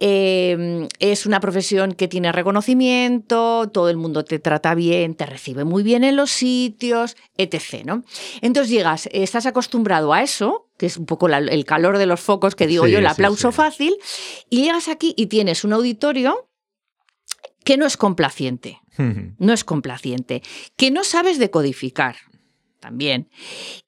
eh, 0.00 0.88
es 0.98 1.26
una 1.26 1.38
profesión 1.38 1.92
que 1.92 2.08
tiene 2.08 2.32
reconocimiento, 2.32 3.68
todo 3.72 3.88
el 3.88 3.96
mundo 3.96 4.24
te 4.24 4.38
trata 4.38 4.74
bien, 4.74 5.14
te 5.14 5.26
recibe 5.26 5.64
muy 5.64 5.82
bien 5.82 6.02
en 6.02 6.16
los 6.16 6.30
sitios, 6.30 7.16
etc. 7.36 7.84
¿no? 7.84 8.02
Entonces 8.40 8.70
llegas, 8.70 9.08
estás 9.12 9.46
acostumbrado 9.46 10.12
a 10.12 10.22
eso, 10.22 10.66
que 10.82 10.86
es 10.86 10.96
un 10.96 11.06
poco 11.06 11.28
la- 11.28 11.38
el 11.38 11.64
calor 11.64 11.96
de 11.96 12.06
los 12.06 12.18
focos 12.20 12.56
que 12.56 12.66
digo 12.66 12.86
Sí, 12.86 12.90
yo, 12.90 12.98
el 12.98 13.06
aplauso 13.06 13.52
sí. 13.52 13.56
fácil, 13.56 13.96
y 14.50 14.62
llegas 14.64 14.88
aquí 14.88 15.14
y 15.16 15.26
tienes 15.26 15.62
un 15.62 15.72
auditorio 15.74 16.48
que 17.64 17.76
no 17.76 17.86
es 17.86 17.96
complaciente, 17.96 18.80
no 19.38 19.52
es 19.52 19.62
complaciente, 19.62 20.42
que 20.76 20.90
no 20.90 21.04
sabes 21.04 21.38
decodificar 21.38 22.16
también, 22.80 23.30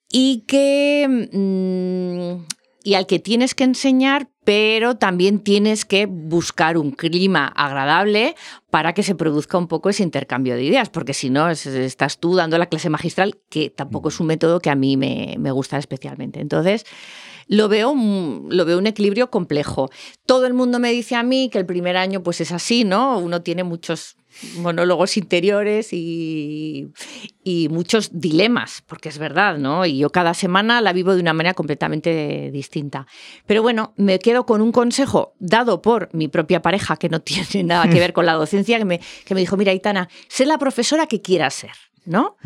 y 0.08 0.44
que 0.46 1.08
mm, 1.32 2.46
y 2.84 2.94
al 2.94 3.06
que 3.06 3.18
tienes 3.18 3.54
que 3.54 3.64
enseñar, 3.64 4.28
pero 4.44 4.94
también 4.96 5.40
tienes 5.40 5.84
que 5.86 6.04
buscar 6.06 6.76
un 6.78 6.90
clima 6.92 7.46
agradable 7.56 8.36
para 8.70 8.92
que 8.92 9.02
se 9.02 9.14
produzca 9.14 9.56
un 9.58 9.66
poco 9.68 9.88
ese 9.88 10.02
intercambio 10.02 10.54
de 10.54 10.62
ideas, 10.64 10.90
porque 10.90 11.14
si 11.14 11.30
no, 11.30 11.48
es- 11.48 11.66
estás 11.66 12.18
tú 12.20 12.34
dando 12.36 12.58
la 12.58 12.66
clase 12.66 12.90
magistral, 12.90 13.38
que 13.48 13.70
tampoco 13.70 14.10
es 14.10 14.20
un 14.20 14.26
método 14.26 14.60
que 14.60 14.68
a 14.70 14.74
mí 14.74 14.96
me, 14.98 15.34
me 15.38 15.50
gusta 15.50 15.78
especialmente. 15.78 16.40
Entonces, 16.40 16.84
lo 17.48 17.68
veo, 17.68 17.94
lo 17.94 18.64
veo 18.64 18.78
un 18.78 18.86
equilibrio 18.86 19.30
complejo. 19.30 19.90
Todo 20.26 20.46
el 20.46 20.54
mundo 20.54 20.78
me 20.78 20.90
dice 20.90 21.16
a 21.16 21.22
mí 21.22 21.48
que 21.50 21.58
el 21.58 21.66
primer 21.66 21.96
año 21.96 22.22
pues 22.22 22.40
es 22.40 22.52
así, 22.52 22.84
¿no? 22.84 23.18
Uno 23.18 23.42
tiene 23.42 23.64
muchos 23.64 24.16
monólogos 24.56 25.16
interiores 25.16 25.92
y, 25.92 26.88
y 27.44 27.68
muchos 27.68 28.10
dilemas, 28.12 28.82
porque 28.86 29.08
es 29.08 29.18
verdad, 29.18 29.58
¿no? 29.58 29.86
Y 29.86 29.98
yo 29.98 30.10
cada 30.10 30.34
semana 30.34 30.80
la 30.80 30.92
vivo 30.92 31.14
de 31.14 31.20
una 31.20 31.32
manera 31.32 31.54
completamente 31.54 32.50
distinta. 32.52 33.06
Pero 33.46 33.62
bueno, 33.62 33.94
me 33.96 34.18
quedo 34.18 34.44
con 34.44 34.60
un 34.60 34.72
consejo 34.72 35.34
dado 35.38 35.82
por 35.82 36.08
mi 36.12 36.28
propia 36.28 36.62
pareja, 36.62 36.96
que 36.96 37.08
no 37.08 37.20
tiene 37.22 37.64
nada 37.64 37.88
que 37.88 38.00
ver 38.00 38.12
con 38.12 38.26
la 38.26 38.34
docencia, 38.34 38.78
que 38.78 38.84
me, 38.84 39.00
que 39.24 39.34
me 39.34 39.40
dijo, 39.40 39.56
mira, 39.56 39.72
Itana, 39.72 40.08
sé 40.28 40.46
la 40.46 40.58
profesora 40.58 41.06
que 41.06 41.20
quieras 41.20 41.54
ser, 41.54 41.72
¿no? 42.04 42.36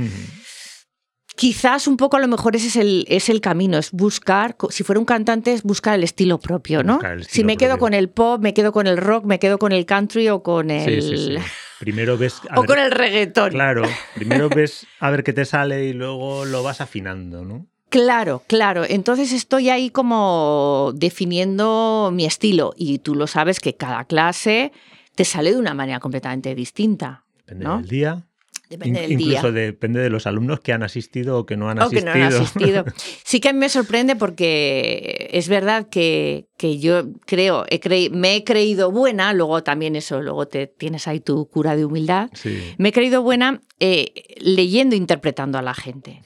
Quizás 1.38 1.87
un 1.87 1.96
poco 1.96 2.16
a 2.16 2.20
lo 2.20 2.27
mejor 2.27 2.57
ese 2.57 2.66
es 2.66 2.74
el, 2.74 3.05
es 3.07 3.29
el 3.29 3.40
camino, 3.40 3.79
es 3.79 3.92
buscar, 3.92 4.57
si 4.70 4.83
fuera 4.83 4.98
un 4.98 5.05
cantante, 5.05 5.53
es 5.53 5.62
buscar 5.62 5.94
el 5.94 6.03
estilo 6.03 6.40
propio, 6.40 6.83
¿no? 6.83 6.98
Si 7.29 7.44
me 7.44 7.57
quedo 7.57 7.79
con 7.79 7.94
el 7.94 8.09
pop, 8.09 8.42
me 8.42 8.53
quedo 8.55 8.72
con 8.72 8.88
el 8.88 8.96
rock, 8.96 9.24
me 9.24 9.38
quedo 9.38 9.57
con 9.57 9.70
el 9.70 9.87
country 9.87 10.29
o 10.31 10.42
con 10.42 10.72
el, 10.72 11.01
Sí, 11.01 11.16
sí, 11.16 11.27
sí. 11.27 11.37
Primero 11.79 12.18
ves. 12.18 12.40
o 12.57 12.62
ver- 12.62 12.66
con 12.66 12.81
el 12.81 12.90
reggaetón. 12.90 13.51
Claro, 13.51 13.83
primero 14.16 14.48
ves 14.48 14.88
a 14.98 15.11
ver 15.11 15.22
qué 15.22 15.33
te 15.33 15.44
sale 15.44 15.85
y 15.85 15.92
luego 15.92 16.44
lo 16.44 16.64
vas 16.64 16.81
afinando, 16.81 17.44
¿no? 17.44 17.68
Claro, 17.88 18.42
claro. 18.48 18.85
Entonces 18.85 19.33
estoy 19.33 19.70
ahí 19.70 19.90
como 19.90 20.90
definiendo 20.96 22.11
mi 22.12 22.24
estilo 22.27 22.74
y 22.77 22.98
tú 22.98 23.14
lo 23.14 23.29
sabes 23.29 23.61
que 23.61 23.77
cada 23.77 24.07
clase 24.07 24.72
te 25.14 25.24
sale 25.24 25.53
de 25.53 25.59
una 25.59 25.72
manera 25.72 26.01
completamente 26.01 26.55
distinta. 26.57 27.24
Depende 27.37 27.64
¿no? 27.64 27.77
del 27.79 27.88
día. 27.88 28.27
Depende 28.68 29.00
del 29.00 29.16
día. 29.16 29.38
incluso 29.38 29.50
depende 29.52 30.00
de 30.00 30.11
los 30.11 30.26
alumnos 30.26 30.61
que 30.61 30.72
han 30.74 30.83
asistido 30.83 31.38
o 31.38 31.46
que 31.46 31.57
no 31.57 31.70
han 31.70 31.78
O 31.81 31.88
que 31.88 31.96
asistido. 31.98 32.14
no 32.18 32.24
han 32.24 32.33
asistido. 32.42 32.85
Sí 33.24 33.40
que 33.40 33.52
me 33.52 33.68
sorprende 33.68 34.14
porque 34.16 35.28
es 35.33 35.48
verdad 35.48 35.88
que, 35.88 36.46
que 36.57 36.78
yo 36.78 37.04
creo, 37.26 37.64
he 37.70 37.81
creí- 37.81 38.11
me 38.11 38.37
he 38.37 38.44
creído 38.44 38.90
buena, 38.90 39.33
luego 39.33 39.62
también 39.62 39.96
eso, 39.96 40.20
luego 40.20 40.48
te 40.48 40.66
tienes 40.66 41.09
ahí 41.09 41.20
tu 41.20 41.46
cura 41.48 41.76
de 41.76 41.85
humildad. 41.85 42.31
Sí. 42.35 42.59
Me 42.78 42.90
he 42.90 42.92
creído 42.92 43.22
buena 43.22 43.61
eh, 43.81 44.12
leyendo 44.40 44.94
e 44.94 44.98
interpretando 44.98 45.57
a 45.59 45.62
la 45.62 45.74
gente. 45.74 46.22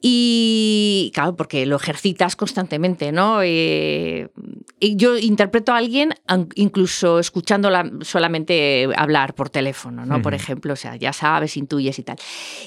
Y 0.00 1.10
claro, 1.12 1.34
porque 1.34 1.66
lo 1.66 1.76
ejercitas 1.76 2.36
constantemente, 2.36 3.10
¿no? 3.10 3.40
Eh, 3.42 4.28
yo 4.80 5.18
interpreto 5.18 5.72
a 5.72 5.76
alguien 5.78 6.14
incluso 6.54 7.18
escuchándola 7.18 7.90
solamente 8.02 8.88
hablar 8.96 9.34
por 9.34 9.50
teléfono, 9.50 10.06
¿no? 10.06 10.22
Por 10.22 10.34
ejemplo, 10.34 10.74
o 10.74 10.76
sea, 10.76 10.94
ya 10.96 11.12
sabes, 11.12 11.56
intuyes 11.56 11.98
y 11.98 12.04
tal. 12.04 12.16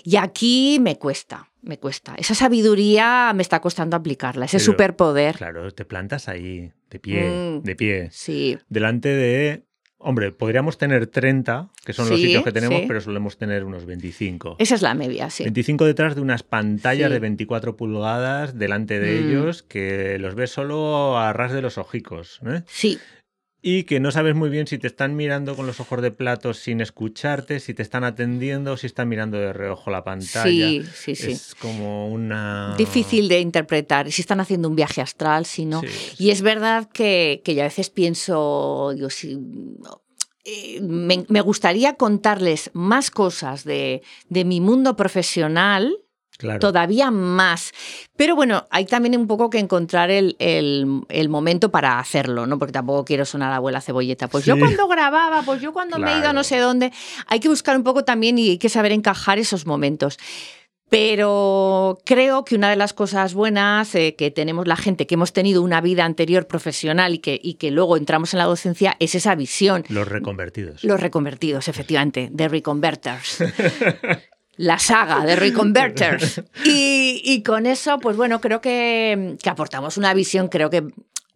Y 0.04 0.18
aquí 0.18 0.78
me 0.82 0.98
cuesta, 0.98 1.50
me 1.62 1.78
cuesta. 1.80 2.16
Esa 2.18 2.36
sabiduría 2.36 3.32
me 3.34 3.44
está 3.44 3.62
costando 3.62 3.96
aplicarla, 3.96 4.46
ese 4.46 4.58
Pero, 4.58 4.66
superpoder. 4.66 5.36
Claro, 5.38 5.72
te 5.72 5.86
plantas 5.86 6.28
ahí, 6.28 6.72
de 6.90 7.00
pie, 7.00 7.22
Mm. 7.32 7.64
de 7.64 7.76
pie, 7.76 8.10
Sí, 8.12 8.58
delante 8.68 9.08
de... 9.10 9.64
Hombre, 10.04 10.32
podríamos 10.32 10.78
tener 10.78 11.08
30, 11.08 11.70
que 11.86 11.94
son 11.94 12.10
los 12.10 12.20
sitios 12.20 12.44
que 12.44 12.52
tenemos, 12.52 12.80
sí. 12.82 12.86
pero 12.88 13.02
solemos 13.02 13.38
tener 13.38 13.64
unos 13.64 13.86
25. 13.86 14.56
esa 14.60 14.76
es 14.76 14.82
la 14.82 14.94
media, 14.94 15.30
sí. 15.30 15.44
25 15.44 15.86
detrás 15.86 16.16
de 16.16 16.22
unas 16.22 16.44
pantallas 16.44 17.10
Sí. 17.10 17.14
de 17.14 17.20
24 17.20 17.78
pulgadas 17.78 18.58
delante 18.58 19.00
de 19.00 19.22
Mm. 19.22 19.28
ellos 19.30 19.64
que 19.64 20.18
los 20.20 20.34
ves 20.36 20.52
solo 20.52 21.18
a 21.20 21.34
ras 21.34 21.52
de 21.52 21.62
los 21.62 21.78
ojicos. 21.78 22.40
¿eh? 22.46 22.64
Sí, 22.68 22.98
Y 23.64 23.84
que 23.84 24.00
no 24.00 24.12
sabes 24.12 24.34
muy 24.36 24.50
bien 24.50 24.66
si 24.66 24.80
te 24.80 24.88
están 24.88 25.16
mirando 25.16 25.56
con 25.56 25.68
los 25.68 25.80
ojos 25.80 26.02
de 26.02 26.10
plato 26.10 26.54
sin 26.56 26.82
escucharte, 26.82 27.60
si 27.60 27.76
te 27.76 27.84
están 27.84 28.04
atendiendo 28.04 28.74
o 28.74 28.78
si 28.78 28.88
están 28.88 29.08
mirando 29.08 29.38
de 29.38 29.54
reojo 29.54 29.92
la 29.92 30.04
pantalla. 30.04 30.70
sí, 30.70 30.84
sí, 30.96 31.16
sí. 31.16 31.32
Es 31.34 31.54
como 31.56 32.10
una... 32.10 32.74
Difícil 32.76 33.28
de 33.28 33.40
interpretar. 33.40 34.12
Si 34.12 34.22
están 34.22 34.40
haciendo 34.40 34.68
un 34.68 34.76
viaje 34.76 35.02
astral, 35.02 35.46
si 35.46 35.66
no. 35.66 35.82
Sí, 35.82 35.88
Y 36.18 36.30
es 36.32 36.42
verdad 36.42 36.90
que, 36.92 37.42
que 37.46 37.54
yo 37.54 37.62
a 37.62 37.66
veces 37.66 37.92
pienso, 37.92 38.94
digo, 38.96 39.12
si, 39.12 39.36
no, 39.36 40.02
eh, 40.44 40.82
me, 40.82 41.26
me 41.28 41.42
gustaría 41.42 41.98
contarles 41.98 42.72
más 42.74 43.12
cosas 43.12 43.64
de, 43.64 44.02
de 44.30 44.44
mi 44.44 44.60
mundo 44.60 44.96
profesional, 44.96 46.00
claro. 46.42 46.60
todavía 46.60 47.10
más. 47.12 47.72
Pero 48.18 48.36
bueno, 48.36 48.68
hay 48.70 48.86
también 48.86 49.18
un 49.18 49.28
poco 49.28 49.50
que 49.50 49.60
encontrar 49.60 50.12
el, 50.12 50.36
el- 50.40 51.02
el 51.10 51.30
momento 51.30 51.72
para 51.72 51.98
hacerlo, 52.00 52.46
¿no? 52.48 52.60
Porque 52.60 52.74
tampoco 52.74 53.06
quiero 53.06 53.24
sonar 53.26 53.54
abuela 53.54 53.80
cebolleta. 53.80 54.28
Pues 54.28 54.44
yo 54.46 54.56
Sí. 54.56 54.60
cuando 54.60 54.88
grababa, 54.88 55.42
pues 55.44 55.62
yo 55.62 55.72
cuando 55.72 55.98
me 55.98 56.12
he 56.14 56.18
ido 56.20 56.26
a 56.30 56.34
no 56.34 56.42
Claro. 56.42 56.44
sé 56.44 56.58
dónde. 56.60 56.92
Hay 57.28 57.40
que 57.40 57.48
buscar 57.48 57.78
un 57.78 57.84
poco 57.84 58.04
también 58.04 58.38
y 58.38 58.50
hay 58.50 58.58
que 58.58 58.68
saber 58.70 58.92
encajar 58.92 59.40
esos 59.40 59.66
momentos. 59.66 60.18
Pero 60.90 62.00
creo 62.06 62.44
que 62.44 62.54
una 62.56 62.70
de 62.70 62.76
las 62.76 62.92
cosas 62.92 63.34
buenas 63.34 63.96
eh, 63.96 64.14
que 64.18 64.30
tenemos 64.30 64.68
la 64.68 64.76
gente 64.76 65.08
que 65.08 65.16
hemos 65.16 65.32
tenido 65.32 65.62
una 65.62 65.80
vida 65.80 66.04
anterior 66.04 66.48
profesional 66.48 67.14
y 67.14 67.20
que, 67.20 67.40
y 67.42 67.54
que 67.54 67.72
luego 67.72 67.96
entramos 67.96 68.34
en 68.34 68.40
la 68.40 68.46
docencia 68.46 68.98
es 69.00 69.16
esa 69.16 69.34
visión. 69.36 69.86
Los 69.88 70.06
reconvertidos. 70.10 70.84
Los 70.84 71.00
reconvertidos, 71.00 71.70
efectivamente, 71.70 72.28
de 72.30 72.48
reconverters. 72.50 73.38
la 74.62 74.78
saga 74.78 75.26
de 75.26 75.36
Reconverters. 75.36 76.42
Y, 76.64 77.22
y, 77.26 77.44
con 77.44 77.66
eso, 77.66 78.00
pues 78.00 78.16
bueno, 78.16 78.40
creo 78.40 78.62
que, 78.62 79.36
que, 79.42 79.50
aportamos 79.50 79.98
una 79.98 80.14
visión, 80.14 80.48
creo 80.48 80.70
que 80.70 80.84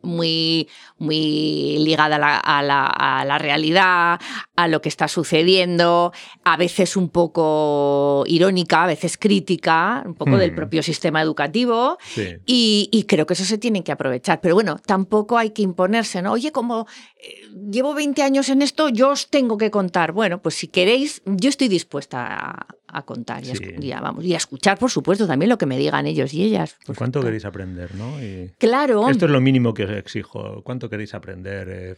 muy, 0.06 0.70
muy 0.98 1.78
ligada 1.80 2.16
a 2.16 2.20
la, 2.20 2.38
a, 2.38 2.62
la, 2.62 2.86
a 2.86 3.26
la, 3.26 3.38
realidad, 3.38 4.20
a 4.56 4.68
lo 4.68 4.82
que 4.82 4.90
está 4.90 5.08
sucediendo, 5.08 6.14
a 6.44 6.58
veces 6.58 6.96
un 6.96 7.10
poco 7.10 8.24
irónica, 8.28 8.84
a 8.84 8.88
veces 8.88 9.18
crítica, 9.18 10.04
un 10.06 10.14
poco 10.14 10.38
del 10.38 10.54
propio 10.54 10.84
sistema 10.84 11.22
educativo, 11.22 11.98
sí. 12.02 12.38
y, 12.46 12.90
y, 12.92 13.04
creo 13.04 13.26
que 13.26 13.34
eso 13.34 13.46
se 13.46 13.58
tiene 13.58 13.84
que 13.84 13.92
aprovechar. 13.92 14.40
Pero 14.42 14.56
bueno, 14.56 14.78
tampoco 14.86 15.38
hay 15.38 15.50
que 15.50 15.64
imponerse, 15.64 16.22
¿no? 16.22 16.34
Oye, 16.34 16.52
como 16.52 16.88
eh, 17.18 17.42
llevo 17.72 17.94
20 17.94 18.22
años 18.22 18.50
en 18.50 18.62
esto, 18.62 18.90
yo 18.90 19.10
os 19.10 19.30
tengo 19.30 19.58
que 19.58 19.72
contar. 19.72 20.12
Bueno, 20.12 20.42
pues 20.42 20.56
si 20.56 20.68
queréis, 20.68 21.22
yo 21.26 21.50
estoy 21.50 21.68
dispuesta 21.68 22.26
a, 22.28 22.68
a 22.88 23.02
contar 23.04 23.44
y, 23.44 23.56
Sí. 23.56 23.64
a, 23.64 23.80
y 23.84 23.92
a- 23.92 24.00
vamos, 24.02 24.24
y 24.26 24.34
a 24.34 24.38
escuchar, 24.38 24.78
por 24.78 24.92
supuesto, 24.92 25.28
también 25.28 25.50
lo 25.50 25.58
que 25.58 25.66
me 25.66 25.78
digan 25.78 26.06
ellos 26.06 26.34
y 26.34 26.44
ellas. 26.44 26.78
por 26.86 26.96
¿Cuánto 26.96 27.22
queréis 27.22 27.46
aprender, 27.46 27.94
no? 27.96 28.22
Y 28.24 28.52
Claro. 28.58 29.10
esto 29.10 29.26
es 29.26 29.32
lo 29.32 29.42
mínimo 29.42 29.74
que 29.74 29.86
os 29.86 29.92
exijo. 29.92 30.62
¿Cuánto 30.64 30.90
queréis 30.90 31.14
aprender? 31.14 31.68
Eh, 31.70 31.96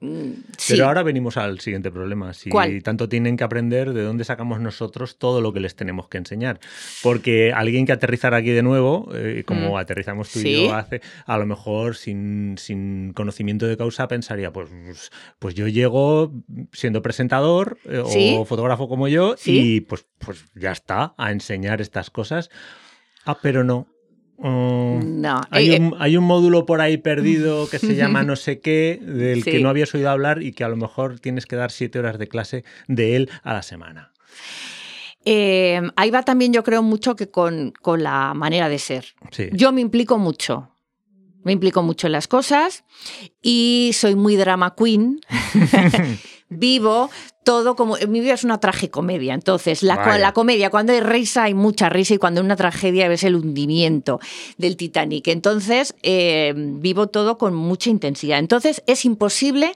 sí. 0.00 0.72
Pero 0.74 0.86
ahora 0.86 1.02
venimos 1.02 1.36
al 1.36 1.60
siguiente 1.60 1.90
problema. 1.90 2.32
Si 2.32 2.48
¿Cuál? 2.50 2.82
tanto 2.82 3.08
tienen 3.08 3.36
que 3.36 3.44
aprender, 3.44 3.92
¿de 3.92 4.02
dónde 4.02 4.24
sacamos 4.24 4.58
nosotros 4.60 5.18
todo 5.18 5.40
lo 5.40 5.52
que 5.52 5.60
les 5.60 5.76
tenemos 5.76 6.08
que 6.08 6.18
enseñar? 6.18 6.58
Porque 7.02 7.52
alguien 7.52 7.84
que 7.86 7.92
aterrizar 7.92 8.32
aquí 8.34 8.50
de 8.50 8.62
nuevo, 8.62 9.10
eh, 9.14 9.44
como 9.46 9.74
Mm. 9.74 9.76
aterrizamos 9.76 10.30
tú 10.32 10.40
y 10.40 10.64
yo 10.66 10.74
hace, 10.74 11.02
a 11.26 11.36
lo 11.38 11.46
mejor 11.46 11.96
sin, 11.96 12.56
sin 12.58 13.12
conocimiento 13.12 13.66
de 13.66 13.76
causa 13.76 14.08
pensaría, 14.08 14.52
pues, 14.52 14.70
pues 15.38 15.54
yo 15.54 15.68
llego 15.68 16.32
siendo 16.72 17.02
presentador 17.02 17.78
eh, 17.84 18.02
Sí. 18.06 18.34
o 18.38 18.44
fotógrafo 18.44 18.88
como 18.88 19.06
yo 19.08 19.34
y 19.44 19.82
pues, 19.82 20.06
pues 20.18 20.44
ya 20.54 20.72
está, 20.72 21.14
a 21.18 21.30
enseñar 21.30 21.80
estas 21.80 22.08
cosas. 22.10 22.48
Ah, 23.26 23.38
pero 23.42 23.64
no. 23.64 23.86
Mm, 24.42 25.20
No. 25.20 25.40
hay, 25.50 25.74
eh, 25.74 25.80
un, 25.80 25.94
hay 25.98 26.16
un 26.16 26.24
módulo 26.24 26.64
por 26.66 26.80
ahí 26.80 26.96
perdido 26.96 27.68
que 27.68 27.78
se 27.78 27.94
llama 27.96 28.22
no 28.22 28.36
sé 28.36 28.60
qué, 28.60 28.98
del 29.02 29.44
que 29.44 29.60
no 29.60 29.68
habías 29.68 29.94
oído 29.94 30.08
hablar 30.10 30.42
y 30.42 30.52
que 30.52 30.64
a 30.64 30.68
lo 30.68 30.76
mejor 30.76 31.20
tienes 31.20 31.46
que 31.46 31.56
dar 31.56 31.70
siete 31.70 31.98
horas 31.98 32.18
de 32.18 32.28
clase 32.28 32.64
de 32.88 33.16
él 33.16 33.30
a 33.42 33.52
la 33.52 33.62
semana. 33.62 34.12
eh, 35.24 35.80
ahí 35.96 36.10
va 36.10 36.22
también, 36.22 36.52
yo 36.52 36.62
creo, 36.64 36.82
mucho 36.82 37.16
que 37.16 37.28
con, 37.30 37.72
con 37.82 38.02
la 38.02 38.32
manera 38.34 38.68
de 38.68 38.78
ser. 38.78 39.04
Sí. 39.30 39.48
Yo 39.52 39.72
me 39.72 39.80
implico 39.82 40.16
mucho. 40.18 40.70
Me 41.42 41.52
implico 41.52 41.82
mucho 41.82 42.06
en 42.06 42.12
las 42.12 42.28
cosas 42.28 42.84
y 43.42 43.92
soy 43.94 44.14
muy 44.14 44.36
drama 44.36 44.74
queen. 44.76 45.20
Vivo 46.50 47.10
todo 47.44 47.76
como. 47.76 47.96
Mi 48.08 48.20
vida 48.20 48.34
es 48.34 48.44
una 48.44 48.58
tragicomedia. 48.58 49.34
Entonces, 49.34 49.82
la, 49.82 49.96
Vaya. 49.96 50.18
la 50.18 50.32
comedia, 50.32 50.70
cuando 50.70 50.92
hay 50.92 51.00
risa, 51.00 51.44
hay 51.44 51.54
mucha 51.54 51.88
risa 51.88 52.14
y 52.14 52.18
cuando 52.18 52.40
hay 52.40 52.44
una 52.44 52.56
tragedia 52.56 53.08
ves 53.08 53.24
el 53.24 53.36
hundimiento 53.36 54.20
del 54.58 54.76
Titanic. 54.76 55.28
Entonces, 55.28 55.94
eh, 56.02 56.52
vivo 56.56 57.06
todo 57.06 57.38
con 57.38 57.54
mucha 57.54 57.88
intensidad. 57.88 58.38
Entonces, 58.38 58.82
es 58.86 59.04
imposible 59.04 59.74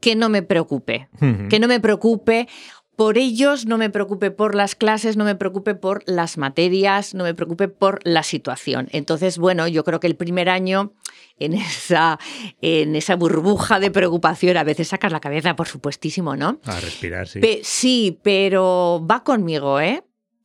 que 0.00 0.14
no 0.14 0.28
me 0.28 0.42
preocupe. 0.42 1.08
Que 1.48 1.58
no 1.58 1.68
me 1.68 1.80
preocupe 1.80 2.48
por 2.96 3.18
ellos, 3.18 3.66
no 3.66 3.78
me 3.78 3.90
preocupe 3.90 4.30
por 4.30 4.54
las 4.54 4.74
clases, 4.74 5.16
no 5.16 5.24
me 5.24 5.34
preocupe 5.34 5.74
por 5.74 6.02
las 6.06 6.38
materias, 6.38 7.14
no 7.14 7.24
me 7.24 7.34
preocupe 7.34 7.68
por 7.68 8.00
la 8.04 8.22
situación. 8.22 8.88
Entonces, 8.90 9.38
bueno, 9.38 9.68
yo 9.68 9.84
creo 9.84 10.00
que 10.00 10.06
el 10.06 10.16
primer 10.16 10.48
año 10.48 10.92
en 11.38 11.54
esa, 11.54 12.18
en 12.60 12.96
esa 12.96 13.16
burbuja 13.16 13.78
de 13.80 13.90
preocupación, 13.90 14.56
a 14.56 14.64
veces 14.64 14.88
sacas 14.88 15.12
la 15.12 15.20
cabeza, 15.20 15.54
por 15.56 15.68
supuestísimo, 15.68 16.36
¿no? 16.36 16.60
A 16.64 16.80
respirar, 16.80 17.28
sí. 17.28 17.40
Pe- 17.40 17.60
sí, 17.62 18.18
pero 18.22 19.04
va 19.10 19.22
conmigo, 19.22 19.80
¿eh? 19.80 20.02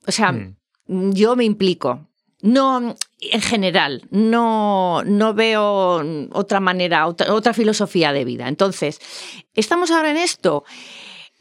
O 0.08 0.12
sea, 0.12 0.32
Mm. 0.32 1.12
yo 1.14 1.36
me 1.36 1.46
implico. 1.46 2.08
No, 2.44 2.96
en 3.20 3.42
general, 3.42 4.02
no, 4.10 5.04
no 5.06 5.34
veo 5.36 6.02
otra 6.34 6.60
manera, 6.60 7.06
otra, 7.06 7.34
otra 7.36 7.54
filosofía 7.54 8.12
de 8.14 8.26
vida. 8.26 8.48
Entonces, 8.48 9.00
estamos 9.54 9.92
ahora 9.92 10.10
en 10.10 10.18
esto. 10.18 10.64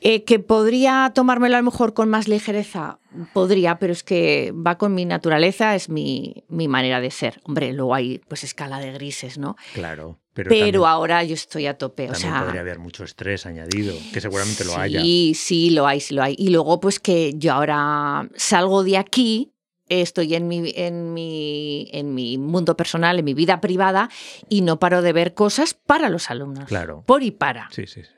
Eh, 0.03 0.25
que 0.25 0.39
podría 0.39 1.13
tomármelo 1.15 1.57
a 1.57 1.59
lo 1.59 1.65
mejor 1.65 1.93
con 1.93 2.09
más 2.09 2.27
ligereza, 2.27 2.99
podría, 3.35 3.79
pero 3.79 3.93
es 3.93 4.03
que 4.03 4.53
va 4.53 4.79
con 4.79 4.95
mi 4.95 5.05
naturaleza, 5.05 5.75
es 5.75 5.91
mi, 5.91 6.45
mi 6.49 6.69
manera 6.69 7.01
de 7.01 7.11
ser. 7.11 7.41
Hombre, 7.45 7.75
luego 7.75 7.95
hay 7.95 8.19
pues 8.27 8.43
escala 8.43 8.79
de 8.79 8.93
grises, 8.93 9.37
¿no? 9.37 9.57
Claro. 9.75 10.19
Pero, 10.33 10.49
Pero, 10.49 10.65
también, 10.65 10.85
ahora 10.87 11.25
yo 11.25 11.35
estoy 11.35 11.67
a 11.67 11.77
tope. 11.77 12.05
O 12.05 12.13
también 12.13 12.33
sea, 12.33 12.45
podría 12.45 12.61
haber 12.61 12.79
mucho 12.79 13.05
estrés 13.05 13.45
añadido, 13.47 13.95
que 14.13 14.21
seguramente 14.21 14.65
lo 14.65 14.77
haya. 14.77 15.03
Sí, 15.03 15.35
sí, 15.35 15.71
lo 15.71 15.87
hay, 15.87 16.01
sí 16.01 16.15
lo 16.15 16.23
hay. 16.23 16.35
Y 16.39 16.49
luego, 16.51 16.81
pues 16.81 17.01
que 17.01 17.35
yo 17.37 17.53
ahora 17.53 18.29
salgo 18.37 18.85
de 18.85 18.97
aquí, 18.97 19.53
estoy 19.89 20.35
en 20.35 20.47
mi, 20.47 20.73
en 20.77 21.13
mi, 21.13 21.91
en 21.93 22.15
mi 22.15 22.39
mundo 22.39 22.77
personal, 22.77 23.19
en 23.19 23.25
mi 23.25 23.35
vida 23.35 23.61
privada, 23.61 24.09
y 24.49 24.63
no 24.63 24.79
paro 24.79 25.03
de 25.03 25.13
ver 25.13 25.35
cosas 25.35 25.75
para 25.75 26.09
los 26.09 26.31
alumnos. 26.31 26.67
Claro. 26.67 27.03
Por 27.07 27.23
y 27.25 27.33
para. 27.33 27.69
Sí, 27.73 27.87
sí. 27.87 28.05
sí. 28.05 28.11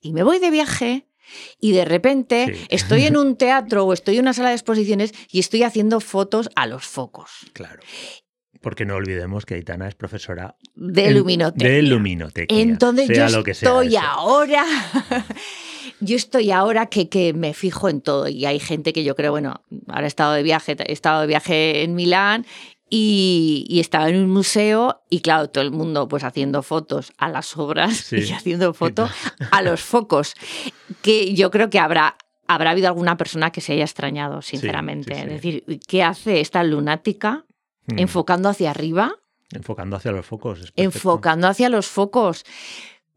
Y 0.00 0.12
me 0.12 0.22
voy 0.22 0.38
de 0.38 0.50
viaje. 0.50 1.07
Y 1.60 1.72
de 1.72 1.84
repente 1.84 2.46
Sí. 2.54 2.66
estoy 2.70 3.04
en 3.04 3.16
un 3.18 3.36
teatro 3.36 3.84
o 3.84 3.92
estoy 3.92 4.16
en 4.16 4.22
una 4.22 4.32
sala 4.32 4.48
de 4.50 4.54
exposiciones 4.56 5.12
y 5.30 5.38
estoy 5.40 5.62
haciendo 5.62 6.00
fotos 6.00 6.48
a 6.56 6.66
los 6.66 6.84
focos 6.86 7.30
Claro. 7.52 7.80
Porque 8.60 8.84
no 8.84 8.96
olvidemos 8.96 9.46
que 9.46 9.54
Aitana 9.54 9.86
es 9.86 9.94
profesora 9.94 10.56
de 10.74 11.12
luminotecnia. 11.12 11.80
de. 11.80 12.46
Entonces 12.60 13.06
sea 13.06 13.28
yo 13.28 13.36
lo 13.36 13.44
que 13.44 13.52
estoy 13.52 13.94
ahora, 13.96 14.64
yo 16.00 16.16
estoy 16.16 16.50
ahora 16.50 16.86
que, 16.86 17.08
que 17.08 17.32
me 17.34 17.54
fijo 17.54 17.88
en 17.88 18.00
todo 18.00 18.26
y 18.28 18.46
hay 18.46 18.58
gente 18.58 18.92
que 18.92 19.04
yo 19.04 19.14
creo, 19.14 19.30
bueno, 19.30 19.62
ahora 19.86 20.04
he 20.04 20.08
estado 20.08 20.32
de 20.32 20.42
viaje, 20.42 20.76
he 20.78 20.92
estado 20.92 21.20
de 21.20 21.26
viaje 21.28 21.82
en 21.84 21.94
Milán 21.94 22.46
y, 22.90 23.64
y 23.68 23.80
estaba 23.80 24.08
en 24.08 24.16
un 24.16 24.30
museo 24.30 25.02
y 25.10 25.20
claro, 25.20 25.48
todo 25.50 25.62
el 25.64 25.70
mundo 25.70 26.08
pues 26.08 26.24
haciendo 26.24 26.62
fotos 26.62 27.12
a 27.18 27.28
las 27.28 27.56
obras 27.56 27.96
Sí. 28.06 28.16
y 28.18 28.32
haciendo 28.32 28.72
fotos 28.74 29.10
a 29.50 29.62
los 29.62 29.80
focos, 29.82 30.34
que 31.02 31.34
yo 31.34 31.50
creo 31.50 31.70
que 31.70 31.78
habrá... 31.78 32.16
Habrá 32.50 32.70
habido 32.70 32.88
alguna 32.88 33.18
persona 33.18 33.50
que 33.52 33.60
se 33.60 33.74
haya 33.74 33.84
extrañado, 33.84 34.40
sinceramente. 34.40 35.14
sí, 35.14 35.20
sí. 35.20 35.26
Es 35.26 35.32
decir, 35.34 35.64
¿qué 35.86 36.02
hace 36.02 36.40
esta 36.40 36.62
lunática 36.64 37.44
Mm. 37.90 37.98
enfocando 38.00 38.48
hacia 38.50 38.70
arriba? 38.70 39.14
Enfocando 39.52 39.96
hacia 39.96 40.12
los 40.12 40.24
focos. 40.26 40.60
es 40.60 40.72
enfocando 40.76 41.46
hacia 41.48 41.68
los 41.70 41.86
focos. 41.86 42.44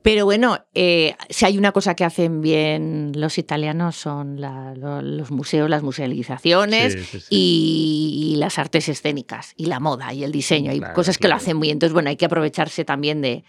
Pero 0.04 0.26
bueno, 0.26 0.66
eh, 0.74 1.16
si 1.30 1.46
hay 1.46 1.58
una 1.60 1.72
cosa 1.72 1.96
que 1.96 2.04
hacen 2.04 2.42
bien 2.42 3.12
los 3.16 3.38
italianos 3.38 3.96
son 3.96 4.42
la- 4.42 4.74
lo- 4.76 5.02
los 5.02 5.30
museos, 5.32 5.70
las 5.70 5.84
musealizaciones 5.84 6.94
Sí, 6.94 7.00
sí, 7.04 7.20
sí. 7.20 7.26
Y, 7.30 8.32
y 8.34 8.36
las 8.38 8.58
artes 8.58 8.90
escénicas 8.90 9.54
y 9.58 9.66
la 9.66 9.80
moda 9.80 10.12
y 10.14 10.24
el 10.24 10.32
diseño. 10.32 10.72
Hay 10.72 10.80
Claro, 10.80 10.94
cosas 10.96 11.18
que 11.18 11.28
lo 11.28 11.36
hacen 11.36 11.58
muy 11.58 11.68
bien. 11.68 11.76
Entonces, 11.76 11.94
bueno, 11.94 12.10
hay 12.10 12.16
que 12.18 12.26
aprovecharse 12.26 12.84
también 12.84 13.22
de, 13.22 13.44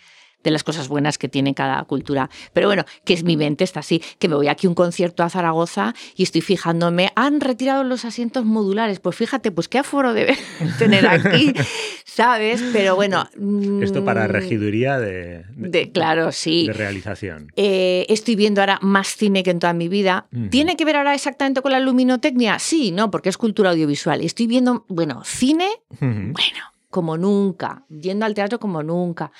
de 0.44 0.50
las 0.50 0.64
cosas 0.64 0.88
buenas 0.88 1.18
que 1.18 1.28
tiene 1.28 1.54
cada 1.54 1.82
cultura. 1.84 2.30
Pero 2.52 2.68
bueno, 2.68 2.84
que 3.04 3.14
es 3.14 3.24
mi 3.24 3.36
mente 3.36 3.64
está 3.64 3.80
así, 3.80 4.02
que 4.18 4.28
me 4.28 4.34
voy 4.34 4.48
aquí 4.48 4.66
a 4.66 4.70
un 4.70 4.74
concierto 4.74 5.22
a 5.22 5.30
Zaragoza 5.30 5.94
y 6.16 6.22
estoy 6.22 6.40
fijándome, 6.40 7.10
han 7.16 7.40
retirado 7.40 7.84
los 7.84 8.04
asientos 8.04 8.44
modulares. 8.44 9.00
Pues 9.00 9.16
fíjate, 9.16 9.50
pues 9.52 9.68
qué 9.68 9.78
aforo 9.78 10.12
debe 10.14 10.36
tener 10.78 11.06
aquí, 11.06 11.52
¿sabes? 12.04 12.62
Pero 12.72 12.96
bueno. 12.96 13.28
Esto 13.82 14.04
para 14.04 14.26
mm, 14.26 14.30
regiduría 14.30 14.98
de, 14.98 15.44
de- 15.56 15.68
de, 15.68 15.92
claro, 15.92 16.32
sí. 16.32 16.66
de 16.66 16.72
realización. 16.72 17.52
Eh, 17.56 18.06
estoy 18.08 18.36
viendo 18.36 18.60
ahora 18.60 18.78
más 18.82 19.08
cine 19.16 19.42
que 19.42 19.50
en 19.50 19.58
toda 19.58 19.72
mi 19.72 19.88
vida. 19.88 20.26
¿Tiene 20.50 20.76
que 20.76 20.84
ver 20.84 20.96
ahora 20.96 21.14
exactamente 21.14 21.62
con 21.62 21.72
la 21.72 21.80
luminotecnia? 21.80 22.58
Sí, 22.58 22.90
no, 22.90 23.10
porque 23.10 23.28
es 23.28 23.36
cultura 23.38 23.70
audiovisual. 23.70 24.20
Estoy 24.22 24.46
viendo, 24.46 24.84
bueno, 24.88 25.22
cine, 25.24 25.68
bueno, 26.00 26.34
como 26.90 27.16
nunca, 27.16 27.84
yendo 27.88 28.26
al 28.26 28.34
teatro 28.34 28.58
como 28.60 28.82
nunca. 28.82 29.32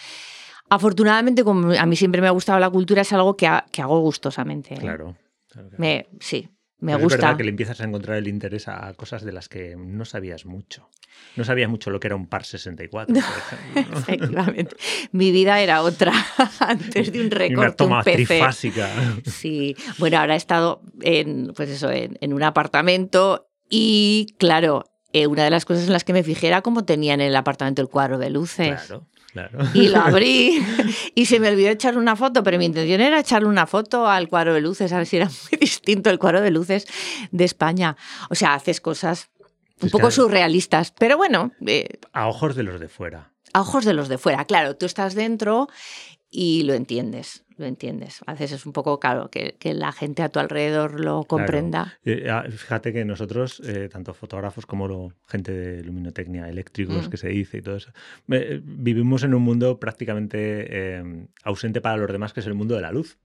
Afortunadamente, 0.74 1.44
como 1.44 1.72
a 1.72 1.86
mí 1.86 1.96
siempre 1.96 2.20
me 2.20 2.28
ha 2.28 2.30
gustado 2.30 2.58
la 2.58 2.70
cultura, 2.70 3.02
es 3.02 3.12
algo 3.12 3.36
que, 3.36 3.46
ha- 3.46 3.66
que 3.70 3.82
hago 3.82 4.00
gustosamente. 4.00 4.74
¿eh? 4.74 4.78
Claro. 4.78 5.16
claro, 5.48 5.68
claro. 5.68 5.76
Me, 5.80 6.06
sí, 6.20 6.48
me 6.78 6.92
Pero 6.92 6.96
Es 6.98 7.02
gusta. 7.04 7.16
verdad 7.18 7.36
que 7.36 7.44
le 7.44 7.50
empiezas 7.50 7.80
a 7.80 7.84
encontrar 7.84 8.16
el 8.16 8.26
interés 8.26 8.68
a 8.68 8.92
cosas 8.94 9.22
de 9.22 9.32
las 9.32 9.48
que 9.48 9.76
no 9.76 10.04
sabías 10.04 10.46
mucho. 10.46 10.88
No 11.36 11.44
sabías 11.44 11.68
mucho 11.68 11.90
lo 11.90 12.00
que 12.00 12.08
era 12.08 12.16
un 12.16 12.26
par 12.26 12.44
64, 12.44 13.14
por 13.14 13.22
ejemplo. 13.22 13.92
¿no? 13.92 13.98
Efectivamente. 13.98 14.76
Mi 15.12 15.30
vida 15.30 15.60
era 15.60 15.82
otra 15.82 16.12
antes 16.60 17.12
de 17.12 17.20
un 17.20 17.26
una 17.26 17.36
recorte, 17.36 17.70
un 17.70 17.76
toma 17.76 18.02
PC. 18.02 18.14
trifásica. 18.26 18.90
Sí, 19.26 19.76
bueno, 19.98 20.18
ahora 20.18 20.34
he 20.34 20.38
estado 20.38 20.80
en, 21.02 21.52
pues 21.54 21.68
eso, 21.68 21.90
en, 21.90 22.16
en 22.20 22.32
un 22.32 22.42
apartamento 22.42 23.46
y, 23.68 24.34
claro, 24.38 24.84
eh, 25.12 25.26
una 25.26 25.44
de 25.44 25.50
las 25.50 25.64
cosas 25.66 25.86
en 25.86 25.92
las 25.92 26.04
que 26.04 26.12
me 26.14 26.22
fijé 26.22 26.48
era 26.48 26.62
cómo 26.62 26.84
tenían 26.84 27.20
en 27.20 27.28
el 27.28 27.36
apartamento 27.36 27.82
el 27.82 27.88
cuadro 27.88 28.18
de 28.18 28.30
luces. 28.30 28.82
Claro, 28.86 29.06
claro. 29.32 29.58
Y 29.74 29.88
lo 29.88 29.98
abrí 30.02 30.62
y 31.14 31.26
se 31.26 31.40
me 31.40 31.48
olvidó 31.48 31.70
echarle 31.70 32.00
una 32.00 32.16
foto, 32.16 32.42
pero 32.42 32.58
mi 32.58 32.66
intención 32.66 33.00
era 33.00 33.20
echarle 33.20 33.48
una 33.48 33.66
foto 33.66 34.06
al 34.06 34.28
cuadro 34.28 34.54
de 34.54 34.60
luces, 34.60 34.92
a 34.92 34.98
ver 34.98 35.06
si 35.06 35.16
era 35.16 35.26
muy 35.50 35.58
distinto 35.58 36.10
el 36.10 36.18
cuadro 36.18 36.40
de 36.40 36.50
luces 36.50 36.86
de 37.30 37.44
España. 37.44 37.96
O 38.30 38.34
sea, 38.34 38.54
haces 38.54 38.80
cosas 38.80 39.30
un 39.80 39.90
poco 39.90 40.10
surrealistas. 40.10 40.92
Pero 40.98 41.16
bueno. 41.16 41.52
Eh, 41.66 41.98
a 42.12 42.28
ojos 42.28 42.54
de 42.54 42.62
los 42.62 42.80
de 42.80 42.88
fuera. 42.88 43.32
A 43.52 43.60
ojos 43.60 43.84
de 43.84 43.92
los 43.92 44.08
de 44.08 44.18
fuera, 44.18 44.44
claro. 44.44 44.76
Tú 44.76 44.86
estás 44.86 45.14
dentro 45.14 45.68
y 46.30 46.62
lo 46.62 46.74
entiendes, 46.74 47.44
lo 47.56 47.66
entiendes. 47.66 48.20
A 48.26 48.32
veces 48.32 48.52
es 48.52 48.66
un 48.66 48.72
poco 48.72 48.98
claro 49.00 49.30
que, 49.30 49.56
la 49.74 49.92
gente 49.92 50.22
a 50.22 50.28
tu 50.28 50.38
alrededor 50.38 51.00
lo 51.00 51.24
comprenda. 51.24 51.98
Eh, 52.04 52.28
ah, 52.30 52.44
fíjate 52.48 52.92
que 52.92 53.04
nosotros, 53.04 53.60
eh, 53.64 53.88
tanto 53.90 54.14
fotógrafos 54.14 54.66
como 54.66 55.12
gente 55.26 55.52
de 55.52 55.84
luminotecnia, 55.84 56.48
eléctricos, 56.48 57.06
mm. 57.06 57.10
que 57.10 57.16
se 57.16 57.28
dice 57.28 57.58
y 57.58 57.62
todo 57.62 57.76
eso, 57.76 57.92
vivimos 58.26 59.22
en 59.24 59.34
un 59.34 59.42
mundo 59.42 59.78
prácticamente 59.78 60.96
em, 60.96 61.28
ausente 61.44 61.80
para 61.80 61.96
los 61.96 62.10
demás, 62.10 62.32
que 62.32 62.40
es 62.40 62.46
el 62.46 62.54
mundo 62.54 62.74
de 62.74 62.82
la 62.82 62.92
luz. 62.92 63.18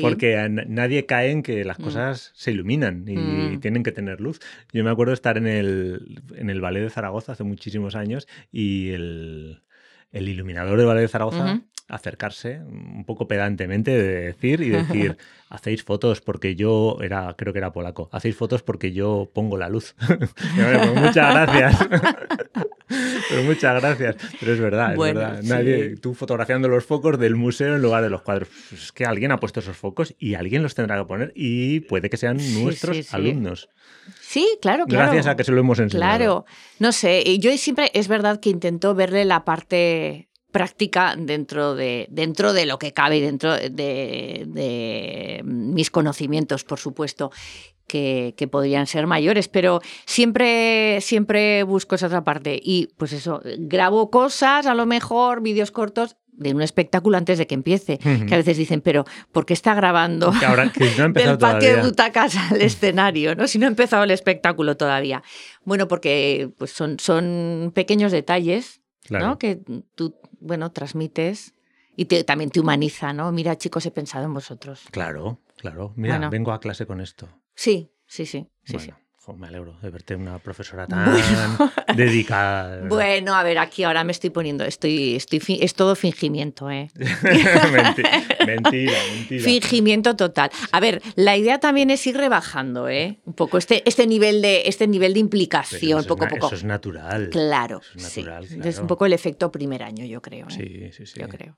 Porque 0.00 0.48
nadie 0.48 1.06
cae 1.06 1.30
en 1.30 1.42
que 1.42 1.64
las 1.64 1.78
mm. 1.78 1.82
cosas 1.82 2.32
se 2.34 2.52
iluminan 2.52 3.04
y 3.08 3.16
mm. 3.16 3.60
tienen 3.60 3.82
que 3.82 3.92
tener 3.92 4.20
luz. 4.20 4.40
Yo 4.72 4.84
me 4.84 4.90
acuerdo 4.90 5.12
estar 5.12 5.36
en 5.36 5.46
el, 5.46 6.22
en 6.34 6.50
el 6.50 6.60
Ballet 6.60 6.82
de 6.82 6.90
Zaragoza 6.90 7.32
hace 7.32 7.44
muchísimos 7.44 7.94
años 7.94 8.28
y 8.52 8.90
el, 8.90 9.62
el 10.12 10.28
iluminador 10.28 10.78
del 10.78 10.86
Ballet 10.86 11.02
de 11.02 11.08
Zaragoza 11.08 11.62
acercarse 11.90 12.60
un 12.60 13.04
poco 13.04 13.26
pedantemente 13.26 13.90
de 13.90 14.20
decir 14.26 14.60
y 14.60 14.70
decir, 14.70 15.18
hacéis 15.48 15.82
fotos 15.82 16.20
porque 16.20 16.54
yo, 16.54 16.98
era, 17.02 17.34
creo 17.36 17.52
que 17.52 17.58
era 17.58 17.72
polaco, 17.72 18.08
hacéis 18.12 18.36
fotos 18.36 18.62
porque 18.62 18.92
yo 18.92 19.30
pongo 19.34 19.58
la 19.58 19.68
luz. 19.68 19.94
Muchas 20.94 21.34
gracias. 21.34 21.88
Pero 23.28 23.44
muchas 23.44 23.80
gracias. 23.80 24.16
Pero 24.40 24.52
es 24.52 24.60
verdad, 24.60 24.92
es 24.92 24.98
verdad. 24.98 25.42
Nadie, 25.44 25.96
tú 25.96 26.14
fotografiando 26.14 26.66
los 26.68 26.84
focos 26.84 27.18
del 27.18 27.36
museo 27.36 27.76
en 27.76 27.82
lugar 27.82 28.02
de 28.02 28.10
los 28.10 28.22
cuadros. 28.22 28.48
Pues 28.68 28.84
es 28.84 28.92
que 28.92 29.04
alguien 29.04 29.30
ha 29.30 29.38
puesto 29.38 29.60
esos 29.60 29.76
focos 29.76 30.14
y 30.18 30.34
alguien 30.34 30.62
los 30.64 30.74
tendrá 30.74 30.98
que 30.98 31.04
poner 31.04 31.32
y 31.36 31.80
puede 31.80 32.10
que 32.10 32.16
sean 32.16 32.38
nuestros 32.62 33.14
alumnos. 33.14 33.68
Sí, 34.20 34.58
claro, 34.60 34.86
claro. 34.86 35.04
Gracias 35.04 35.26
a 35.28 35.36
que 35.36 35.44
se 35.44 35.52
lo 35.52 35.60
hemos 35.60 35.78
enseñado. 35.78 36.16
Claro. 36.16 36.44
No 36.80 36.90
sé, 36.90 37.38
yo 37.38 37.56
siempre, 37.56 37.90
es 37.94 38.08
verdad 38.08 38.40
que 38.40 38.50
intento 38.50 38.94
verle 38.94 39.24
la 39.24 39.44
parte 39.44 40.29
práctica 40.50 41.14
dentro 41.16 41.74
de, 41.74 42.06
dentro 42.10 42.52
de 42.52 42.66
lo 42.66 42.78
que 42.78 42.92
cabe 42.92 43.18
y 43.18 43.20
dentro 43.20 43.54
de, 43.54 45.40
mis 45.44 45.90
conocimientos, 45.90 46.64
por 46.64 46.78
supuesto. 46.78 47.30
Que, 47.86 48.48
podrían 48.52 48.86
ser 48.86 49.08
mayores, 49.08 49.48
pero 49.48 49.80
siempre, 50.06 51.00
siempre 51.00 51.64
busco 51.64 51.96
esa 51.96 52.06
otra 52.06 52.22
parte. 52.22 52.60
Y 52.62 52.90
pues 52.96 53.12
eso, 53.12 53.42
grabo 53.58 54.12
cosas, 54.12 54.66
a 54.66 54.74
lo 54.74 54.86
mejor, 54.86 55.42
vídeos 55.42 55.72
cortos, 55.72 56.16
de 56.40 56.54
un 56.54 56.62
espectáculo 56.62 57.18
antes 57.18 57.38
de 57.38 57.46
que 57.46 57.54
empiece. 57.54 57.98
Que 57.98 58.34
a 58.34 58.38
veces 58.38 58.56
dicen, 58.56 58.80
pero 58.80 59.04
¿por 59.30 59.44
qué 59.44 59.52
está 59.52 59.74
grabando 59.74 60.32
del 61.14 61.38
patio 61.38 61.76
de 61.76 61.82
butacas 61.82 62.36
al 62.36 62.60
escenario? 62.62 63.34
¿no? 63.34 63.46
Si 63.46 63.58
no 63.58 63.66
ha 63.66 63.68
empezado 63.68 64.04
el 64.04 64.10
espectáculo 64.10 64.76
todavía. 64.76 65.22
Bueno, 65.64 65.86
porque 65.86 66.50
pues 66.58 66.72
son, 66.72 66.98
son 66.98 67.72
pequeños 67.74 68.10
detalles 68.10 68.80
¿no? 69.10 69.38
que 69.38 69.60
tú 69.94 70.14
bueno, 70.40 70.72
transmites 70.72 71.54
y 71.96 72.06
también 72.06 72.50
te 72.50 72.60
humaniza, 72.60 73.12
¿no? 73.12 73.30
Mira, 73.32 73.56
chicos, 73.56 73.86
he 73.86 73.90
pensado 73.90 74.24
en 74.24 74.34
vosotros. 74.34 74.82
Claro, 74.90 75.40
claro. 75.56 75.92
Mira, 75.96 76.28
vengo 76.28 76.52
a 76.52 76.60
clase 76.60 76.86
con 76.86 77.00
esto. 77.00 77.28
Sí, 77.54 77.92
sí, 78.06 78.26
sí. 78.26 78.48
sí, 78.64 78.78
sí 78.78 78.92
me 79.36 79.48
alegro 79.48 79.76
de 79.80 79.90
verte 79.90 80.14
una 80.14 80.38
profesora 80.38 80.86
tan 80.86 81.16
dedicada. 81.96 82.86
Bueno, 82.88 83.34
a 83.34 83.42
ver, 83.42 83.58
aquí 83.58 83.84
ahora 83.84 84.04
me 84.04 84.12
estoy 84.12 84.30
poniendo, 84.30 84.64
estoy, 84.64 85.16
estoy, 85.16 85.40
es 85.60 85.74
todo 85.74 85.94
fingimiento, 85.94 86.70
¿eh? 86.70 86.88
mentira, 86.96 88.10
mentira, 88.46 88.98
Fingimiento 89.42 90.16
total. 90.16 90.50
A 90.72 90.80
ver, 90.80 91.02
la 91.16 91.36
idea 91.36 91.58
también 91.58 91.90
es 91.90 92.06
ir 92.06 92.16
rebajando, 92.16 92.88
¿eh? 92.88 93.20
Un 93.24 93.34
poco 93.34 93.58
este, 93.58 93.82
este 93.88 94.06
nivel 94.06 94.42
de, 94.42 94.62
este 94.66 94.86
nivel 94.86 95.14
de 95.14 95.20
implicación, 95.20 96.04
poco 96.04 96.24
a 96.24 96.28
poco. 96.28 96.46
Eso 96.46 96.56
es 96.56 96.64
natural. 96.64 97.28
Claro. 97.30 97.80
es 97.94 98.16
natural, 98.16 98.46
Es 98.64 98.78
un 98.78 98.86
poco 98.86 99.06
el 99.06 99.12
efecto 99.12 99.50
primer 99.50 99.82
año, 99.82 100.04
yo 100.04 100.20
creo. 100.22 100.46
¿eh? 100.48 100.90
Sí, 100.92 100.92
sí, 100.92 101.06
sí. 101.06 101.20
Yo 101.20 101.28
creo. 101.28 101.56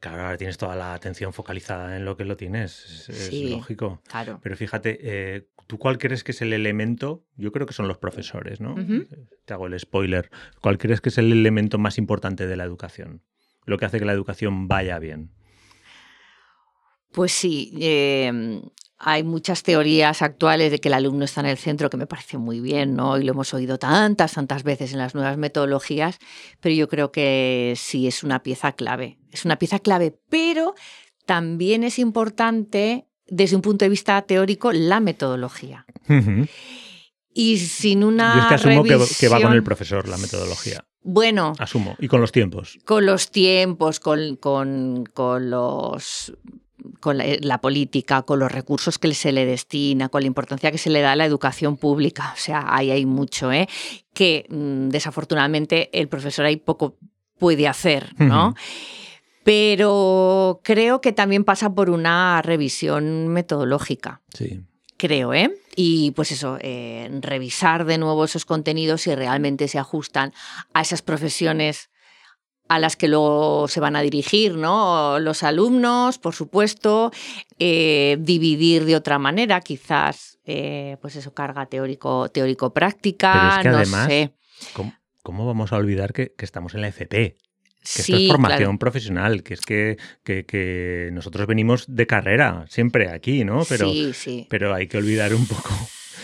Claro, 0.00 0.22
ahora 0.22 0.36
tienes 0.36 0.58
toda 0.58 0.76
la 0.76 0.94
atención 0.94 1.32
focalizada 1.32 1.96
en 1.96 2.04
lo 2.04 2.16
que 2.16 2.24
lo 2.24 2.36
tienes, 2.36 3.08
es, 3.08 3.32
lógico. 3.50 4.00
Claro. 4.08 4.38
Pero 4.42 4.56
fíjate, 4.56 4.98
eh, 5.02 5.48
¿tú 5.66 5.78
cuál 5.78 5.98
crees 5.98 6.22
que 6.22 6.30
es 6.30 6.40
el 6.40 6.52
elemento? 6.52 7.24
Yo 7.36 7.50
creo 7.50 7.66
que 7.66 7.72
son 7.72 7.88
los 7.88 7.98
profesores, 7.98 8.60
¿no? 8.60 8.76
Te 9.44 9.54
hago 9.54 9.66
el 9.66 9.78
spoiler. 9.78 10.30
¿Cuál 10.60 10.78
crees 10.78 11.00
que 11.00 11.08
es 11.08 11.18
el 11.18 11.32
elemento 11.32 11.78
más 11.78 11.98
importante 11.98 12.46
de 12.46 12.56
la 12.56 12.64
educación? 12.64 13.22
Lo 13.64 13.76
que 13.76 13.86
hace 13.86 13.98
que 13.98 14.04
la 14.04 14.12
educación 14.12 14.68
vaya 14.68 15.00
bien. 15.00 15.32
Pues 17.12 17.32
sí, 17.32 17.72
em, 17.80 18.62
hay 18.98 19.22
muchas 19.22 19.62
teorías 19.62 20.22
actuales 20.22 20.72
de 20.72 20.80
que 20.80 20.88
el 20.88 20.94
alumno 20.94 21.24
está 21.24 21.40
en 21.40 21.46
el 21.46 21.56
centro, 21.56 21.88
que 21.88 21.96
me 21.96 22.06
parece 22.06 22.36
muy 22.36 22.60
bien, 22.60 22.96
¿no? 22.96 23.16
Y 23.16 23.24
lo 23.24 23.32
hemos 23.32 23.54
oído 23.54 23.78
tantas, 23.78 24.32
tantas 24.32 24.64
veces 24.64 24.92
en 24.92 24.98
las 24.98 25.14
nuevas 25.14 25.36
metodologías, 25.38 26.18
pero 26.60 26.74
yo 26.74 26.88
creo 26.88 27.12
que 27.12 27.74
sí 27.76 28.08
es 28.08 28.24
una 28.24 28.42
pieza 28.42 28.72
clave. 28.72 29.18
Es 29.30 29.44
una 29.44 29.56
pieza 29.56 29.78
clave, 29.78 30.18
pero 30.28 30.74
también 31.26 31.84
es 31.84 31.98
importante, 32.00 33.06
desde 33.26 33.54
un 33.54 33.62
punto 33.62 33.84
de 33.84 33.90
vista 33.90 34.20
teórico, 34.22 34.72
la 34.72 34.98
metodología. 34.98 35.86
Y 37.32 37.58
sin 37.58 38.02
una. 38.02 38.34
Yo 38.34 38.40
es 38.40 38.46
que 38.46 38.54
asumo 38.54 38.82
que, 38.82 39.28
va 39.28 39.40
con 39.40 39.52
el 39.52 39.62
profesor 39.62 40.08
la 40.08 40.16
metodología. 40.16 40.84
Bueno. 41.02 41.52
Asumo. 41.58 41.94
Y 42.00 42.08
con 42.08 42.20
los 42.20 42.32
tiempos. 42.32 42.78
Con 42.84 43.06
los 43.06 43.30
tiempos, 43.30 44.00
con, 44.00 44.34
con, 44.36 45.04
con 45.06 45.50
los 45.50 46.32
con 47.00 47.18
la, 47.18 47.60
política, 47.60 48.22
con 48.22 48.38
los 48.38 48.50
recursos 48.50 48.98
que 48.98 49.12
se 49.14 49.32
le 49.32 49.46
destina, 49.46 50.08
con 50.08 50.22
la 50.22 50.26
importancia 50.26 50.70
que 50.70 50.78
se 50.78 50.90
le 50.90 51.00
da 51.00 51.12
a 51.12 51.16
la 51.16 51.24
educación 51.24 51.76
pública. 51.76 52.32
O 52.34 52.40
sea, 52.40 52.64
ahí 52.68 52.90
hay 52.90 53.06
mucho, 53.06 53.52
¿eh? 53.52 53.68
que 54.14 54.46
mm, 54.48 54.88
desafortunadamente 54.88 55.90
el 55.98 56.08
profesor 56.08 56.44
ahí 56.44 56.56
poco 56.56 56.96
puede 57.38 57.68
hacer, 57.68 58.14
¿no? 58.18 58.54
Pero 59.44 60.60
creo 60.62 61.00
que 61.00 61.12
también 61.12 61.44
pasa 61.44 61.74
por 61.74 61.88
una 61.88 62.42
revisión 62.42 63.28
metodológica. 63.28 64.20
Sí. 64.34 64.60
Creo, 64.96 65.32
¿eh? 65.32 65.54
Y 65.76 66.10
pues 66.10 66.32
eso, 66.32 66.58
eh, 66.60 67.08
revisar 67.22 67.84
de 67.84 67.98
nuevo 67.98 68.24
esos 68.24 68.44
contenidos 68.44 69.02
si 69.02 69.14
realmente 69.14 69.68
se 69.68 69.78
ajustan 69.78 70.32
a 70.74 70.82
esas 70.82 71.02
profesiones 71.02 71.88
a 72.68 72.78
las 72.78 72.96
que 72.96 73.08
luego 73.08 73.66
se 73.68 73.80
van 73.80 73.96
a 73.96 74.02
dirigir 74.02 74.54
¿no? 74.54 75.18
los 75.18 75.42
alumnos, 75.42 76.18
por 76.18 76.34
supuesto, 76.34 77.10
eh, 77.58 78.16
dividir 78.20 78.84
de 78.84 78.94
otra 78.94 79.18
manera, 79.18 79.60
quizás, 79.60 80.38
eh, 80.44 80.96
pues 81.00 81.16
eso, 81.16 81.32
carga 81.32 81.66
teórico, 81.66 82.28
teórico-práctica, 82.28 83.62
no 83.64 83.84
sé. 83.84 84.34
¿cómo, 85.22 85.46
vamos 85.46 85.72
a 85.72 85.76
olvidar 85.76 86.12
que, 86.12 86.32
estamos 86.38 86.74
en 86.74 86.82
la 86.82 86.88
FP? 86.88 87.36
Que 87.94 88.02
esto 88.02 88.16
es 88.16 88.28
formación 88.28 88.78
profesional, 88.78 89.42
que 89.42 89.54
es 89.54 89.60
que, 89.60 89.96
que, 90.22 91.08
nosotros 91.12 91.46
venimos 91.46 91.86
de 91.88 92.06
carrera, 92.06 92.66
siempre 92.68 93.10
aquí, 93.10 93.44
¿no? 93.44 93.64
Pero, 93.68 93.90
sí, 93.90 94.12
sí. 94.12 94.46
pero 94.50 94.74
hay 94.74 94.88
que 94.88 94.98
olvidar 94.98 95.32
un 95.32 95.46
poco 95.46 95.70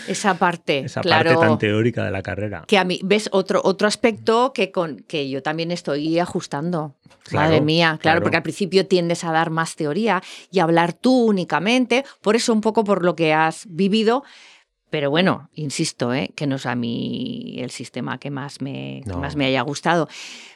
esa 0.07 0.37
parte, 0.37 0.79
esa 0.79 1.01
parte 1.01 1.35
tan 1.35 1.57
teórica 1.57 2.03
de 2.03 2.11
la 2.11 2.21
carrera. 2.21 2.63
Que 2.67 2.77
a 2.77 2.83
mí, 2.83 2.99
ves, 3.03 3.29
otro, 3.31 3.61
otro 3.63 3.87
aspecto 3.87 4.53
que, 4.53 4.71
con, 4.71 4.97
que 5.07 5.29
yo 5.29 5.41
también 5.43 5.71
estoy 5.71 6.19
ajustando. 6.19 6.95
Madre 7.31 7.59
mía, 7.59 7.97
claro, 8.01 8.21
porque 8.21 8.37
al 8.37 8.43
principio 8.43 8.85
tiendes 8.85 9.23
a 9.23 9.31
dar 9.31 9.49
más 9.49 9.75
teoría 9.75 10.21
y 10.51 10.59
hablar 10.59 10.93
tú 10.93 11.25
únicamente, 11.25 12.05
por 12.21 12.35
eso 12.35 12.53
un 12.53 12.61
poco 12.61 12.83
por 12.83 13.03
lo 13.03 13.15
que 13.15 13.33
has 13.33 13.65
vivido, 13.67 14.23
pero 14.91 15.09
bueno, 15.09 15.49
insisto, 15.55 16.13
¿eh? 16.13 16.31
que 16.35 16.45
no 16.45 16.57
es 16.57 16.65
a 16.65 16.75
mí 16.75 17.55
el 17.59 17.71
sistema 17.71 18.19
que 18.19 18.29
más 18.29 18.61
me, 18.61 19.01
más 19.19 19.35
me 19.35 19.45
haya 19.45 19.61
gustado. 19.61 20.07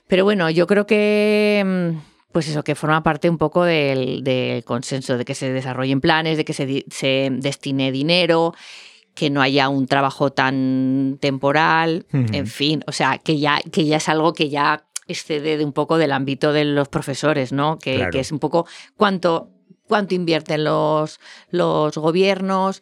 Pero 0.08 0.23
bueno, 0.23 0.49
yo 0.49 0.67
creo 0.67 0.86
que 0.86 1.63
mm, 1.65 1.97
pues 2.32 2.47
eso, 2.47 2.63
que 2.63 2.75
forma 2.75 3.02
parte 3.04 3.30
un 3.30 3.38
poco 3.38 3.63
del, 3.63 4.23
del, 4.23 4.63
consenso, 4.63 5.17
de 5.17 5.25
que 5.25 5.36
se 5.36 5.52
desarrollen 5.52 5.99
planes, 5.99 6.38
de 6.38 6.45
que 6.45 6.54
se, 6.54 6.86
se 6.89 7.30
destine 7.32 7.91
dinero 7.91 8.54
que 9.15 9.30
no 9.30 9.41
haya 9.41 9.69
un 9.69 9.88
trabajo 9.88 10.32
tan 10.32 11.17
temporal, 11.19 12.06
en 12.12 12.48
fin, 12.48 12.84
o 12.88 12.91
sea, 12.91 13.17
que 13.17 13.39
ya, 13.39 13.60
que 13.72 13.86
ya 13.86 13.98
es 13.98 14.08
algo 14.08 14.34
que 14.34 14.50
ya 14.50 14.86
excede 15.08 15.58
de 15.58 15.65
un 15.65 15.74
poco 15.74 15.98
del 15.98 16.12
ámbito 16.12 16.54
de 16.54 16.65
los 16.65 16.88
profesores, 16.88 17.52
¿no? 17.52 17.80
Que, 17.80 18.08
que 18.12 18.19
es 18.19 18.32
un 18.32 18.39
poco 18.39 18.65
cuánto, 18.95 19.50
cuánto 19.88 20.15
invierten 20.15 20.63
los, 20.63 21.19
los 21.50 21.98
gobiernos, 21.98 22.82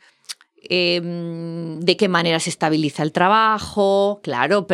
Em, 0.69 1.80
de 1.80 1.95
qué 1.95 2.10
manera 2.10 2.39
se 2.39 2.49
estabiliza 2.49 3.03
el 3.03 3.12
trabajo, 3.12 4.19
claro, 4.21 4.67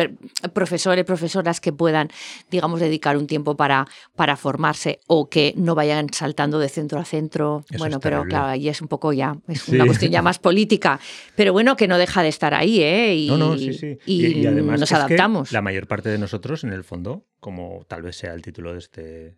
profesores, 0.52 1.04
profesoras 1.04 1.60
que 1.60 1.72
puedan, 1.72 2.08
digamos, 2.50 2.80
dedicar 2.80 3.16
un 3.16 3.26
tiempo 3.26 3.56
para, 3.56 3.86
para 4.16 4.36
formarse 4.36 5.00
o 5.06 5.28
que 5.28 5.54
no 5.56 5.74
vayan 5.74 6.12
saltando 6.12 6.58
de 6.58 6.68
centro 6.68 6.98
a 6.98 7.04
centro. 7.04 7.64
bueno, 7.78 8.00
pero 8.00 8.24
claro, 8.24 8.46
ahí 8.46 8.68
es 8.68 8.82
un 8.82 8.88
poco 8.88 9.12
ya, 9.12 9.36
es 9.46 9.68
una 9.68 9.86
cuestión 9.86 10.10
ya 10.10 10.22
más 10.22 10.38
política, 10.38 10.98
pero 11.36 11.52
bueno, 11.52 11.76
que 11.76 11.86
no 11.86 11.98
deja 11.98 12.22
de 12.22 12.28
estar 12.28 12.54
ahí, 12.54 12.82
¿eh? 12.82 13.14
Y, 13.14 13.28
no, 13.28 13.38
no, 13.38 13.58
sí, 13.58 13.72
sí. 13.72 13.98
Y, 14.06 14.46
además 14.46 14.80
nos 14.80 14.92
adaptamos. 14.92 15.52
la 15.52 15.62
mayor 15.62 15.86
parte 15.86 16.08
de 16.08 16.18
nosotros, 16.18 16.64
en 16.64 16.72
el 16.72 16.82
fondo, 16.82 17.24
como 17.38 17.84
tal 17.86 18.02
vez 18.02 18.16
sea 18.16 18.34
el 18.34 18.42
título 18.42 18.72
de 18.72 18.78
este 18.78 19.36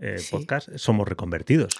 eh, 0.00 0.20
podcast, 0.30 0.68
somos 0.76 1.08
reconvertidos 1.08 1.72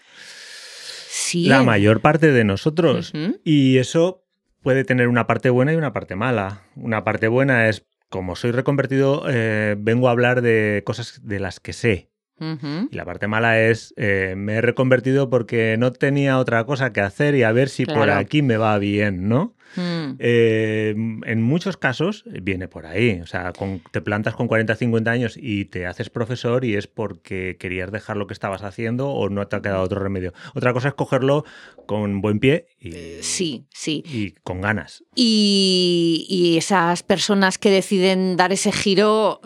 la 1.35 1.63
mayor 1.63 2.01
parte 2.01 2.33
de 2.33 2.45
nosotros. 2.45 3.13
Y 3.45 3.79
eso 3.79 4.25
puede 4.63 4.85
tener 4.85 5.09
una 5.09 5.27
parte 5.27 5.51
buena 5.51 5.73
y 5.73 5.77
una 5.77 5.93
parte 5.93 6.17
mala. 6.17 6.63
Una 6.77 7.05
parte 7.05 7.29
buena 7.29 7.69
es, 7.69 7.87
como 8.09 8.37
soy 8.37 8.51
reconvertido, 8.51 9.25
eh, 9.29 9.77
vengo 9.79 10.09
a 10.09 10.13
hablar 10.13 10.43
de 10.43 10.83
cosas 10.85 11.21
de 11.25 11.41
las 11.41 11.61
que 11.61 11.73
sé. 11.73 12.11
Y 12.41 12.95
la 12.95 13.05
parte 13.05 13.27
mala 13.27 13.61
es, 13.61 13.95
eh, 13.97 14.35
me 14.37 14.55
he 14.55 14.61
reconvertido 14.61 15.29
porque 15.29 15.77
no 15.79 15.93
tenía 15.93 16.39
otra 16.39 16.65
cosa 16.65 16.93
que 16.93 17.01
hacer 17.01 17.35
y 17.35 17.43
a 17.43 17.53
ver 17.53 17.69
si 17.69 17.85
por 17.85 18.11
aquí 18.11 18.43
me 18.43 18.57
va 18.57 18.79
bien, 18.79 19.29
¿no? 19.29 19.55
Mm. 19.77 20.17
Eh, 20.19 20.95
en 21.27 21.43
muchos 21.43 21.77
casos 21.77 22.25
viene 22.27 22.69
por 22.69 22.87
ahí. 22.87 23.21
O 23.21 23.27
sea, 23.27 23.53
te 23.91 24.01
plantas 24.01 24.35
con 24.35 24.49
40, 24.49 24.75
50 24.75 25.11
años 25.11 25.35
y 25.37 25.67
te 25.67 25.87
haces 25.87 26.11
profesor 26.11 26.65
y 26.65 26.75
es 26.75 26.87
porque 26.87 27.57
querías 27.59 27.91
dejar 27.91 28.17
lo 28.17 28.27
que 28.27 28.33
estabas 28.33 28.63
haciendo 28.63 29.11
o 29.11 29.29
no 29.29 29.47
te 29.47 29.57
ha 29.57 29.63
quedado 29.63 29.83
otro 29.83 30.01
remedio. 30.01 30.33
Otra 30.55 30.73
cosa 30.73 30.89
es 30.89 30.95
cogerlo 30.95 31.45
con 31.87 32.21
buen 32.21 32.39
pie 32.39 32.67
y, 32.79 32.95
eh, 32.95 33.19
sí, 33.21 33.67
sí. 33.71 34.03
y 34.07 34.33
con 34.43 34.61
ganas. 34.61 35.05
Y, 35.15 36.57
esas 36.59 37.03
personas 37.03 37.59
que 37.59 37.71
deciden 37.71 38.37
dar 38.37 38.53
ese 38.53 38.73
giro 38.73 39.41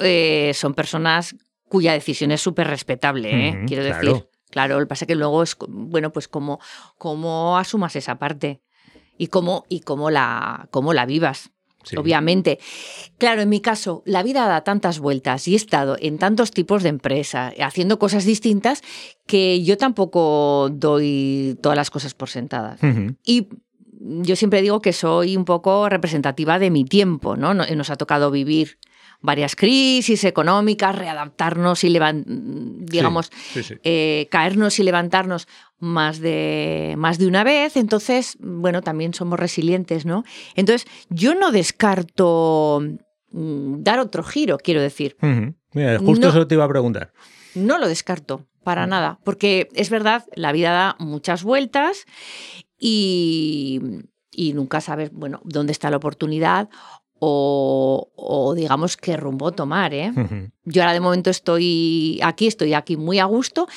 son 0.55 0.74
personas 0.74 1.34
cuya 1.73 1.95
decisión 1.95 2.33
es 2.33 2.43
súper 2.43 2.66
respetable, 2.66 3.49
¿eh? 3.49 3.64
quiero 3.66 3.83
decir. 3.83 4.29
Claro, 4.51 4.75
lo 4.75 4.81
que 4.81 4.89
pasa 4.89 5.07
es 5.07 5.07
que 5.07 5.14
luego 5.14 5.43
es, 5.43 5.57
bueno, 5.66 6.12
pues 6.12 6.29
cómo, 6.29 6.61
cómo 6.99 7.57
asumas 7.57 7.97
esa 7.97 8.18
parte 8.18 8.61
y 9.16 9.29
cómo, 9.29 9.64
y 9.70 9.81
cómo, 9.81 10.11
la, 10.11 10.68
cómo 10.70 10.93
la 10.93 11.07
vivas. 11.07 11.51
Obviamente. 11.97 12.59
Claro, 13.16 13.41
en 13.41 13.49
mi 13.49 13.62
caso, 13.62 14.03
la 14.05 14.23
vida 14.23 14.47
da 14.47 14.64
tantas 14.64 14.99
vueltas 14.99 15.49
y 15.49 15.55
he 15.55 15.57
estado 15.57 15.97
en 15.99 16.18
tantos 16.18 16.51
tipos 16.51 16.83
de 16.83 16.91
empresas, 16.91 17.55
haciendo 17.59 17.99
cosas 17.99 18.27
distintas, 18.27 18.83
que 19.27 19.64
yo 19.64 19.79
tampoco 19.79 20.68
doy 20.70 21.59
todas 21.62 21.77
las 21.77 21.89
cosas 21.89 22.12
por 22.12 22.29
sentadas. 22.29 22.81
Y 23.25 23.49
yo 23.89 24.37
siempre 24.37 24.61
digo 24.61 24.83
que 24.83 24.93
soy 24.93 25.39
un 25.39 25.47
poco 25.47 25.89
representativa 25.89 26.59
de 26.59 26.70
mi 26.70 26.85
tiempo, 26.85 27.35
¿no? 27.39 27.55
Nos 27.55 27.89
ha 27.89 27.97
tocado 27.97 28.31
vivir 28.31 28.77
varias 29.23 29.57
crisis 29.57 30.25
económicas, 30.25 30.95
readaptarnos 30.97 31.85
y 31.85 31.99
digamos, 32.29 33.31
eh, 33.85 34.29
caernos 34.31 34.79
y 34.79 34.83
levantarnos 34.83 35.49
más 35.79 36.20
de, 36.20 36.95
más 36.99 37.18
de 37.18 37.27
una 37.27 37.45
vez. 37.45 37.77
Entonces, 37.77 38.37
bueno, 38.41 38.83
también 38.83 39.14
somos 39.14 39.39
resilientes, 39.39 40.05
¿no? 40.05 40.25
Entonces, 40.55 40.87
yo 41.09 41.35
no 41.35 41.53
descarto 41.53 42.83
mm, 43.31 43.83
dar 43.83 44.01
otro 44.01 44.23
giro, 44.23 44.59
quiero 44.59 44.83
decir. 44.83 45.16
Mira, 45.73 45.99
justo 45.99 46.29
eso 46.29 46.47
te 46.47 46.57
iba 46.57 46.64
a 46.64 46.68
preguntar. 46.68 47.12
No 47.55 47.79
lo 47.79 47.89
descarto, 47.89 48.47
para 48.62 48.87
nada, 48.87 49.18
porque 49.25 49.68
es 49.75 49.91
verdad, 49.91 50.25
la 50.35 50.53
vida 50.53 50.73
da 50.73 50.97
muchas 50.99 51.43
vueltas 51.43 52.07
y, 52.79 53.81
y 54.31 54.55
nunca 54.55 54.81
sabes, 54.81 55.12
bueno, 55.12 55.41
dónde 55.45 55.73
está 55.73 55.91
la 55.91 55.99
oportunidad 55.99 56.68
o, 57.25 58.53
digamos 58.57 58.97
qué 58.97 59.16
rumbo 59.16 59.53
tomar. 59.53 59.95
¿eh? 59.95 60.12
Yo 60.64 60.83
ahora 60.83 60.93
de 60.93 61.01
momento 61.01 61.31
estoy 61.31 62.18
aquí, 62.23 62.49
estoy 62.49 62.75
aquí 62.75 62.97
muy 62.97 63.20
a 63.20 63.27
gusto, 63.27 63.68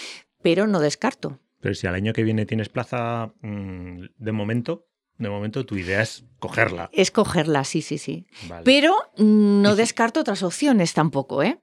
pero 0.42 0.66
no 0.66 0.80
descarto. 0.80 1.40
Pero 1.60 1.76
si 1.76 1.86
al 1.86 1.94
año 1.94 2.14
que 2.14 2.24
viene 2.24 2.48
tienes 2.48 2.70
plaza, 2.70 3.34
mm, 3.42 4.06
de 4.18 4.32
momento, 4.32 4.88
de 5.20 5.30
momento 5.30 5.64
tu 5.64 5.76
idea 5.76 6.02
es 6.02 6.26
cogerla. 6.40 6.90
Es 6.92 7.12
cogerla, 7.12 7.64
sí, 7.66 7.84
sí, 7.84 8.00
sí. 8.00 8.26
Pero 8.64 8.96
no 9.18 9.76
descarto 9.76 10.22
otras 10.22 10.42
opciones 10.42 10.94
tampoco, 10.94 11.44
¿eh? 11.44 11.60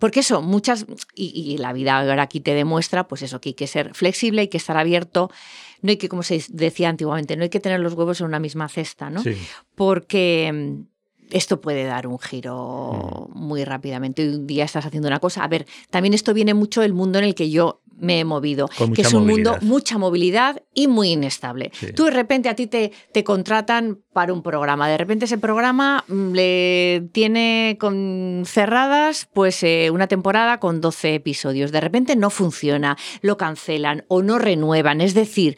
Porque 0.00 0.20
eso, 0.20 0.42
muchas, 0.42 0.86
y, 1.14 1.56
la 1.58 1.72
vida 1.72 2.00
ahora 2.00 2.22
aquí 2.22 2.40
te 2.40 2.52
demuestra, 2.52 3.06
pues 3.06 3.22
eso, 3.22 3.40
que 3.40 3.50
hay 3.50 3.54
que 3.54 3.68
ser 3.68 3.94
flexible, 3.94 4.40
hay 4.40 4.48
que 4.48 4.56
estar 4.56 4.76
abierto, 4.76 5.30
no 5.82 5.90
hay 5.90 5.98
que, 5.98 6.08
como 6.08 6.24
se 6.24 6.44
decía 6.48 6.88
antiguamente, 6.88 7.36
no 7.36 7.44
hay 7.44 7.48
que 7.48 7.60
tener 7.60 7.78
los 7.78 7.92
huevos 7.92 8.20
en 8.20 8.26
una 8.26 8.40
misma 8.40 8.68
cesta, 8.68 9.08
¿no? 9.08 9.22
Porque 9.76 10.50
mm, 10.52 10.91
esto 11.32 11.60
puede 11.60 11.84
dar 11.84 12.06
un 12.06 12.18
giro 12.18 13.28
mm. 13.34 13.38
muy 13.38 13.64
rápidamente. 13.64 14.28
Un 14.28 14.46
día 14.46 14.64
estás 14.64 14.86
haciendo 14.86 15.08
una 15.08 15.20
cosa. 15.20 15.42
A 15.42 15.48
ver, 15.48 15.66
también 15.90 16.14
esto 16.14 16.34
viene 16.34 16.54
mucho 16.54 16.80
del 16.80 16.92
mundo 16.92 17.18
en 17.18 17.24
el 17.24 17.34
que 17.34 17.50
yo 17.50 17.82
me 18.02 18.18
he 18.18 18.24
movido, 18.24 18.68
que 18.94 19.02
es 19.02 19.12
un 19.14 19.26
mundo 19.26 19.56
mucha 19.60 19.96
movilidad 19.96 20.60
y 20.74 20.88
muy 20.88 21.10
inestable. 21.10 21.70
Tú 21.94 22.06
de 22.06 22.10
repente 22.10 22.48
a 22.48 22.56
ti 22.56 22.66
te, 22.66 22.90
te, 23.12 23.22
contratan 23.22 24.00
para 24.12 24.32
un 24.32 24.42
programa, 24.42 24.88
de 24.88 24.98
repente 24.98 25.26
ese 25.26 25.38
programa 25.38 26.04
mm, 26.08 26.32
le 26.32 27.08
tiene 27.12 27.76
con 27.78 28.42
cerradas 28.44 29.28
pues 29.32 29.62
eh, 29.62 29.90
una 29.92 30.08
temporada 30.08 30.58
con 30.58 30.80
12 30.80 31.14
episodios, 31.14 31.70
de 31.70 31.80
repente 31.80 32.16
no 32.16 32.30
funciona, 32.30 32.98
lo 33.20 33.36
cancelan 33.36 34.04
o 34.08 34.22
no 34.22 34.38
renuevan, 34.40 35.00
es 35.00 35.14
decir, 35.14 35.56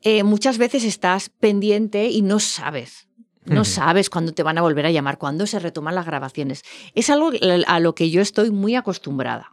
eh, 0.00 0.22
muchas 0.22 0.56
veces 0.56 0.84
estás 0.84 1.28
pendiente 1.28 2.08
y 2.08 2.22
no 2.22 2.40
sabes 2.40 3.08
no 3.44 3.64
sabes 3.64 4.10
cuándo 4.10 4.32
te 4.32 4.42
van 4.42 4.58
a 4.58 4.62
volver 4.62 4.86
a 4.86 4.90
llamar, 4.90 5.18
cuándo 5.18 5.46
se 5.46 5.58
retoman 5.58 5.94
las 5.94 6.06
grabaciones. 6.06 6.62
Es 6.94 7.10
algo 7.10 7.30
a 7.66 7.80
lo 7.80 7.94
que 7.94 8.10
yo 8.10 8.20
estoy 8.20 8.50
muy 8.50 8.74
acostumbrada. 8.74 9.52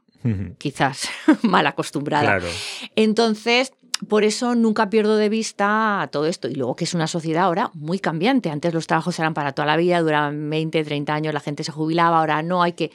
Quizás 0.60 1.10
mal 1.42 1.66
acostumbrada. 1.66 2.40
Entonces, 2.96 3.74
por 4.08 4.24
eso 4.24 4.56
nunca 4.56 4.90
pierdo 4.90 5.18
de 5.18 5.30
vista 5.30 6.08
todo 6.12 6.26
esto. 6.28 6.48
Y 6.48 6.56
luego 6.56 6.76
que 6.76 6.84
es 6.84 6.94
una 6.94 7.08
sociedad 7.08 7.44
ahora 7.44 7.72
muy 7.74 8.00
cambiante. 8.00 8.50
Antes 8.50 8.74
los 8.74 8.88
trabajos 8.88 9.18
eran 9.20 9.34
para 9.34 9.54
toda 9.54 9.66
la 9.68 9.78
vida, 9.78 10.00
duraban 10.02 10.50
20, 10.50 10.84
30 10.84 11.14
años, 11.14 11.34
la 11.34 11.40
gente 11.40 11.64
se 11.64 11.72
jubilaba, 11.72 12.20
ahora 12.20 12.44
no, 12.44 12.62
hay 12.62 12.74
que, 12.74 12.92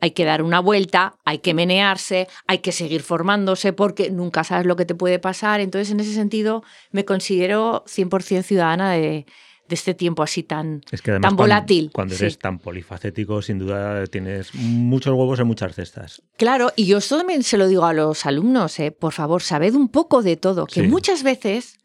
hay 0.00 0.12
que 0.12 0.24
dar 0.24 0.42
una 0.42 0.60
vuelta, 0.60 1.16
hay 1.24 1.38
que 1.38 1.54
menearse, 1.54 2.28
hay 2.46 2.58
que 2.58 2.72
seguir 2.72 3.02
formándose 3.02 3.72
porque 3.72 4.10
nunca 4.10 4.44
sabes 4.44 4.66
lo 4.66 4.76
que 4.76 4.84
te 4.84 4.94
puede 4.94 5.18
pasar. 5.18 5.60
Entonces, 5.60 5.90
en 5.90 6.00
ese 6.00 6.14
sentido, 6.14 6.62
me 6.92 7.04
considero 7.04 7.84
100% 7.86 8.42
ciudadana 8.42 8.92
de, 8.92 9.26
de 9.68 9.74
este 9.74 9.94
tiempo 9.94 10.22
así 10.22 10.42
tan, 10.42 10.80
tan 11.20 11.36
volátil. 11.36 11.90
Cuando, 11.92 12.14
eres 12.14 12.38
tan 12.38 12.58
polifacético, 12.58 13.42
sin 13.42 13.58
duda 13.58 14.06
tienes 14.06 14.54
muchos 14.54 15.12
huevos 15.14 15.38
en 15.40 15.46
muchas 15.46 15.74
cestas. 15.74 16.22
Claro, 16.36 16.72
y 16.74 16.86
yo 16.86 16.98
esto 16.98 17.18
también 17.18 17.42
se 17.42 17.58
lo 17.58 17.68
digo 17.68 17.84
a 17.84 17.92
los 17.92 18.26
alumnos, 18.26 18.78
¿eh? 18.80 18.90
por 18.90 19.12
favor, 19.12 19.42
sabed 19.42 19.74
un 19.74 19.88
poco 19.88 20.22
de 20.22 20.36
todo, 20.36 20.66
que 20.66 20.82
muchas 20.82 21.22
veces 21.22 21.78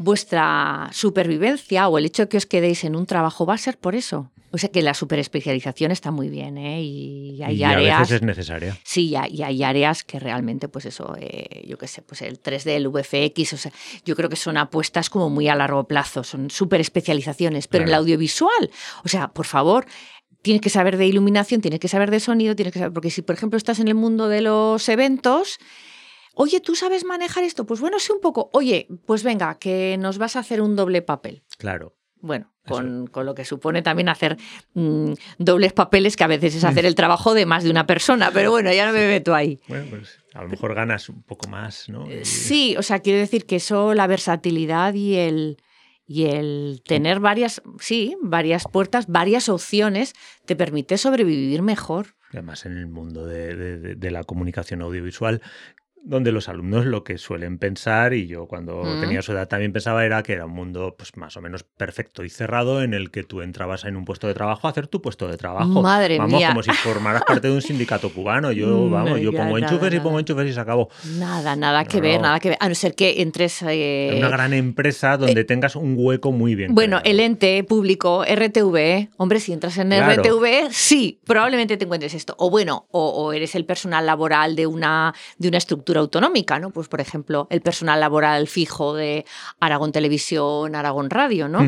vuestra 0.00 0.88
supervivencia 0.92 1.86
o 1.86 1.98
el 1.98 2.06
hecho 2.06 2.22
de 2.22 2.28
que 2.30 2.38
os 2.38 2.46
quedéis 2.46 2.84
en 2.84 2.96
un 2.96 3.04
trabajo 3.04 3.44
va 3.44 3.52
a 3.52 3.58
ser 3.58 3.76
por 3.76 3.94
eso. 3.94 4.30
O 4.50 4.56
sea 4.56 4.70
que 4.70 4.80
la 4.80 4.94
superespecialización 4.94 5.92
está 5.92 6.10
muy 6.10 6.30
bien, 6.30 6.56
¿eh? 6.56 6.80
Y 6.82 7.42
hay 7.42 7.62
áreas. 7.62 7.96
A 7.96 8.00
veces 8.00 8.16
es 8.16 8.22
necesaria. 8.22 8.78
Sí, 8.82 9.14
y 9.30 9.42
hay 9.42 9.62
áreas 9.62 10.02
que 10.02 10.18
realmente, 10.18 10.68
pues 10.68 10.86
eso, 10.86 11.14
eh, 11.20 11.64
yo 11.68 11.76
qué 11.76 11.86
sé, 11.86 12.00
pues 12.00 12.22
el 12.22 12.42
3D, 12.42 12.70
el 12.70 12.88
VFX, 12.88 13.52
o 13.52 13.56
sea, 13.58 13.72
yo 14.06 14.16
creo 14.16 14.30
que 14.30 14.36
son 14.36 14.56
apuestas 14.56 15.10
como 15.10 15.28
muy 15.28 15.48
a 15.48 15.54
largo 15.54 15.84
plazo, 15.84 16.24
son 16.24 16.50
superespecializaciones, 16.50 17.68
pero 17.68 17.84
en 17.84 17.88
el 17.88 17.94
audiovisual, 17.94 18.70
o 19.04 19.08
sea, 19.08 19.28
por 19.28 19.44
favor, 19.44 19.84
tienes 20.40 20.62
que 20.62 20.70
saber 20.70 20.96
de 20.96 21.06
iluminación, 21.06 21.60
tienes 21.60 21.78
que 21.78 21.88
saber 21.88 22.10
de 22.10 22.20
sonido, 22.20 22.56
tienes 22.56 22.72
que 22.72 22.78
saber, 22.78 22.94
porque 22.94 23.10
si 23.10 23.20
por 23.20 23.36
ejemplo 23.36 23.58
estás 23.58 23.78
en 23.78 23.88
el 23.88 23.94
mundo 23.94 24.28
de 24.28 24.40
los 24.40 24.88
eventos, 24.88 25.58
Oye, 26.34 26.60
¿tú 26.60 26.74
sabes 26.74 27.04
manejar 27.04 27.44
esto? 27.44 27.66
Pues 27.66 27.80
bueno, 27.80 27.98
sí 27.98 28.12
un 28.12 28.20
poco. 28.20 28.50
Oye, 28.52 28.88
pues 29.06 29.22
venga, 29.22 29.58
que 29.58 29.96
nos 29.98 30.18
vas 30.18 30.36
a 30.36 30.40
hacer 30.40 30.60
un 30.60 30.76
doble 30.76 31.02
papel. 31.02 31.42
Claro. 31.58 31.96
Bueno, 32.22 32.52
con, 32.66 33.10
lo 33.26 33.34
que 33.34 33.44
supone 33.44 33.82
también 33.82 34.08
hacer 34.08 34.36
mm, 34.74 35.12
dobles 35.38 35.72
papeles, 35.72 36.16
que 36.16 36.24
a 36.24 36.28
veces 36.28 36.54
es 36.54 36.64
hacer 36.64 36.84
el 36.84 36.94
trabajo 36.94 37.32
de 37.32 37.46
más 37.46 37.64
de 37.64 37.70
una 37.70 37.86
persona, 37.86 38.30
pero 38.32 38.50
bueno, 38.50 38.70
ya 38.72 38.86
no 38.86 38.92
me 38.92 39.06
meto 39.08 39.34
ahí. 39.34 39.58
Bueno, 39.68 39.86
pues 39.88 40.18
a 40.34 40.42
lo 40.42 40.48
mejor 40.48 40.74
ganas 40.74 41.08
un 41.08 41.22
poco 41.22 41.48
más, 41.48 41.88
¿no? 41.88 42.08
Eh, 42.10 42.24
sí, 42.24 42.76
o 42.76 42.82
sea, 42.82 43.00
quiero 43.00 43.18
decir 43.18 43.46
que 43.46 43.56
eso, 43.56 43.94
la 43.94 44.06
versatilidad 44.06 44.92
y 44.92 45.16
el, 45.16 45.56
y 46.06 46.26
el 46.26 46.82
tener 46.84 47.20
varias, 47.20 47.62
sí, 47.80 48.16
varias 48.20 48.64
puertas, 48.70 49.06
varias 49.06 49.48
opciones, 49.48 50.14
te 50.44 50.56
permite 50.56 50.98
sobrevivir 50.98 51.62
mejor. 51.62 52.14
Además, 52.32 52.66
en 52.66 52.76
el 52.76 52.86
mundo 52.86 53.24
de 53.26 54.10
la 54.10 54.22
comunicación 54.22 54.82
audiovisual, 54.82 55.42
donde 56.02 56.32
los 56.32 56.48
alumnos 56.48 56.86
lo 56.86 57.04
que 57.04 57.18
suelen 57.18 57.58
pensar, 57.58 58.14
y 58.14 58.26
yo 58.26 58.46
cuando 58.46 58.82
mm. 58.82 59.00
tenía 59.00 59.22
su 59.22 59.32
edad 59.32 59.48
también 59.48 59.72
pensaba, 59.72 60.04
era 60.04 60.22
que 60.22 60.32
era 60.32 60.46
un 60.46 60.52
mundo 60.52 60.94
pues 60.96 61.16
más 61.16 61.36
o 61.36 61.42
menos 61.42 61.62
perfecto 61.62 62.24
y 62.24 62.30
cerrado 62.30 62.82
en 62.82 62.94
el 62.94 63.10
que 63.10 63.22
tú 63.22 63.42
entrabas 63.42 63.84
en 63.84 63.96
un 63.96 64.04
puesto 64.04 64.26
de 64.26 64.34
trabajo 64.34 64.66
a 64.66 64.70
hacer 64.70 64.86
tu 64.86 65.02
puesto 65.02 65.28
de 65.28 65.36
trabajo. 65.36 65.82
Madre 65.82 66.18
vamos, 66.18 66.42
como 66.44 66.62
si 66.62 66.72
formaras 66.72 67.22
parte 67.24 67.48
de 67.48 67.54
un 67.54 67.62
sindicato 67.62 68.10
cubano. 68.14 68.52
Yo, 68.52 68.88
vamos, 68.88 69.20
yo 69.20 69.32
pongo 69.32 69.58
enchufes 69.58 69.94
y 69.94 70.00
pongo 70.00 70.18
enchufes 70.18 70.50
y 70.50 70.52
se 70.52 70.60
acabó. 70.60 70.88
Nada, 71.18 71.54
nada 71.56 71.84
que 71.84 72.00
ver, 72.00 72.20
nada 72.20 72.40
que 72.40 72.50
ver. 72.50 72.58
A 72.60 72.68
no 72.68 72.74
ser 72.74 72.94
que 72.94 73.20
entres... 73.22 73.62
en 73.62 74.18
una 74.18 74.28
gran 74.28 74.52
empresa 74.52 75.16
donde 75.16 75.40
eh, 75.40 75.44
tengas 75.44 75.76
un 75.76 75.94
hueco 75.96 76.32
muy 76.32 76.54
bien. 76.54 76.74
Bueno, 76.74 77.00
el 77.04 77.20
ente 77.20 77.62
público, 77.64 78.24
RTV, 78.24 79.10
hombre, 79.16 79.40
si 79.40 79.52
entras 79.52 79.76
en 79.78 79.92
RTV, 79.92 80.70
sí, 80.70 81.20
probablemente 81.26 81.76
te 81.76 81.84
encuentres 81.84 82.14
esto. 82.14 82.34
O 82.38 82.50
bueno, 82.50 82.86
o, 82.90 83.10
o 83.10 83.32
eres 83.32 83.54
el 83.54 83.64
personal 83.64 84.06
laboral 84.06 84.56
de 84.56 84.66
una, 84.66 85.14
de 85.38 85.48
una 85.48 85.58
estructura 85.58 85.89
autonómica, 85.98 86.58
¿no? 86.58 86.70
Pues, 86.70 86.88
por 86.88 87.00
ejemplo, 87.00 87.46
el 87.50 87.60
personal 87.60 88.00
laboral 88.00 88.46
fijo 88.46 88.94
de 88.94 89.24
Aragón 89.58 89.92
Televisión, 89.92 90.74
Aragón 90.74 91.10
Radio, 91.10 91.48
¿no? 91.48 91.60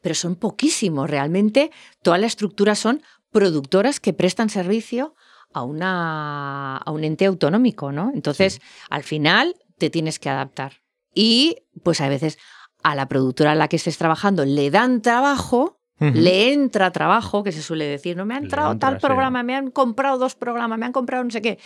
Pero 0.00 0.14
son 0.14 0.36
poquísimos, 0.36 1.10
realmente 1.10 1.70
toda 2.02 2.18
la 2.18 2.26
estructura 2.26 2.74
son 2.74 3.02
productoras 3.30 4.00
que 4.00 4.12
prestan 4.12 4.48
servicio 4.48 5.14
a, 5.52 5.62
una, 5.62 6.76
a 6.76 6.90
un 6.90 7.04
ente 7.04 7.26
autonómico, 7.26 7.92
¿no? 7.92 8.12
Entonces, 8.14 8.60
al 8.90 9.02
final 9.02 9.56
te 9.78 9.90
tienes 9.90 10.18
que 10.18 10.30
adaptar. 10.30 10.82
Y, 11.14 11.58
pues 11.82 12.00
a 12.00 12.08
veces 12.08 12.38
a 12.82 12.94
la 12.94 13.08
productora 13.08 13.52
a 13.52 13.54
la 13.54 13.68
que 13.68 13.76
estés 13.76 13.96
trabajando 13.98 14.44
le 14.44 14.70
dan 14.70 15.00
trabajo, 15.00 15.80
le 16.00 16.52
entra 16.52 16.90
trabajo, 16.90 17.42
que 17.44 17.52
se 17.52 17.62
suele 17.62 17.86
decir, 17.86 18.14
no 18.16 18.26
me 18.26 18.34
ha 18.34 18.38
entrado 18.38 18.76
tal 18.76 18.98
programa, 18.98 19.42
me 19.42 19.56
han 19.56 19.70
comprado 19.70 20.18
dos 20.18 20.34
programas, 20.34 20.78
me 20.78 20.84
han 20.84 20.92
comprado 20.92 21.24
no 21.24 21.30
sé 21.30 21.40
qué 21.40 21.58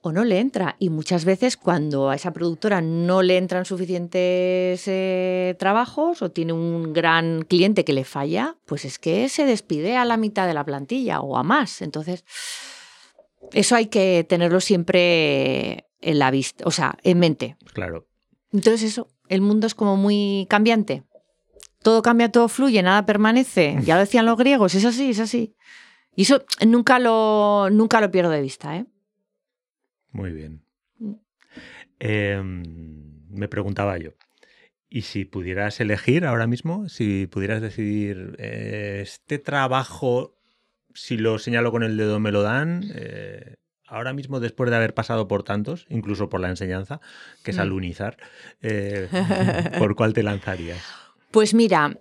o 0.00 0.12
no 0.12 0.24
le 0.24 0.38
entra. 0.38 0.76
Y 0.78 0.90
muchas 0.90 1.24
veces 1.24 1.56
cuando 1.56 2.10
a 2.10 2.14
esa 2.14 2.32
productora 2.32 2.80
no 2.80 3.22
le 3.22 3.36
entran 3.36 3.64
suficientes 3.64 4.82
eh, 4.86 5.56
trabajos 5.58 6.22
o 6.22 6.30
tiene 6.30 6.52
un 6.52 6.92
gran 6.92 7.42
cliente 7.42 7.84
que 7.84 7.92
le 7.92 8.04
falla, 8.04 8.56
pues 8.64 8.84
es 8.84 8.98
que 8.98 9.28
se 9.28 9.44
despide 9.44 9.96
a 9.96 10.04
la 10.04 10.16
mitad 10.16 10.46
de 10.46 10.54
la 10.54 10.64
plantilla 10.64 11.20
o 11.20 11.36
a 11.36 11.42
más. 11.42 11.82
Entonces, 11.82 12.24
eso 13.52 13.76
hay 13.76 13.86
que 13.86 14.24
tenerlo 14.28 14.60
siempre 14.60 15.86
en 16.00 16.18
la 16.18 16.30
vista, 16.30 16.64
o 16.66 16.70
sea, 16.70 16.96
en 17.02 17.18
mente. 17.18 17.56
Claro. 17.72 18.06
Entonces 18.52 18.82
eso, 18.82 19.08
el 19.28 19.40
mundo 19.40 19.66
es 19.66 19.74
como 19.74 19.96
muy 19.96 20.46
cambiante. 20.48 21.02
Todo 21.82 22.02
cambia, 22.02 22.30
todo 22.30 22.48
fluye, 22.48 22.82
nada 22.82 23.06
permanece. 23.06 23.78
Ya 23.84 23.94
lo 23.94 24.00
decían 24.00 24.26
los 24.26 24.38
griegos, 24.38 24.74
es 24.74 24.84
así, 24.84 25.10
es 25.10 25.20
así. 25.20 25.54
Y 26.14 26.22
eso 26.22 26.44
nunca 26.66 26.98
lo, 26.98 27.68
nunca 27.70 28.00
lo 28.00 28.10
pierdo 28.10 28.30
de 28.30 28.42
vista, 28.42 28.76
¿eh? 28.76 28.86
Muy 30.12 30.32
bien. 30.32 30.62
Mm. 30.98 31.14
Em, 32.00 32.62
me 33.30 33.48
preguntaba 33.48 33.98
yo, 33.98 34.12
¿y 34.88 35.02
si 35.02 35.24
pudieras 35.24 35.80
elegir 35.80 36.24
ahora 36.24 36.46
mismo, 36.46 36.88
si 36.88 37.26
pudieras 37.26 37.60
decidir, 37.60 38.36
eh, 38.38 39.00
este 39.02 39.38
trabajo, 39.38 40.36
si 40.94 41.16
lo 41.16 41.38
señalo 41.38 41.70
con 41.70 41.82
el 41.82 41.96
dedo, 41.96 42.20
me 42.20 42.32
lo 42.32 42.42
dan? 42.42 42.84
Eh, 42.94 43.56
ahora 43.86 44.12
mismo, 44.12 44.40
después 44.40 44.70
de 44.70 44.76
haber 44.76 44.94
pasado 44.94 45.28
por 45.28 45.42
tantos, 45.42 45.86
incluso 45.88 46.28
por 46.28 46.40
la 46.40 46.48
enseñanza, 46.48 47.00
que 47.42 47.50
es 47.50 47.56
mm. 47.56 47.60
alunizar, 47.60 48.16
eh, 48.62 49.08
¿por 49.78 49.94
cuál 49.94 50.12
te 50.12 50.22
lanzarías? 50.22 50.82
Pues 51.30 51.52
mira, 51.54 51.98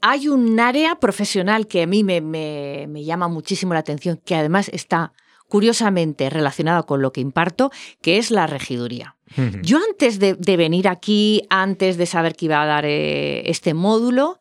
hay 0.00 0.28
un 0.28 0.58
área 0.60 0.98
profesional 1.00 1.66
que 1.66 1.82
a 1.82 1.86
mí 1.86 2.02
me, 2.02 2.20
me, 2.20 3.04
llama 3.04 3.28
muchísimo 3.28 3.74
la 3.74 3.80
atención, 3.80 4.20
que 4.24 4.34
además 4.34 4.70
está 4.72 5.12
curiosamente 5.48 6.30
relacionado 6.30 6.86
con 6.86 7.02
lo 7.02 7.12
que 7.12 7.20
imparto, 7.20 7.70
que 8.00 8.18
es 8.18 8.30
la 8.30 8.46
regiduría. 8.46 9.16
Yo 9.62 9.78
antes 9.90 10.18
de, 10.18 10.56
venir 10.56 10.88
aquí, 10.88 11.42
antes 11.50 11.98
de 11.98 12.06
saber 12.06 12.34
que 12.34 12.46
iba 12.46 12.62
a 12.62 12.66
dar 12.66 12.86
eh, 12.86 13.48
este 13.50 13.74
módulo, 13.74 14.38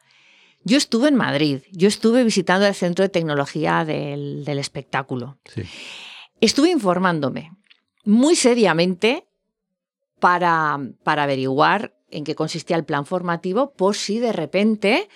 yo 0.63 0.77
estuve 0.77 1.09
en 1.09 1.15
Madrid, 1.15 1.59
yo 1.71 1.89
estuve 1.89 2.23
visitando 2.23 2.65
el 2.65 2.73
Centro 2.73 3.03
de 3.03 3.09
Tecnología 3.09 3.83
del, 3.83 4.47
Espectáculo. 4.47 5.37
Estuve 6.39 6.69
informándome 6.69 7.51
muy 8.05 8.35
seriamente 8.35 9.27
para, 10.19 10.79
para 11.03 11.23
averiguar 11.23 11.93
en 12.09 12.23
qué 12.23 12.35
consistía 12.35 12.77
el 12.77 12.85
plan 12.85 13.05
formativo 13.05 13.73
por 13.73 13.95
si 13.95 14.19
de 14.19 14.31
repente 14.31 15.09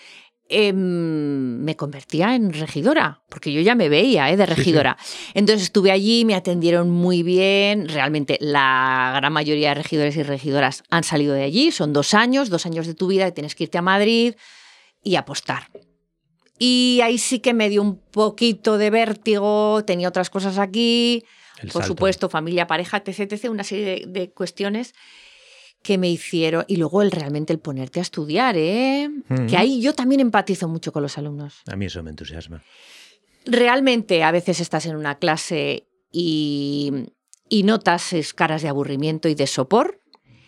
Em, 0.54 1.64
me 1.64 1.78
convertía 1.78 2.36
en 2.36 2.52
regidora, 2.52 3.22
porque 3.30 3.54
yo 3.54 3.62
ya 3.62 3.74
me 3.74 3.88
veía 3.88 4.30
¿eh? 4.30 4.36
de 4.36 4.46
regidora. 4.46 4.98
Entonces 5.34 5.64
estuve 5.64 5.92
allí, 5.92 6.26
me 6.26 6.36
atendieron 6.36 6.90
muy 6.90 7.24
bien, 7.24 7.88
realmente 7.88 8.38
la 8.42 9.14
gran 9.16 9.32
mayoría 9.32 9.70
de 9.70 9.76
regidores 9.76 10.18
y 10.18 10.24
regidoras 10.24 10.84
han 10.90 11.06
salido 11.06 11.34
de 11.34 11.44
allí, 11.44 11.72
son 11.72 11.94
dos 11.94 12.14
años, 12.14 12.50
dos 12.50 12.66
años 12.66 12.86
de 12.86 12.96
tu 12.96 13.08
vida 13.08 13.24
que 13.28 13.32
tienes 13.32 13.56
que 13.56 13.64
irte 13.64 13.78
a 13.78 13.82
Madrid 13.82 14.36
y 15.02 15.16
apostar. 15.16 15.70
Y 16.60 17.00
ahí 17.02 17.18
sí 17.18 17.40
que 17.40 17.54
me 17.54 17.70
dio 17.70 17.82
un 17.82 17.98
poquito 17.98 18.78
de 18.78 18.90
vértigo, 18.90 19.86
tenía 19.86 20.10
otras 20.10 20.30
cosas 20.30 20.58
aquí, 20.58 21.24
por 21.72 21.86
supuesto, 21.86 22.28
familia, 22.28 22.68
pareja, 22.68 22.98
etc, 22.98 23.32
etc, 23.32 23.50
una 23.50 23.64
serie 23.64 24.04
de 24.06 24.32
cuestiones 24.32 24.96
que 25.84 25.98
me 25.98 26.10
hicieron, 26.10 26.64
y 26.68 26.76
luego 26.76 27.02
el 27.02 27.12
realmente 27.12 27.54
el 27.54 27.60
ponerte 27.60 28.00
a 28.00 28.04
estudiar, 28.04 28.56
¿eh? 28.58 29.10
Que 29.48 29.58
ahí 29.58 29.82
yo 29.82 29.94
también 29.94 30.22
empatizo 30.22 30.68
mucho 30.68 30.92
con 30.92 31.02
los 31.02 31.18
alumnos. 31.18 31.62
A 31.68 31.76
mí 31.76 31.86
eso 31.86 32.04
me 32.04 32.12
entusiasma. 32.12 32.64
Realmente 33.46 34.24
a 34.24 34.32
veces 34.32 34.60
estás 34.60 34.86
en 34.86 34.96
una 34.96 35.18
clase 35.18 35.88
y, 36.12 36.92
y 37.50 37.64
notas 37.64 38.14
caras 38.36 38.62
de 38.62 38.70
aburrimiento 38.70 39.28
y 39.28 39.36
de 39.36 39.48
sopor. 39.48 40.00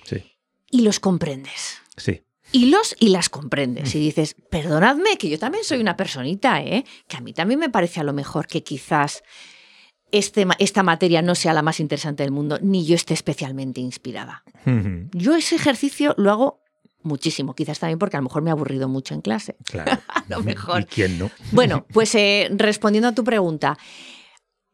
Sí. 0.04 0.24
Y 0.70 0.82
los 0.82 1.00
comprendes. 1.00 1.82
Sí. 1.98 2.22
Y 2.52 2.68
los 2.68 2.96
y 3.00 3.10
las 3.10 3.30
comprendes. 3.30 3.96
Y 3.96 4.00
dices, 4.00 4.36
perdonadme, 4.52 5.18
que 5.18 5.28
yo 5.30 5.40
también 5.40 5.64
soy 5.64 5.80
una 5.80 5.98
personita, 5.98 6.62
¿eh? 6.62 6.86
Que 7.08 7.18
a 7.18 7.22
mí 7.22 7.34
también 7.34 7.60
me 7.60 7.70
parece 7.70 8.00
a 8.00 8.04
lo 8.04 8.14
mejor 8.14 8.46
que 8.46 8.62
quizás 8.62 9.24
este, 10.14 10.46
esta 10.60 10.84
materia 10.84 11.24
no 11.24 11.34
sea 11.34 11.54
la 11.54 11.64
más 11.64 11.80
interesante 11.80 12.22
del 12.22 12.32
mundo, 12.32 12.60
ni 12.62 12.86
yo 12.86 12.96
esté 12.96 13.16
especialmente 13.16 13.82
inspirada. 13.82 14.44
Yo 15.12 15.36
ese 15.36 15.56
ejercicio 15.56 16.14
lo 16.18 16.32
hago 16.32 16.62
muchísimo, 17.02 17.56
quizás 17.56 17.80
también 17.80 17.98
porque 17.98 18.16
a 18.16 18.20
lo 18.20 18.26
mejor 18.26 18.44
me 18.44 18.52
he 18.52 18.54
aburrido 18.54 18.88
mucho 18.88 19.16
en 19.16 19.22
clase. 19.22 19.58
Claro. 19.66 19.92
a 20.08 20.24
lo 20.30 20.44
mejor. 20.44 20.82
¿Y 20.82 20.86
quién 20.86 21.18
no? 21.18 21.32
bueno, 21.52 21.86
pues 21.94 22.14
eh, 22.14 22.48
respondiendo 22.56 23.10
a 23.10 23.14
tu 23.14 23.24
pregunta, 23.24 23.76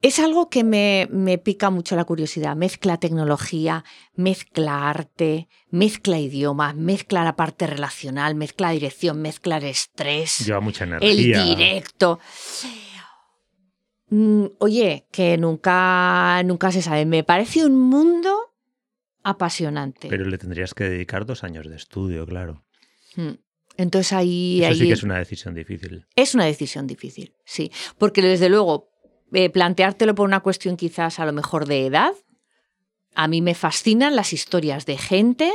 es 0.01 0.19
algo 0.19 0.49
que 0.49 0.65
me, 0.65 1.07
me, 1.09 1.37
pica 1.37 1.69
mucho 1.69 1.95
la 1.95 2.03
curiosidad. 2.03 2.57
Mezcla 2.57 2.97
tecnología, 2.97 3.85
mezcla 4.15 4.89
arte, 4.89 5.47
mezcla 5.71 6.19
idioma, 6.19 6.73
mezcla 6.73 7.23
la 7.23 7.37
parte 7.37 7.65
relacional, 7.65 8.35
mezcla 8.35 8.71
dirección, 8.71 9.21
mezcla 9.21 9.57
el 9.57 9.65
estrés. 9.65 10.39
Lleva 10.45 10.59
mucha 10.59 10.83
energía. 10.83 11.11
El 11.11 11.57
directo. 11.57 12.19
Mm, 14.09 14.45
oye, 14.59 15.07
que 15.11 15.37
nunca, 15.37 16.41
nunca 16.43 16.71
se 16.71 16.81
sabe. 16.81 17.05
Me 17.05 17.23
parece 17.23 17.65
un 17.65 17.79
mundo 17.79 18.53
apasionante. 19.23 20.07
Pero 20.09 20.25
le 20.25 20.37
tendrías 20.37 20.73
que 20.73 20.85
dedicar 20.85 21.25
dos 21.25 21.43
años 21.43 21.67
de 21.69 21.75
estudio, 21.75 22.25
claro. 22.25 22.63
Mm. 23.15 23.33
Entonces 23.77 24.11
ahí... 24.13 24.63
Eso 24.63 24.75
sí 24.75 24.87
que 24.87 24.93
es 24.93 25.03
una 25.03 25.19
decisión 25.19 25.55
difícil. 25.55 26.05
Es 26.15 26.35
una 26.35 26.45
decisión 26.45 26.85
difícil, 26.85 27.33
sí. 27.45 27.71
Porque 27.97 28.21
desde 28.21 28.49
luego, 28.49 28.89
eh, 29.31 29.49
planteártelo 29.49 30.15
por 30.15 30.27
una 30.27 30.41
cuestión 30.41 30.75
quizás 30.75 31.19
a 31.19 31.25
lo 31.25 31.31
mejor 31.31 31.65
de 31.65 31.85
edad, 31.85 32.13
a 33.15 33.27
mí 33.27 33.41
me 33.41 33.55
fascinan 33.55 34.15
las 34.15 34.33
historias 34.33 34.85
de 34.85 34.97
gente 34.97 35.51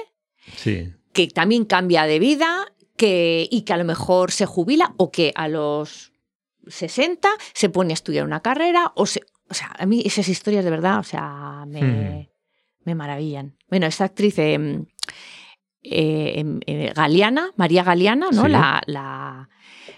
que 1.13 1.29
también 1.29 1.65
cambia 1.65 2.05
de 2.05 2.19
vida 2.19 2.73
que, 2.97 3.47
y 3.51 3.63
que 3.63 3.73
a 3.73 3.77
lo 3.77 3.85
mejor 3.85 4.31
se 4.31 4.47
jubila 4.47 4.95
o 4.97 5.11
que 5.11 5.33
a 5.35 5.49
los 5.49 6.14
60 6.67 7.29
se 7.53 7.69
pone 7.69 7.93
a 7.93 7.95
estudiar 7.95 8.25
una 8.25 8.41
carrera 8.41 8.93
o 8.95 9.07
se... 9.07 9.21
O 9.51 9.55
sea, 9.55 9.75
a 9.79 9.85
mí 9.85 10.03
esas 10.05 10.29
historias 10.29 10.65
de 10.65 10.71
verdad, 10.71 10.99
o 10.99 11.03
sea, 11.03 11.65
me, 11.67 11.83
hmm. 11.83 12.29
me 12.85 12.95
maravillan. 12.95 13.57
Bueno, 13.69 13.87
esta 13.87 14.05
actriz 14.05 14.39
eh, 14.39 14.85
eh, 15.83 16.93
Galeana, 16.95 17.51
María 17.57 17.85
Galeana, 17.85 18.31
¿no? 18.33 18.49
La, 18.49 18.83
la, 18.87 19.51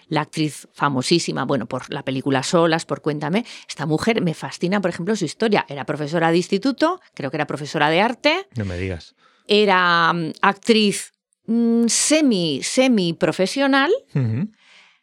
la, 0.08 0.20
actriz 0.20 0.68
famosísima, 0.72 1.44
bueno, 1.44 1.66
por 1.66 1.92
la 1.92 2.02
película 2.04 2.42
Solas, 2.42 2.84
por 2.84 3.02
Cuéntame. 3.02 3.44
Esta 3.68 3.86
mujer 3.86 4.20
me 4.20 4.34
fascina, 4.34 4.80
por 4.80 4.90
ejemplo, 4.90 5.14
su 5.14 5.24
historia. 5.24 5.64
Era 5.68 5.84
profesora 5.86 6.32
de 6.32 6.38
instituto, 6.38 7.00
creo 7.14 7.30
que 7.30 7.36
era 7.36 7.46
profesora 7.46 7.88
de 7.88 8.00
arte. 8.00 8.48
No 8.56 8.64
me 8.64 8.76
digas. 8.76 9.14
Era 9.46 10.12
mm, 10.12 10.32
actriz 10.42 11.12
mm, 11.46 11.86
semi, 11.86 12.60
semi 12.64 13.12
profesional. 13.12 13.92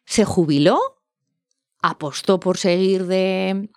Se 0.04 0.26
jubiló 0.26 0.93
apostó 1.84 2.40
por 2.40 2.56
seguir 2.56 3.06
de, 3.06 3.68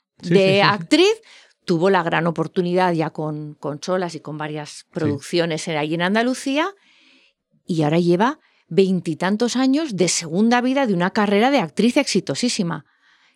actriz, 0.64 1.22
tuvo 1.66 1.90
la 1.90 2.04
gran 2.04 2.26
oportunidad 2.26 2.94
ya 2.94 3.10
con, 3.10 3.56
con 3.56 3.80
Cholas 3.80 4.16
y 4.16 4.22
con 4.22 4.38
varias 4.38 4.86
producciones 4.92 5.68
ahí 5.68 5.94
en 5.94 6.02
Andalucía 6.02 6.74
y 7.66 7.84
ahora 7.84 8.00
lleva 8.00 8.40
veintitantos 8.70 9.58
años 9.58 9.98
de 9.98 10.08
segunda 10.08 10.62
vida 10.62 10.88
de 10.88 10.94
una 10.94 11.12
carrera 11.12 11.52
de 11.52 11.60
actriz 11.60 11.98
exitosísima. 11.98 12.86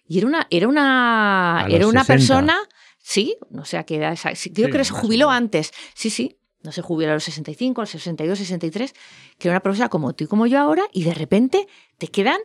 Y 0.07 0.19
era 0.19 0.27
una, 0.27 0.47
era 0.49 0.69
una, 0.69 1.67
era 1.69 1.87
una 1.87 2.05
persona, 2.05 2.57
sí, 2.97 3.35
no 3.49 3.65
sé 3.65 3.77
a 3.77 3.83
qué 3.83 3.97
edad, 3.97 4.17
creo 4.53 4.69
que 4.69 4.85
se 4.85 4.93
jubiló 4.93 5.29
antes, 5.29 5.73
sí, 5.95 6.09
sí, 6.09 6.37
no 6.63 6.71
se 6.71 6.81
jubiló 6.81 7.11
a 7.11 7.15
los 7.15 7.25
65, 7.25 7.81
a 7.81 7.83
los 7.83 7.89
62, 7.89 8.39
63, 8.39 8.93
que 9.37 9.47
era 9.47 9.53
una 9.53 9.63
persona 9.63 9.89
como 9.89 10.13
tú 10.13 10.23
y 10.23 10.27
como 10.27 10.47
yo 10.47 10.59
ahora, 10.59 10.83
y 10.93 11.03
de 11.03 11.13
repente 11.13 11.67
te 11.97 12.07
quedan 12.07 12.39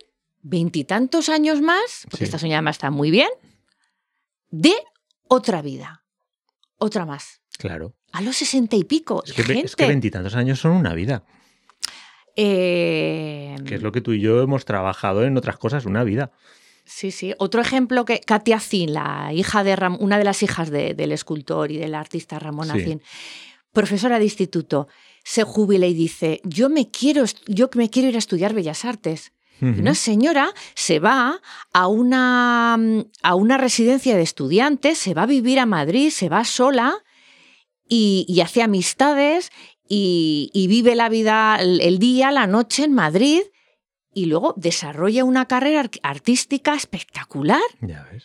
veintitantos 0.49 1.29
años 1.29 1.61
más, 1.61 2.07
porque 2.11 2.25
esta 2.25 2.39
soñada 2.39 2.71
está 2.71 2.91
muy 2.91 3.11
bien, 3.11 3.29
de 4.51 4.75
otra 5.29 5.61
vida. 5.61 6.05
Otra 6.79 7.05
más. 7.05 7.41
Claro. 7.59 7.97
A 8.13 8.21
los 8.21 8.37
sesenta 8.37 8.77
y 8.77 8.85
pico. 8.85 9.25
Es 9.27 9.33
que, 9.33 9.87
veintitantos 9.87 10.35
años 10.37 10.61
son 10.61 10.73
una 10.73 10.95
vida. 10.95 11.25
Eh... 12.37 13.57
Que 13.67 13.77
es 13.77 13.83
lo 13.83 13.91
que 13.93 14.01
tú 14.01 14.13
y 14.13 14.21
yo 14.21 14.41
hemos 14.43 14.65
trabajado 14.65 15.25
en 15.25 15.37
otras 15.37 15.57
cosas, 15.57 15.85
una 15.85 16.05
vida. 16.05 16.31
Sí, 16.85 17.11
sí. 17.11 17.35
Otro 17.39 17.61
ejemplo 17.61 18.05
que 18.05 18.21
Katia 18.21 18.61
Zin, 18.61 18.93
la 18.93 19.33
hija 19.33 19.65
de 19.65 19.77
una 19.99 20.19
de 20.19 20.25
las 20.25 20.43
hijas 20.45 20.71
del 20.71 21.13
escultor 21.13 21.73
y 21.73 21.79
del 21.79 21.95
artista 21.95 22.39
Ramón 22.39 22.71
Azin, 22.71 23.03
profesora 23.73 24.19
de 24.19 24.25
instituto, 24.27 24.87
se 25.25 25.43
jubila 25.43 25.87
y 25.87 25.95
dice: 25.95 26.41
Yo 26.45 26.69
me 26.69 26.91
quiero, 26.91 27.25
yo 27.49 27.69
me 27.75 27.91
quiero 27.91 28.09
ir 28.11 28.15
a 28.15 28.19
estudiar 28.19 28.55
Bellas 28.55 28.85
Artes. 28.85 29.33
Una 29.61 29.95
señora 29.95 30.53
se 30.75 30.99
va 30.99 31.41
a 31.73 31.87
una, 31.89 32.79
a 33.23 33.35
una 33.35 33.57
residencia 33.57 34.17
de 34.17 34.23
estudiantes, 34.23 34.99
se 34.99 35.15
va 35.15 35.23
a 35.23 35.27
vivir 35.27 35.59
a 35.59 35.67
Madrid, 35.67 36.11
se 36.11 36.29
va 36.29 36.45
sola 36.45 36.95
y, 37.89 38.41
hace 38.43 38.63
amistades 38.63 39.51
y, 39.89 40.67
vive 40.69 40.95
la 40.95 41.09
vida, 41.09 41.57
el, 41.61 41.99
día, 41.99 42.31
la 42.33 42.47
noche 42.47 42.85
en 42.85 42.93
Madrid 42.93 43.41
y 44.13 44.27
luego 44.27 44.55
desarrolla 44.57 45.25
una 45.25 45.47
carrera 45.47 45.89
artística 46.03 46.75
espectacular. 46.75 47.61
Ya 47.81 48.07
ves. 48.13 48.25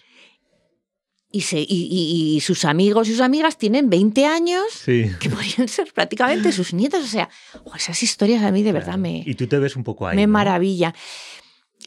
Y, 1.34 1.42
se, 1.42 1.66
y, 1.66 2.40
sus 2.42 2.66
amigos 2.66 3.08
y 3.08 3.12
sus 3.12 3.22
amigas 3.22 3.58
tienen 3.58 3.90
20 3.90 4.26
años 4.26 4.64
que 4.86 5.30
podrían 5.30 5.68
ser 5.68 5.94
prácticamente 5.94 6.52
sus 6.52 6.74
nietos. 6.74 7.04
O 7.04 7.08
sea, 7.08 7.30
esas 7.76 8.04
historias 8.04 8.44
a 8.44 8.52
mí 8.52 8.64
de 8.64 8.74
verdad 8.74 8.98
me... 8.98 9.24
Y 9.26 9.36
tú 9.36 9.48
te 9.48 9.58
ves 9.58 9.78
un 9.78 9.84
poco 9.84 10.08
ahí. 10.08 10.16
Me 10.18 10.28
maravilla. 10.28 10.94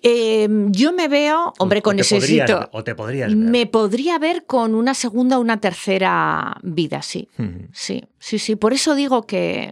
Em, 0.06 0.70
yo 0.70 0.92
me 0.92 1.08
veo, 1.08 1.54
hombre, 1.58 1.80
con 1.80 1.98
ese 1.98 2.18
O 2.72 2.84
te 2.84 2.94
podrías 2.94 3.34
Me 3.34 3.66
podría 3.66 4.18
ver 4.18 4.44
con 4.44 4.74
una 4.74 4.92
segunda 4.92 5.38
o 5.38 5.40
una 5.40 5.60
tercera 5.60 6.58
vida, 6.62 7.00
sí. 7.02 7.28
Sí, 7.72 8.04
sí, 8.18 8.38
sí. 8.38 8.56
Por 8.56 8.72
eso 8.72 8.94
digo 8.94 9.26
que 9.26 9.70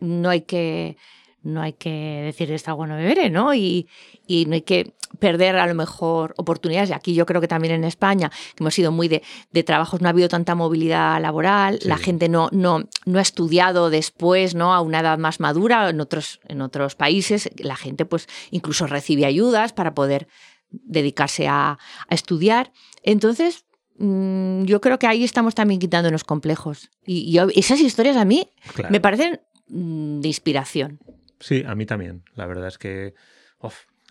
no 0.00 0.28
hay 0.30 0.40
que 0.40 0.96
no 1.42 1.62
hay 1.62 1.72
que 1.72 2.22
decir 2.24 2.50
esta 2.52 2.72
agua 2.72 2.86
no 2.86 2.96
beberé, 2.96 3.30
¿no? 3.30 3.54
Y, 3.54 3.88
y, 4.26 4.44
no 4.46 4.54
hay 4.54 4.62
que 4.62 4.94
perder 5.18 5.56
a 5.56 5.66
lo 5.66 5.74
mejor 5.74 6.34
oportunidades. 6.36 6.90
Y 6.90 6.92
aquí 6.92 7.14
yo 7.14 7.26
creo 7.26 7.40
que 7.40 7.48
también 7.48 7.74
en 7.74 7.84
España, 7.84 8.30
que 8.54 8.62
hemos 8.62 8.74
sido 8.74 8.92
muy 8.92 9.08
de, 9.08 9.22
de 9.50 9.62
trabajos, 9.62 10.00
no 10.00 10.08
ha 10.08 10.10
habido 10.10 10.28
tanta 10.28 10.54
movilidad 10.54 11.20
laboral, 11.20 11.78
la 11.82 11.96
gente 11.96 12.28
no, 12.28 12.48
no, 12.52 12.84
no 13.06 13.18
ha 13.18 13.22
estudiado 13.22 13.90
después, 13.90 14.54
¿no? 14.54 14.74
A 14.74 14.80
una 14.80 15.00
edad 15.00 15.18
más 15.18 15.40
madura, 15.40 15.88
en 15.88 16.00
otros, 16.00 16.40
en 16.46 16.60
otros 16.60 16.94
países, 16.94 17.50
la 17.56 17.76
gente 17.76 18.04
pues 18.04 18.28
incluso 18.50 18.86
recibe 18.86 19.24
ayudas 19.24 19.72
para 19.72 19.94
poder 19.94 20.28
dedicarse 20.70 21.48
a, 21.48 21.78
a 22.08 22.14
estudiar. 22.14 22.72
Entonces, 23.02 23.64
mm, 23.98 24.64
yo 24.64 24.80
creo 24.80 24.98
que 24.98 25.06
ahí 25.06 25.24
estamos 25.24 25.54
también 25.54 25.80
quitándonos 25.80 26.24
complejos. 26.24 26.90
Y, 27.06 27.38
esas 27.54 27.80
historias 27.80 28.16
a 28.16 28.24
mí 28.24 28.48
me 28.88 29.00
parecen 29.00 29.40
mm, 29.68 30.20
de 30.20 30.28
inspiración. 30.28 31.00
Sí, 31.40 31.64
a 31.66 31.74
mí 31.74 31.86
también. 31.86 32.22
La 32.34 32.46
verdad 32.46 32.68
es 32.68 32.78
que 32.78 33.14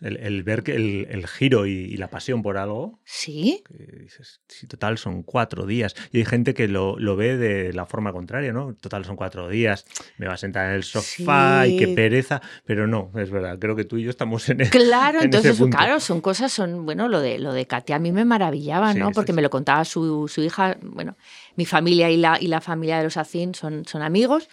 el, 0.01 0.43
ver 0.43 0.63
que 0.63 0.75
el, 0.75 1.27
giro 1.27 1.65
y, 1.65 1.97
la 1.97 2.07
pasión 2.07 2.41
por 2.41 2.57
algo. 2.57 2.99
Sí. 3.03 3.63
dices, 4.01 4.41
sí, 4.47 4.67
total, 4.67 4.97
son 4.97 5.23
cuatro 5.23 5.65
días. 5.65 5.95
Y 6.11 6.19
hay 6.19 6.25
gente 6.25 6.53
que 6.53 6.67
lo, 6.67 6.95
ve 7.15 7.38
de 7.38 7.73
la 7.73 7.86
forma 7.86 8.13
contraria, 8.13 8.53
¿no? 8.53 8.73
Total, 8.75 9.03
son 9.03 9.15
cuatro 9.15 9.49
días. 9.49 9.86
Me 10.17 10.27
va 10.27 10.34
a 10.34 10.38
sentar 10.38 10.67
en 10.69 10.75
el 10.75 10.84
sofá 10.84 11.67
y 11.67 11.77
qué 11.77 11.88
pereza. 11.89 12.41
Pero 12.65 12.88
no, 12.88 13.11
es 13.17 13.30
verdad. 13.30 13.57
Creo 13.59 13.75
que 13.75 13.84
tú 13.84 13.97
y 13.97 14.03
yo 14.03 14.09
estamos 14.09 14.47
en 14.49 14.61
el. 14.61 14.69
Claro, 14.69 15.21
entonces, 15.21 15.59
claro, 15.69 15.99
son 15.99 16.21
cosas, 16.21 16.51
son. 16.51 16.86
Bueno, 16.86 17.09
lo 17.09 17.19
de, 17.19 17.39
lo 17.39 17.51
de 17.53 17.67
Katia 17.67 17.97
a 17.97 17.99
mí 17.99 18.11
me 18.11 18.25
maravillaba, 18.25 18.93
¿no? 18.93 19.11
Porque 19.11 19.34
me 19.34 19.41
lo 19.41 19.49
contaba 19.49 19.84
su, 19.84 20.27
su 20.27 20.41
hija. 20.41 20.77
Bueno, 20.82 21.17
mi 21.60 21.66
familia 21.66 22.10
y 22.10 22.16
la, 22.16 22.38
y 22.39 22.47
la 22.47 22.62
familia 22.62 22.99
de 22.99 23.03
los 23.03 23.18
Acín 23.18 23.53
son, 23.53 23.84
son 23.86 24.01
amigos. 24.01 24.47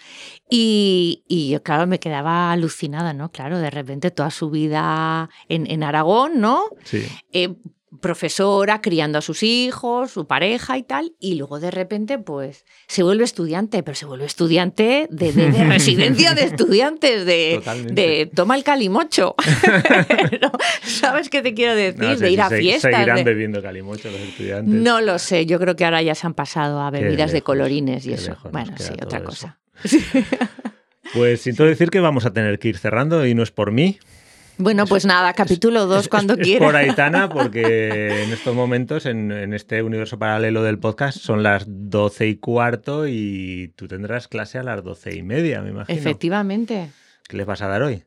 Y, 0.50 1.22
y, 1.28 1.50
yo, 1.50 1.62
claro, 1.62 1.86
me 1.86 2.00
quedaba 2.00 2.50
alucinada, 2.50 3.12
¿no? 3.12 3.30
Claro, 3.30 3.60
de 3.60 3.70
repente 3.70 4.10
toda 4.10 4.32
su 4.32 4.50
vida 4.50 5.30
en, 5.48 5.70
en 5.70 5.84
Aragón, 5.84 6.40
¿no? 6.40 6.64
Sí. 6.82 7.06
Eh, 7.30 7.54
profesora, 8.00 8.80
criando 8.80 9.18
a 9.18 9.22
sus 9.22 9.42
hijos, 9.42 10.10
su 10.10 10.26
pareja 10.26 10.76
y 10.76 10.82
tal, 10.82 11.14
y 11.20 11.36
luego 11.36 11.60
de 11.60 11.70
repente 11.70 12.18
pues 12.18 12.64
se 12.88 13.02
vuelve 13.02 13.24
estudiante, 13.24 13.82
pero 13.82 13.94
se 13.94 14.06
vuelve 14.06 14.26
estudiante 14.26 15.08
de, 15.10 15.32
residencia 15.68 16.34
de 16.34 16.44
estudiantes, 16.44 17.24
de, 17.24 17.60
de, 17.92 18.30
toma 18.34 18.56
el 18.56 18.64
calimocho. 18.64 19.34
¿Sabes 20.82 21.28
qué 21.30 21.42
te 21.42 21.54
quiero 21.54 21.74
decir? 21.74 22.18
de 22.18 22.30
ir 22.30 22.40
a 22.40 22.50
fiestas. 22.50 22.92
¿Seguirán 22.92 23.24
bebiendo 23.24 23.62
calimocho 23.62 24.10
los 24.10 24.20
estudiantes? 24.20 24.74
No 24.74 25.00
lo 25.00 25.18
sé, 25.18 25.46
yo 25.46 25.58
creo 25.58 25.76
que 25.76 25.84
ahora 25.84 26.02
ya 26.02 26.14
se 26.14 26.26
han 26.26 26.34
pasado 26.34 26.80
a 26.80 26.90
bebidas 26.90 27.32
de 27.32 27.42
colorines 27.42 28.06
y 28.06 28.12
eso. 28.12 28.36
bueno, 28.50 28.74
sí, 28.78 28.92
otra 29.02 29.22
cosa. 29.22 29.58
Pues 31.14 31.40
siento 31.40 31.64
decir 31.64 31.90
que 31.90 32.00
vamos 32.00 32.26
a 32.26 32.32
tener 32.32 32.58
que 32.58 32.68
ir 32.68 32.78
cerrando 32.78 33.24
y 33.26 33.34
no 33.34 33.42
es 33.42 33.50
por 33.50 33.70
mí, 33.70 33.98
bueno, 34.58 34.86
pues 34.86 35.04
nada, 35.04 35.32
capítulo 35.34 35.86
2 35.86 36.08
cuando 36.08 36.36
quieras. 36.36 36.66
Por 36.66 36.76
Aitana, 36.76 37.28
porque 37.28 38.24
en 38.24 38.32
estos 38.32 38.54
momentos, 38.54 39.06
en, 39.06 39.52
este 39.52 39.82
universo 39.82 40.18
paralelo 40.18 40.62
del 40.62 40.78
podcast, 40.78 41.18
son 41.18 41.42
las 41.42 41.64
doce 41.66 42.28
y 42.28 42.36
cuarto 42.36 43.06
y 43.06 43.72
tú 43.76 43.88
tendrás 43.88 44.28
clase 44.28 44.58
a 44.58 44.62
las 44.62 44.82
doce 44.82 45.14
y 45.14 45.22
media, 45.22 45.60
me 45.62 45.70
imagino. 45.70 45.98
Efectivamente. 45.98 46.90
¿Qué 47.28 47.36
les 47.36 47.46
vas 47.46 47.62
a 47.62 47.68
dar 47.68 47.82
hoy? 47.82 48.04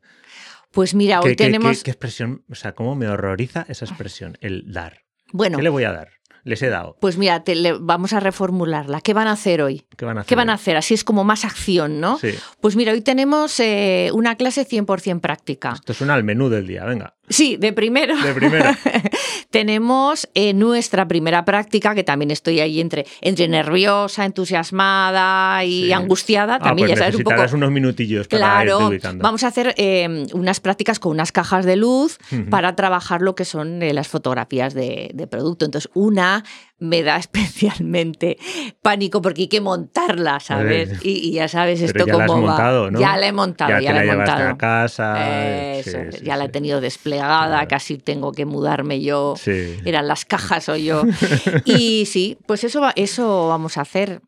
Pues 0.71 0.93
mira, 0.93 1.21
hoy 1.21 1.35
tenemos. 1.35 1.83
Qué, 1.83 1.91
expresión? 1.91 2.43
O 2.49 2.55
sea, 2.55 2.73
cómo 2.73 2.95
me 2.95 3.07
horroriza 3.07 3.65
esa 3.69 3.85
expresión, 3.85 4.37
el 4.41 4.71
dar. 4.71 5.03
Bueno. 5.31 5.57
¿Qué 5.57 5.63
le 5.63 5.69
voy 5.69 5.83
a 5.83 5.91
dar? 5.91 6.18
Les 6.43 6.61
he 6.61 6.69
dado. 6.69 6.97
Pues 6.99 7.17
mira, 7.17 7.43
vamos 7.79 8.13
a 8.13 8.19
reformularla. 8.19 9.01
¿Qué 9.01 9.13
van 9.13 9.27
a 9.27 9.33
hacer 9.33 9.61
hoy? 9.61 9.85
¿Qué 9.97 10.05
van 10.05 10.17
a 10.17 10.21
hacer? 10.21 10.29
¿Qué 10.29 10.35
van 10.35 10.49
a 10.49 10.53
hacer? 10.53 10.77
Así 10.77 10.93
es 10.93 11.03
como 11.03 11.23
más 11.23 11.45
acción, 11.45 11.99
¿no? 11.99 12.17
Sí. 12.19 12.33
Pues 12.61 12.75
mira, 12.75 12.93
hoy 12.93 13.01
tenemos 13.01 13.59
eh, 13.59 14.09
una 14.13 14.35
clase 14.35 14.67
100% 14.67 15.19
práctica. 15.19 15.73
Esto 15.75 15.93
suena 15.93 16.15
al 16.15 16.23
menú 16.23 16.49
del 16.49 16.67
día, 16.67 16.85
venga. 16.85 17.15
Sí, 17.29 17.57
de 17.57 17.73
primero. 17.73 18.19
De 18.21 18.33
primero. 18.33 18.71
tenemos 19.49 20.27
eh, 20.33 20.53
nuestra 20.53 21.07
primera 21.07 21.45
práctica, 21.45 21.95
que 21.95 22.03
también 22.03 22.31
estoy 22.31 22.59
ahí 22.59 22.81
entre, 22.81 23.05
entre 23.21 23.47
nerviosa, 23.47 24.25
entusiasmada 24.25 25.63
y 25.63 25.91
angustiada. 25.91 26.55
Ah, 26.55 26.59
también 26.59 26.87
pues 26.87 26.99
ya 26.99 27.05
sabes 27.05 27.15
un 27.15 27.23
poco. 27.23 27.55
unos 27.55 27.71
minutillos 27.71 28.27
para 28.27 28.39
Claro, 28.39 28.91
vamos 29.15 29.43
a 29.43 29.47
hacer 29.47 29.73
eh, 29.77 30.25
unas 30.33 30.59
prácticas 30.59 30.99
con 30.99 31.11
unas 31.11 31.31
cajas 31.31 31.65
de 31.65 31.75
luz 31.75 32.17
para 32.49 32.75
trabajar 32.75 33.21
lo 33.21 33.35
que 33.35 33.45
son 33.45 33.79
las 33.79 34.07
fotografías 34.07 34.73
de, 34.73 35.11
de 35.13 35.27
producto. 35.27 35.65
Entonces, 35.65 35.89
una 35.93 36.43
me 36.79 37.03
da 37.03 37.17
especialmente 37.17 38.37
pánico 38.81 39.21
porque 39.21 39.43
hay 39.43 39.47
que 39.47 39.61
montarla, 39.61 40.39
¿sabes? 40.39 40.99
Y, 41.03 41.31
ya 41.31 41.47
sabes 41.47 41.81
esto 41.81 42.05
ya 42.05 42.13
cómo 42.13 42.47
la 42.47 42.53
va. 42.53 42.91
¿no? 42.91 42.99
Ya 42.99 43.17
la 43.17 43.27
he 43.27 43.31
montado, 43.31 43.79
ya, 43.79 43.93
la, 43.93 44.03
he 44.03 44.07
montado. 44.07 44.49
A 44.49 44.57
casa. 44.57 45.77
Eso, 45.77 45.99
ya 46.23 46.37
la 46.37 46.45
he 46.45 46.49
tenido 46.49 46.81
desplegada, 46.81 47.67
casi 47.67 47.97
tengo 47.97 48.31
que 48.31 48.45
mudarme 48.45 49.01
yo. 49.01 49.35
Eran 49.85 50.07
las 50.07 50.25
cajas 50.25 50.69
o 50.69 50.75
yo. 50.75 51.03
y 51.65 52.05
sí, 52.05 52.37
pues 52.45 52.63
eso, 52.63 52.89
eso 52.95 53.47
vamos 53.47 53.77
a 53.77 53.81
hacer. 53.81 54.21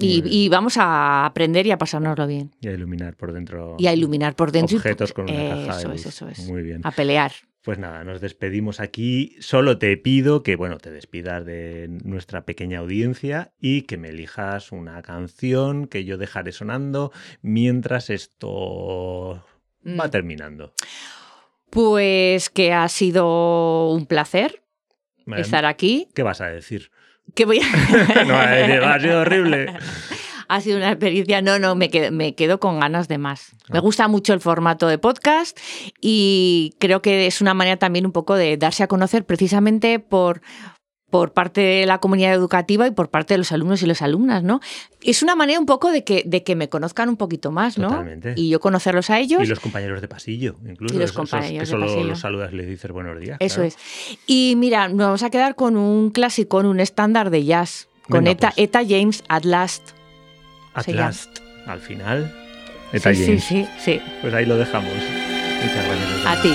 Y, 0.00 0.48
vamos 0.48 0.76
a 0.76 1.26
aprender 1.26 1.66
y 1.66 1.72
a 1.72 1.78
pasárnoslo 1.78 2.26
bien. 2.26 2.54
Y 2.60 2.68
a 2.68 2.72
iluminar 2.72 3.16
por 3.16 3.32
dentro. 3.32 3.74
Y 3.78 3.88
a 3.88 3.92
iluminar 3.92 4.36
por 4.36 4.52
dentro. 4.52 4.76
Objetos 4.76 5.12
con 5.12 5.28
una 5.28 5.66
caja 5.66 5.80
Eso 5.80 5.92
es, 5.92 6.06
eso 6.06 6.28
es. 6.28 6.38
Muy 6.46 6.62
bien. 6.62 6.82
A 6.84 6.92
pelear. 6.92 7.32
Pues 7.68 7.78
nada, 7.78 8.02
nos 8.02 8.22
despedimos 8.22 8.80
aquí. 8.80 9.36
Solo 9.40 9.76
te 9.76 9.94
pido 9.98 10.42
que, 10.42 10.56
bueno, 10.56 10.78
te 10.78 10.90
despidas 10.90 11.44
de 11.44 11.86
nuestra 12.02 12.46
pequeña 12.46 12.78
audiencia 12.78 13.52
y 13.60 13.82
que 13.82 13.98
me 13.98 14.08
elijas 14.08 14.72
una 14.72 15.02
canción 15.02 15.86
que 15.86 16.06
yo 16.06 16.16
dejaré 16.16 16.52
sonando 16.52 17.12
mientras 17.42 18.08
esto 18.08 19.44
va 19.84 20.06
mm. 20.06 20.10
terminando. 20.10 20.72
Pues 21.68 22.48
que 22.48 22.72
ha 22.72 22.88
sido 22.88 23.90
un 23.90 24.06
placer 24.06 24.62
estar 25.36 25.66
aquí. 25.66 26.08
¿Qué 26.14 26.22
vas 26.22 26.40
a 26.40 26.46
decir? 26.46 26.90
Que 27.34 27.44
voy 27.44 27.60
a... 27.60 28.24
no, 28.24 28.34
ha 28.34 28.98
sido 28.98 29.20
horrible. 29.20 29.74
ha 30.48 30.60
sido 30.60 30.78
una 30.78 30.90
experiencia, 30.90 31.42
no, 31.42 31.58
no, 31.58 31.74
me 31.74 31.90
quedo, 31.90 32.10
me 32.10 32.34
quedo 32.34 32.58
con 32.58 32.80
ganas 32.80 33.06
de 33.08 33.18
más. 33.18 33.54
Me 33.68 33.80
gusta 33.80 34.08
mucho 34.08 34.32
el 34.32 34.40
formato 34.40 34.88
de 34.88 34.98
podcast 34.98 35.58
y 36.00 36.74
creo 36.78 37.02
que 37.02 37.26
es 37.26 37.40
una 37.40 37.54
manera 37.54 37.76
también 37.76 38.06
un 38.06 38.12
poco 38.12 38.34
de 38.34 38.56
darse 38.56 38.82
a 38.82 38.88
conocer 38.88 39.24
precisamente 39.24 39.98
por, 40.00 40.40
por 41.10 41.32
parte 41.32 41.60
de 41.60 41.86
la 41.86 41.98
comunidad 41.98 42.32
educativa 42.32 42.86
y 42.86 42.90
por 42.90 43.10
parte 43.10 43.34
de 43.34 43.38
los 43.38 43.52
alumnos 43.52 43.82
y 43.82 43.86
las 43.86 44.00
alumnas, 44.00 44.42
¿no? 44.42 44.60
Es 45.02 45.22
una 45.22 45.34
manera 45.34 45.60
un 45.60 45.66
poco 45.66 45.90
de 45.90 46.02
que, 46.02 46.22
de 46.26 46.42
que 46.42 46.56
me 46.56 46.68
conozcan 46.68 47.10
un 47.10 47.16
poquito 47.16 47.52
más, 47.52 47.78
¿no? 47.78 47.88
Totalmente. 47.88 48.32
Y 48.36 48.48
yo 48.48 48.60
conocerlos 48.60 49.10
a 49.10 49.18
ellos. 49.18 49.42
Y 49.42 49.46
los 49.46 49.60
compañeros 49.60 50.00
de 50.00 50.08
pasillo, 50.08 50.56
incluso. 50.66 50.94
Y 50.94 50.98
los 50.98 51.12
compañeros 51.12 51.68
de 51.68 51.78
pasillo. 51.78 52.04
los 52.04 52.20
saludas, 52.20 52.52
les 52.54 52.66
dices 52.68 52.90
buenos 52.90 53.20
días. 53.20 53.36
Eso 53.40 53.62
es. 53.62 53.76
Y 54.26 54.54
mira, 54.56 54.88
nos 54.88 55.06
vamos 55.06 55.22
a 55.22 55.30
quedar 55.30 55.54
con 55.54 55.76
un 55.76 56.10
clásico, 56.10 56.58
un 56.58 56.80
estándar 56.80 57.30
de 57.30 57.44
jazz, 57.44 57.88
con 58.08 58.26
Eta, 58.26 58.52
pues. 58.54 58.66
Eta 58.66 58.80
James 58.86 59.24
At 59.28 59.44
Last. 59.44 59.97
At 60.78 60.88
last, 60.88 61.38
al 61.66 61.80
final. 61.80 62.32
sí, 62.92 63.14
sí, 63.14 63.38
sí, 63.38 63.66
sí. 63.78 64.00
Pues 64.20 64.32
ahí 64.34 64.46
lo 64.46 64.56
dejamos. 64.56 64.92
Muchas 64.92 65.86
gracias. 65.86 66.26
A 66.26 66.42
ti. 66.42 66.54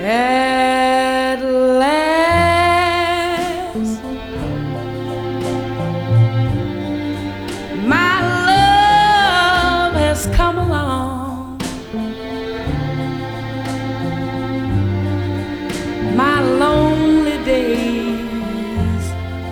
At 0.00 0.77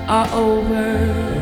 are 0.09 0.29
over. 0.33 1.36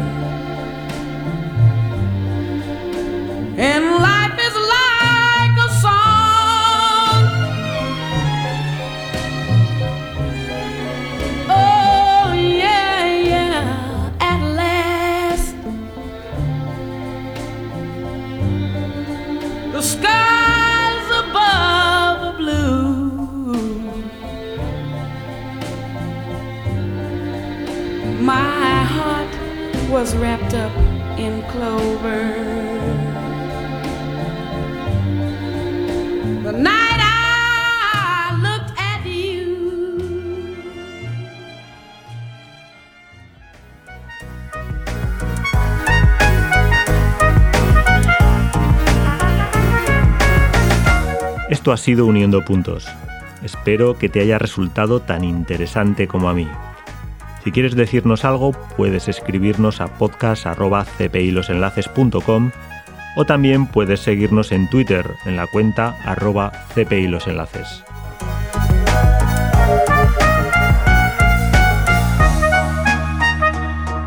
Was 29.95 30.17
wrapped 30.17 30.55
up 30.55 30.73
in 31.17 31.41
clover. 31.53 32.35
The 36.43 36.53
night 36.53 37.01
I 37.01 38.35
looked 38.43 38.73
at 38.77 39.07
you. 39.07 39.55
Esto 51.49 51.71
ha 51.71 51.77
sido 51.77 52.07
Uniendo 52.07 52.45
Puntos. 52.45 52.89
Espero 53.45 53.97
que 53.97 54.09
te 54.09 54.21
haya 54.21 54.39
resultado 54.39 54.99
tan 54.99 55.23
interesante 55.23 56.09
como 56.09 56.29
a 56.29 56.35
mí. 56.35 56.49
Si 57.45 57.53
quieres 57.53 57.77
decirnos 57.77 58.25
algo, 58.25 58.51
puedes 58.77 59.07
escribirnos 59.07 59.81
a 59.83 59.99
podcast.cpilosenlaces.com 59.99 62.51
o 63.17 63.25
también 63.27 63.67
puedes 63.67 64.01
seguirnos 64.01 64.51
en 64.51 64.71
Twitter 64.71 65.05
en 65.27 65.37
la 65.37 65.47
cuenta 65.47 65.95
arroba 66.05 66.51
cpilosenlaces. 66.75 67.85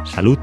Salud. 0.04 0.40